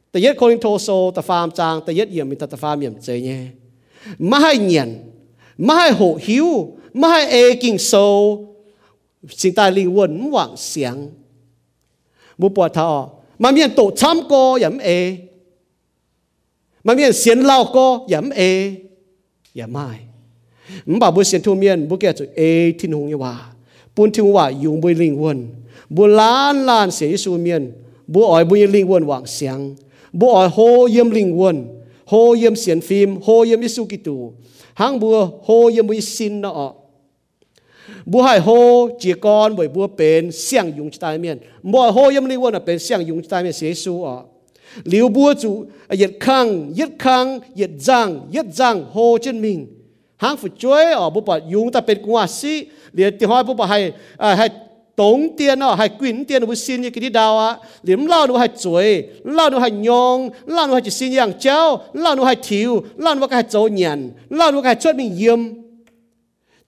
[0.09, 3.41] แต่ยัดโคลินโทโซแต่ฟาร์มจางแต่ยัดเยี่ยมมีแต่ฟาร์มเยี่ยมเจเนี่ย
[4.27, 4.89] ไม่ให้เงียน
[5.63, 6.47] ไม่ให้โหหิว
[6.97, 7.93] ไม่ให้เอกิงโซ
[9.39, 10.95] สิ่งตายลิงวนหวังเสียง
[12.39, 12.89] บุปวดทอ
[13.42, 14.88] มันมีตกช้ำก็ยำเอ
[16.86, 18.40] มันมีเสียนเล่าก็ยัำเอ
[19.58, 19.86] ยังไม่
[20.88, 22.40] มบ่าวบุเสียนทุ่มเมียนบุแกจุเอ
[22.78, 23.34] ที่นุ่งยว่า
[23.94, 25.38] ปุ่นที่ว่ายู่บุยลิงวน
[25.96, 27.62] บุล้านล้านเสียสูเมียน
[28.12, 29.58] บัวอ้อยบุยลิงวนหวังเสียง
[30.18, 30.58] บัวอ้อยโฮ
[30.92, 31.56] เยี่ยมลิงวน
[32.08, 34.16] โฮเยี่ยมเสียนฟิล์มโฮเยี่ยมยิสุกิตู
[34.80, 36.70] หางบัวโฮเยี่ยมบุยสินเนาะ
[38.11, 38.47] บัวให้โฮ
[39.01, 41.37] จีกอนบ่บัวเป็นเสียงยุงใจเมียน
[41.71, 44.17] บ่โฮยมลิวนเป็นเสียงยุงใจเมียนเสียสูอ่ะ
[44.83, 49.67] liu bua chủ yết khang yết khang yết giang yết giang hồ chân mình
[50.17, 53.53] hang phụ chuối ở bố bà dùng ta bên qua sĩ liền thì hỏi bố
[53.53, 54.49] bà hay à, hay
[54.95, 58.27] tống tiền à hay quyến tiền bố xin như cái đi đào à liếm lao
[58.27, 62.15] nó hay chuối lao nó hay nhong lao nó hay chỉ xin yang cháu lao
[62.15, 65.39] nó hay thiếu lao nó hay châu nhàn lao nó hay chốt mình yếm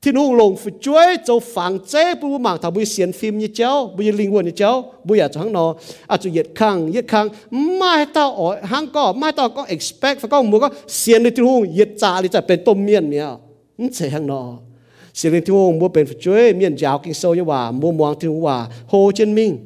[0.03, 3.49] thiên hùng lồng phụ chuối cho phẳng chế bu mạng thảo bu xiên phim như
[3.55, 5.75] cháu bu linh hồn như cháu bu giờ cho hắn nó.
[6.07, 10.21] À chủ yết khang yết khang, mai tao ở, hắn có, mai tao có expect,
[10.21, 13.11] phải có mua có xiên đi thiên hùng yết trả đi trả bên tôm miên
[13.11, 13.27] mía
[13.79, 14.55] không thể hắn nó.
[15.15, 17.93] Xiên đi thiên hùng mua bên phụ chuối, miên giáo kinh sâu như hòa mua
[17.93, 19.59] muang thiên hùng hòa hồ chân minh.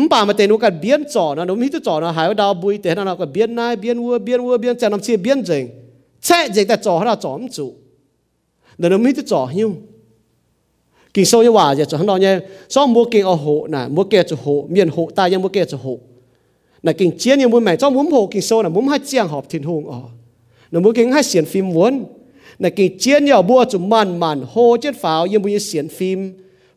[0.03, 5.65] มป่ามาเตนุกันเบียนจ่อนะนมฮิตจ่อนะหายดาวบุยเตนะนะก็เบียนนายเบียนวัวเบียนวัวเบียนแจนำเชียเบียนเจง
[6.25, 7.67] แช่เจงแต่จ่อเราจ่อมจุ
[8.79, 9.71] เดี๋ยวนมฮิตจ่อหิ้ว
[11.15, 12.33] กินโซยว่าจะจ่อข้างนอกเนี่ย
[12.75, 15.87] ซ่องมัวเก่งเอาโหนะมัวเก่งจะโหเมียนโหตายยังมัวเก่งจะโห
[16.87, 19.99] นะกินเจียนยังมัวใหม่ซ่องมุ้มโหกินโซนะมุ้มให้เจียงหอบถิ่นหงอ๋อ
[20.73, 21.95] นะมัวเก่งให้เสียนฟิล์มวน
[22.63, 26.21] นะกินเจียนเนี่ยบัวจุมันมันโหเจียนฝาวยังมัวเสียนฟิล์ม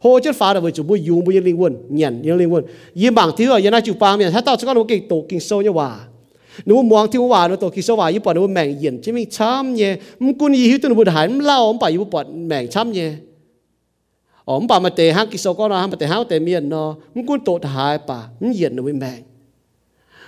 [0.03, 2.63] hồ chất phá là với chủ bùi dùng bùi linh quân nhận những linh quân
[2.93, 5.25] yên bảng thiếu ở yên chủ ba miền hát tao cho con một cái tổ
[5.29, 5.99] kinh sâu như hòa
[6.65, 9.01] nếu muốn mong thiếu hòa nó tổ kinh sâu hòa yên bọn nó mèn yên
[9.01, 11.77] chứ mình chăm nhé mình quân gì hiểu tụi nó bùi hải mình lao ông
[11.81, 13.11] bà yên bọn mèn chăm nhé
[14.45, 16.69] ông bà mà tề hang kinh sâu con nó hang mà tề hang tề miền
[16.69, 19.23] nó mình quân tổ thái bà mình yên nó bùi mèn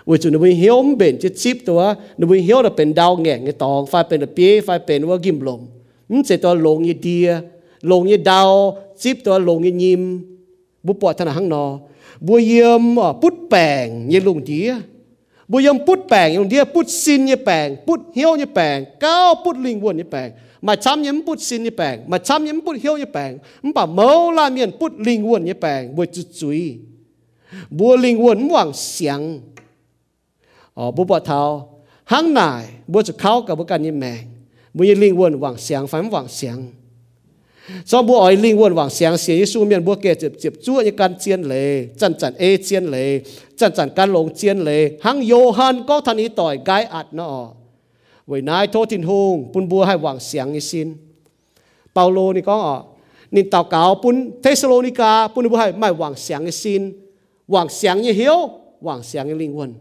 [0.09, 1.81] วิจุนวิเฮียวมเป็นจะชิบตัว
[2.19, 5.61] นวิเฮียวเราเป็นดาวแง่งไงตองไฟเป็นเปียไฟเป็นว่ากิมลม
[6.09, 7.27] มันเสร็จตัวลงยีเดีย
[7.91, 8.51] ลงยีดาว
[9.01, 10.01] จิบตัวลงยียิม
[10.85, 11.65] บุปผาธนาหังนอ
[12.25, 12.83] บัวเยี่ยม
[13.21, 14.71] ปุดแปงยีลงเดีย
[15.51, 20.29] บัวเยี่ยมปุดแปงยีลงเดียปุดซินยีแปงปุดเหียวยีแปงก้าวปุดลิงวนยีแปง
[20.67, 23.31] มาช้ำยิ้มปุดซินยีแปงมาช้ำยิ้มปุดเหียวยีแปง
[23.63, 24.07] มันป่าเมา
[24.37, 26.61] ลาเมียนปุดลิงวนยีแปงบัวจุดจุย
[27.77, 29.21] บัวลิงวนหวังเสียง
[30.77, 31.41] อ๋อบุปผา
[32.11, 34.21] หังนายบัวจะเข้ากับบุกันยิ่แมง
[34.75, 36.57] บุยลิงวนหวังเสียงฝันหวังเสียง
[37.85, 40.81] so bu oi ling won wang siang sia yesu mian bu ke chip chip chu
[40.85, 41.63] ni kan chien le
[41.99, 43.03] chan chan e chien le
[43.57, 47.07] chan chan kan long chien le hang yo han có than i toy gai at
[47.13, 47.53] no
[48.27, 50.15] với nai tho tin hùng, hung pun hay hai wang
[50.53, 50.93] như xin, sin
[51.93, 52.83] paulo ni ko
[53.31, 56.93] nin tao cáo pun Thessalonica pun bu hay, mai wang siang như xin,
[57.47, 58.49] wang siang như hiếu
[58.81, 59.73] wang siang ni ling won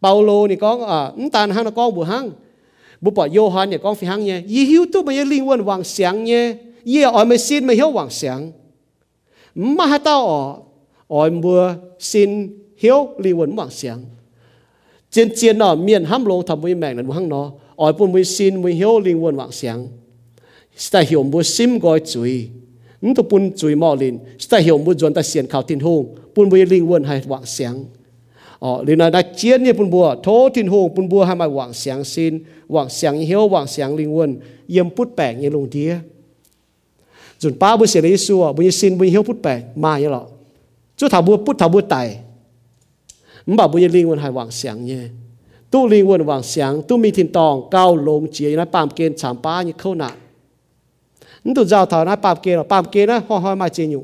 [0.00, 2.30] paulo ni ko à tan hang na ko bu hang
[3.00, 5.46] bu pa yo han ni con phi hăng nhé, yi hiếu tu ba ye ling
[5.46, 6.54] won wang siang ye
[6.85, 8.51] y ở mà xin mà hiếu hoàng sáng
[9.55, 10.55] mà hai tao ở
[11.07, 14.03] ở mùa xin hiếu linh quân hoàng sáng
[15.11, 18.07] chiến chiến nó miền ham lông thầm với mèn là bù hang nó ở bù
[18.07, 19.87] mùi xin mùi hiếu linh quân hoàng sáng
[20.91, 22.49] ta hiểu mùa sim gọi chuối
[23.01, 24.17] nhưng tu bún chuối mò lìn
[24.49, 27.45] ta hiểu mùa chuẩn ta xiên khảo tin hùng bún mùi linh quân hay hoàng
[27.45, 27.85] sáng
[28.63, 32.33] อ๋อลีน่าได้เจียนเนี่ยปุ่นบัวโททินหงปุ่นบัวให้มาหวังเสียงซิน
[32.71, 34.31] หวังเสียงเหียวหวังเสียงลิงวน
[34.71, 35.91] เยี่ยมพุทธแปลงยังลงเดีย
[37.41, 40.23] จุนป้าบุเสียลิสัวบุญซินบุญเหียวพุทธแปลงมาอย่างหรอ
[40.99, 41.95] จุดถาบัวพุทธถาบัวไต
[43.47, 45.03] มันบอกบุญลิงวนให้หวังเสียงเนี่ย
[45.71, 50.15] ตู้ลิงวนหวังเสียงตู้มีทินตองเก้าลงเจียนะปามเกณฑ์สามป้าเนี่ยเข้าหนัก
[51.43, 54.03] นั่นตัวเจ้าถานะปามเกณฑ์ปามเกณฑ์นะห้อยๆมาเจียอยู่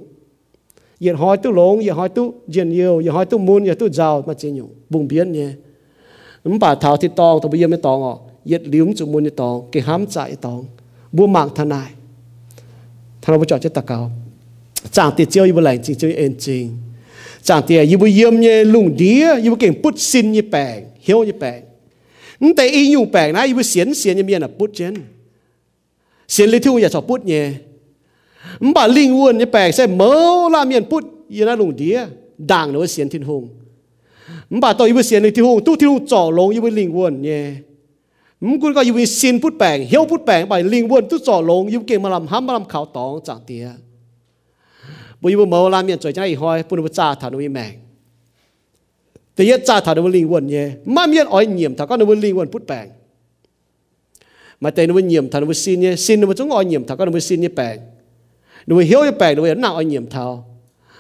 [1.00, 3.90] yên hỏi tu lông yên hỏi tu yên yêu yên hỏi tu muốn yên tu
[3.90, 5.50] giàu mà chỉ nhung bùng biến nhé
[6.44, 9.24] mình bà thảo thì tòng tôi bây giờ mới tòng ọ yên liếm chủ muốn
[9.24, 10.66] thì tòng cái hám chạy tòng
[11.12, 11.92] bua mạng thân này
[13.23, 14.11] thân nó cho chết tạc cao.
[14.93, 16.77] Chẳng tiệt chiêu yêu lành chính chiêu yên chính
[17.43, 21.25] chẳng tiệt à, yêu yếm nhé lùng đĩa yêu kiện bút xin như bèn hiếu
[21.25, 21.63] như bèn
[22.41, 24.95] nhưng tại ý nhung bèn này yêu xiên xiên như miền là bút chén
[26.29, 27.51] xiên lý thiêu nhà cho bút nhé
[28.61, 32.07] mà linh quân như bèn sẽ mơ la miền bút yên là lùng đĩa.
[32.39, 33.49] Đảng nó xiên thiên hùng.
[34.51, 37.53] Mà tôi yêu xiên thiên hùng, tu thiên hùng trỏ lông yêu linh quân nhé
[38.49, 43.67] มกุนก็อยู่ในสินพูดแปลงเฮียวพูดแปลงไปลิงวนทุจ่อลงยุเก่งมาลำห้ามมาลำขาวตองจากเตีย
[45.21, 47.73] บุยบุเมาลามยันจอยใจหอยปุนบุจ่าฐานวิแมง
[49.35, 50.65] แต่ยัดจ่าฐานวิลิงวนเย่
[50.95, 52.87] มาเมียนอ้อยเหยี่ยมถ้าก็นวิลิงวนพูดแปลง
[54.63, 57.77] มาแต่นวิเหยี่ยมฐานวิสินเย่สินนวิจงอ้อยเหยี่ยมถ้าก็นวิสินเย่แปลง
[58.69, 60.25] นวิเฮียวเย่แปลงนวิหน้าอ้อยเหยี่ยมเท้า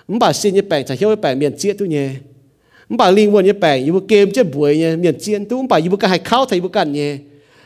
[0.08, 2.04] มันบาสินเย่แปลงถ้าเฮียวเย่แปลงเมียนเจี๊ยตุเย่
[2.88, 7.08] มันบาลิงวนเย่แปลงอยู่บนเกมเจ็บป่วยเย่เมียนเจี๊ยนตุมันบาอยู่บนการให้เข้าไทยบนกันเย่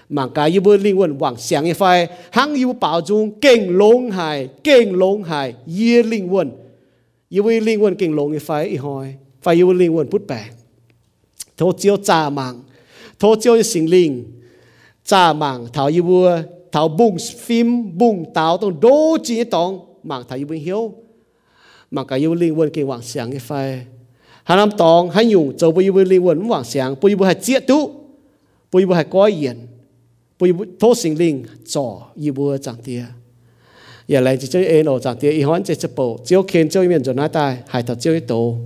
[0.09, 4.11] mà cái yêu bơi linh quân quảng sáng phai hăng yêu bảo dung kinh long
[4.11, 6.51] hài kinh long hài yêu linh quân
[7.29, 10.45] yêu bơi linh quân kinh lông phai y hoi phai yêu linh quân bút bè.
[11.57, 12.63] Thô chiếu trà mạng
[13.19, 14.25] thô chiếu sinh linh.
[15.05, 16.43] Trà mạng thảo yêu bơi
[16.73, 19.81] thảo bùng phim, bùng táo tông đô chỉ tông.
[20.03, 20.95] Mạng thảo yêu bơi hiếu.
[21.91, 23.87] Mà cái yêu linh quân kinh quảng sáng phai
[24.45, 27.19] hà nam tòng hà nhung, châu bơi yêu bơi linh quân quảng sáng bơi yêu
[27.19, 28.07] bơi hạt chiết tu
[28.73, 29.57] bùi bùi hai có yên.
[30.39, 38.59] 不多心灵做一波ลิ，งจ่就一路涨跌，一环就一步，只要看就一面就那带，海头就一多。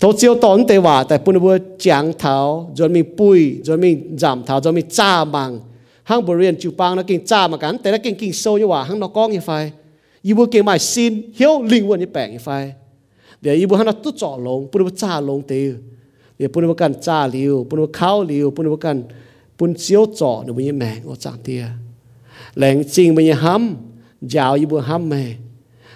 [0.00, 1.54] ทเจังเตียอีวตอนเตว่าแต่ปุ่นบัว
[1.84, 2.36] จางเท้า
[2.78, 3.90] จนมีปุยจนมี
[4.22, 5.50] จำเท้าจนมีจ้ามัง
[6.08, 9.50] ห้างบริเวณจิวปังแล้วกินจ้ามากัน แต่ละกินกินโซยว่าห้างนอกกองยี่ไฟ
[10.26, 12.48] ยีบัวเก่งใหม่ซินเฮียวลิงวันนี้แปลงยี่ไฟ
[13.40, 15.66] เดี๋ยวยีบัวห้างนอกตุ้จ่อลงปุ่นบัวจ้าลงเตีย
[16.36, 18.96] เดี๋ยวปุนบัวกันจ้าเลียวปุ่นบัวเข้าเลียวปุ่นบัวกัน
[19.57, 21.63] ปุ่นเจียวจ่อหนูมันยังแมงโอจางเตีย
[22.57, 25.23] แหลงจริงมันยังห้ำยาวอีบัวห้ำแม่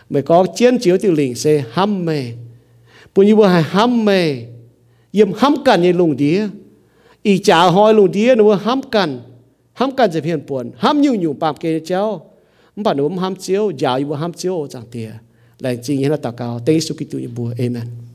[0.10, 1.46] ไม่ก็เจียนเจียวติลิงเซ
[1.76, 2.20] ห้ำแม่
[3.14, 4.22] ปุ่นอีบัวให้ห้ำแม่
[5.14, 6.38] เยี่ยมห้ำกันยังลงเดีย
[7.26, 9.10] อีจ่าหอยลงเดียหนูห้ำกัน
[9.80, 12.04] ห้ำกันจะเพียนปวนห้ำยุ่งยุ่งปามเกเจ้า
[12.76, 15.12] bà nó ham chiếu giáo ibu ham chiếu chẳng tia
[15.60, 18.07] là chính hiện là tạ cao tên su kittu ibu amen Giêsu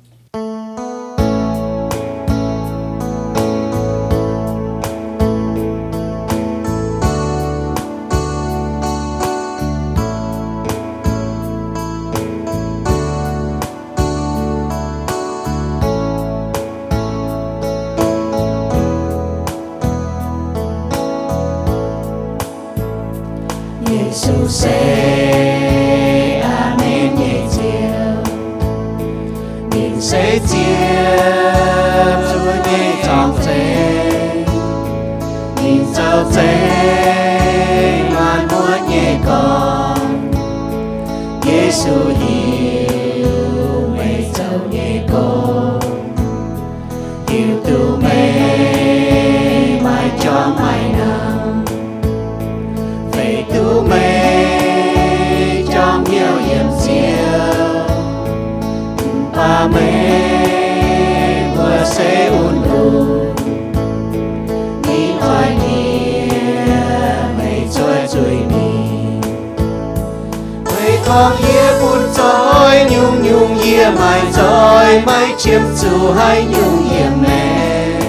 [71.14, 76.90] mây con ia buồn trôi nhung nhung ia mai trôi mai chiếm chủ hay nhung
[76.90, 78.02] ia mẹ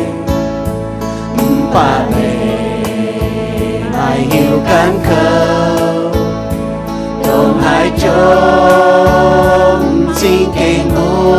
[1.74, 2.35] bà mẹ
[3.98, 6.12] ai hiểu cán khâu
[7.26, 9.81] đồng hai chốn
[10.14, 11.35] xin kinh ngô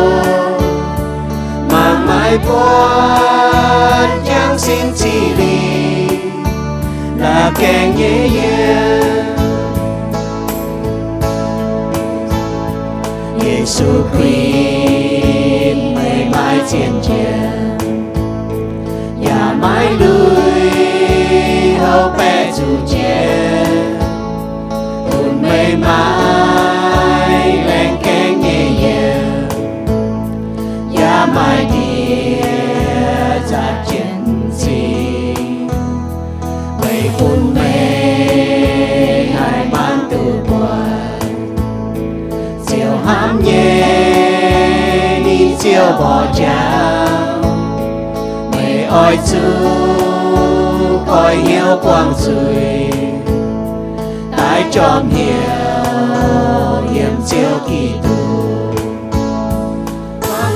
[1.72, 5.60] mà mãi quan chẳng xin chỉ lì
[7.18, 8.65] là kẻ nhé yeah, yeah.
[46.00, 47.08] Bỏ cha.
[48.52, 49.38] Mây oi chú
[51.08, 52.92] coi hiếu quang rùi
[54.38, 58.46] tại tròn hiểu hiểm chiếu kỳ tù.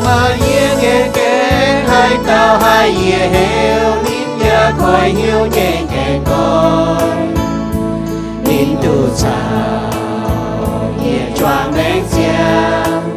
[0.06, 6.20] Mà yên nghe kén hai tao hai ye hiểu nín ya coi hiếu nhẹ nhẹ
[6.26, 7.20] coi.
[8.44, 9.92] Nín tu sao
[11.06, 13.09] ye choang đánh xiang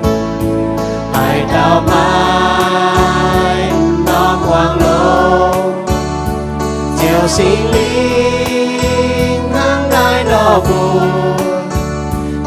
[1.52, 3.72] đạo mai
[4.06, 5.54] nó quang lâu
[7.00, 11.36] chiều sinh linh nắng đai nó buồn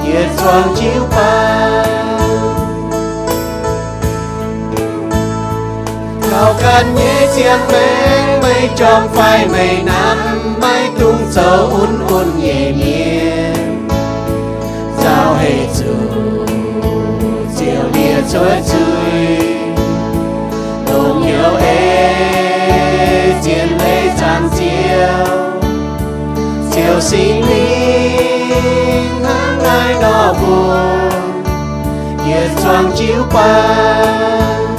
[0.06, 1.86] nhiệt choang chiếu bao
[6.32, 10.56] cao can như xiên mến, mây trong phai mây nắng.
[10.61, 13.88] Mây tung sầu un un nhẹ miên
[15.03, 15.94] giao hệ dù
[17.60, 18.85] chiều lìa trôi chui
[26.76, 30.95] lấy sinh linh nắng ai nó buồn
[32.64, 34.76] choang chiếu pan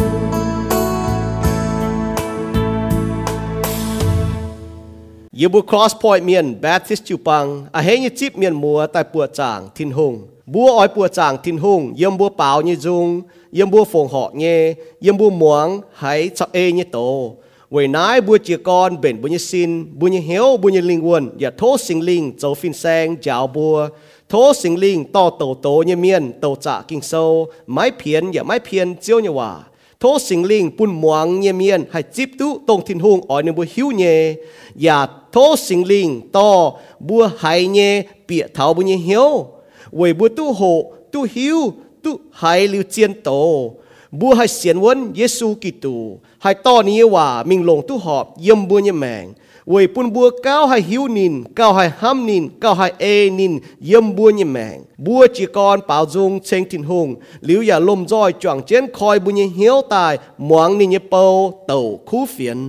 [5.38, 9.04] Yêu bu cross point miền Baptist chịu bằng à hễ như chip miền mùa tại
[9.12, 10.26] bùa chàng thiên hùng.
[10.46, 13.22] Bùa ói bùa chàng thiên hùng, yếm bùa bảo như dung,
[13.52, 17.34] yếm bùa phồng họ nghe yếm bùa muang hãy cho ê như tổ.
[17.70, 21.06] Vậy nãy bùa chia con bền bùa như xin bùa như hiếu bùa như linh
[21.06, 23.88] quân và thố sinh linh châu phin sang giáo bùa
[24.28, 28.42] thố sinh linh to tổ tổ như miền tổ trả kinh sâu mái phiền và
[28.42, 29.58] mái phiền chiếu như hòa
[30.00, 33.52] thố sinh linh bùn muang như miền hay chip tu tông thiên hùng ói như
[33.52, 34.34] bùa hiếu nhẹ
[34.74, 39.46] và thố sinh linh to bùa hay nhẹ bịa thảo bùa như hiếu
[39.92, 41.72] vậy bùa tu hộ tu hiếu
[42.02, 43.72] tu hay lưu chiên tổ
[44.19, 49.25] bùa hay xiên vấn Giêsu Kitô hay to níว่ามิงลงตู้หอบเยี่ยมบัวเนี่ยแมง
[49.69, 53.05] เวยปุ่นบัวก้าวให้หิวนินก้าวให้ห้ำนินก้าวให้เอ
[53.39, 53.53] นิน
[53.85, 57.07] เยี่ยมบัวเนี่ยแมงบัวจีกรเป่าจงเชงทินหง
[57.45, 60.13] หลิวอย่าลมจ้อยจ่วงเจนคอยบุญเนี่ยเหียวตาย
[60.45, 61.23] หมวงนี่เนี่ยเปา
[61.67, 61.79] เต่า
[62.09, 62.59] คู่เฟียน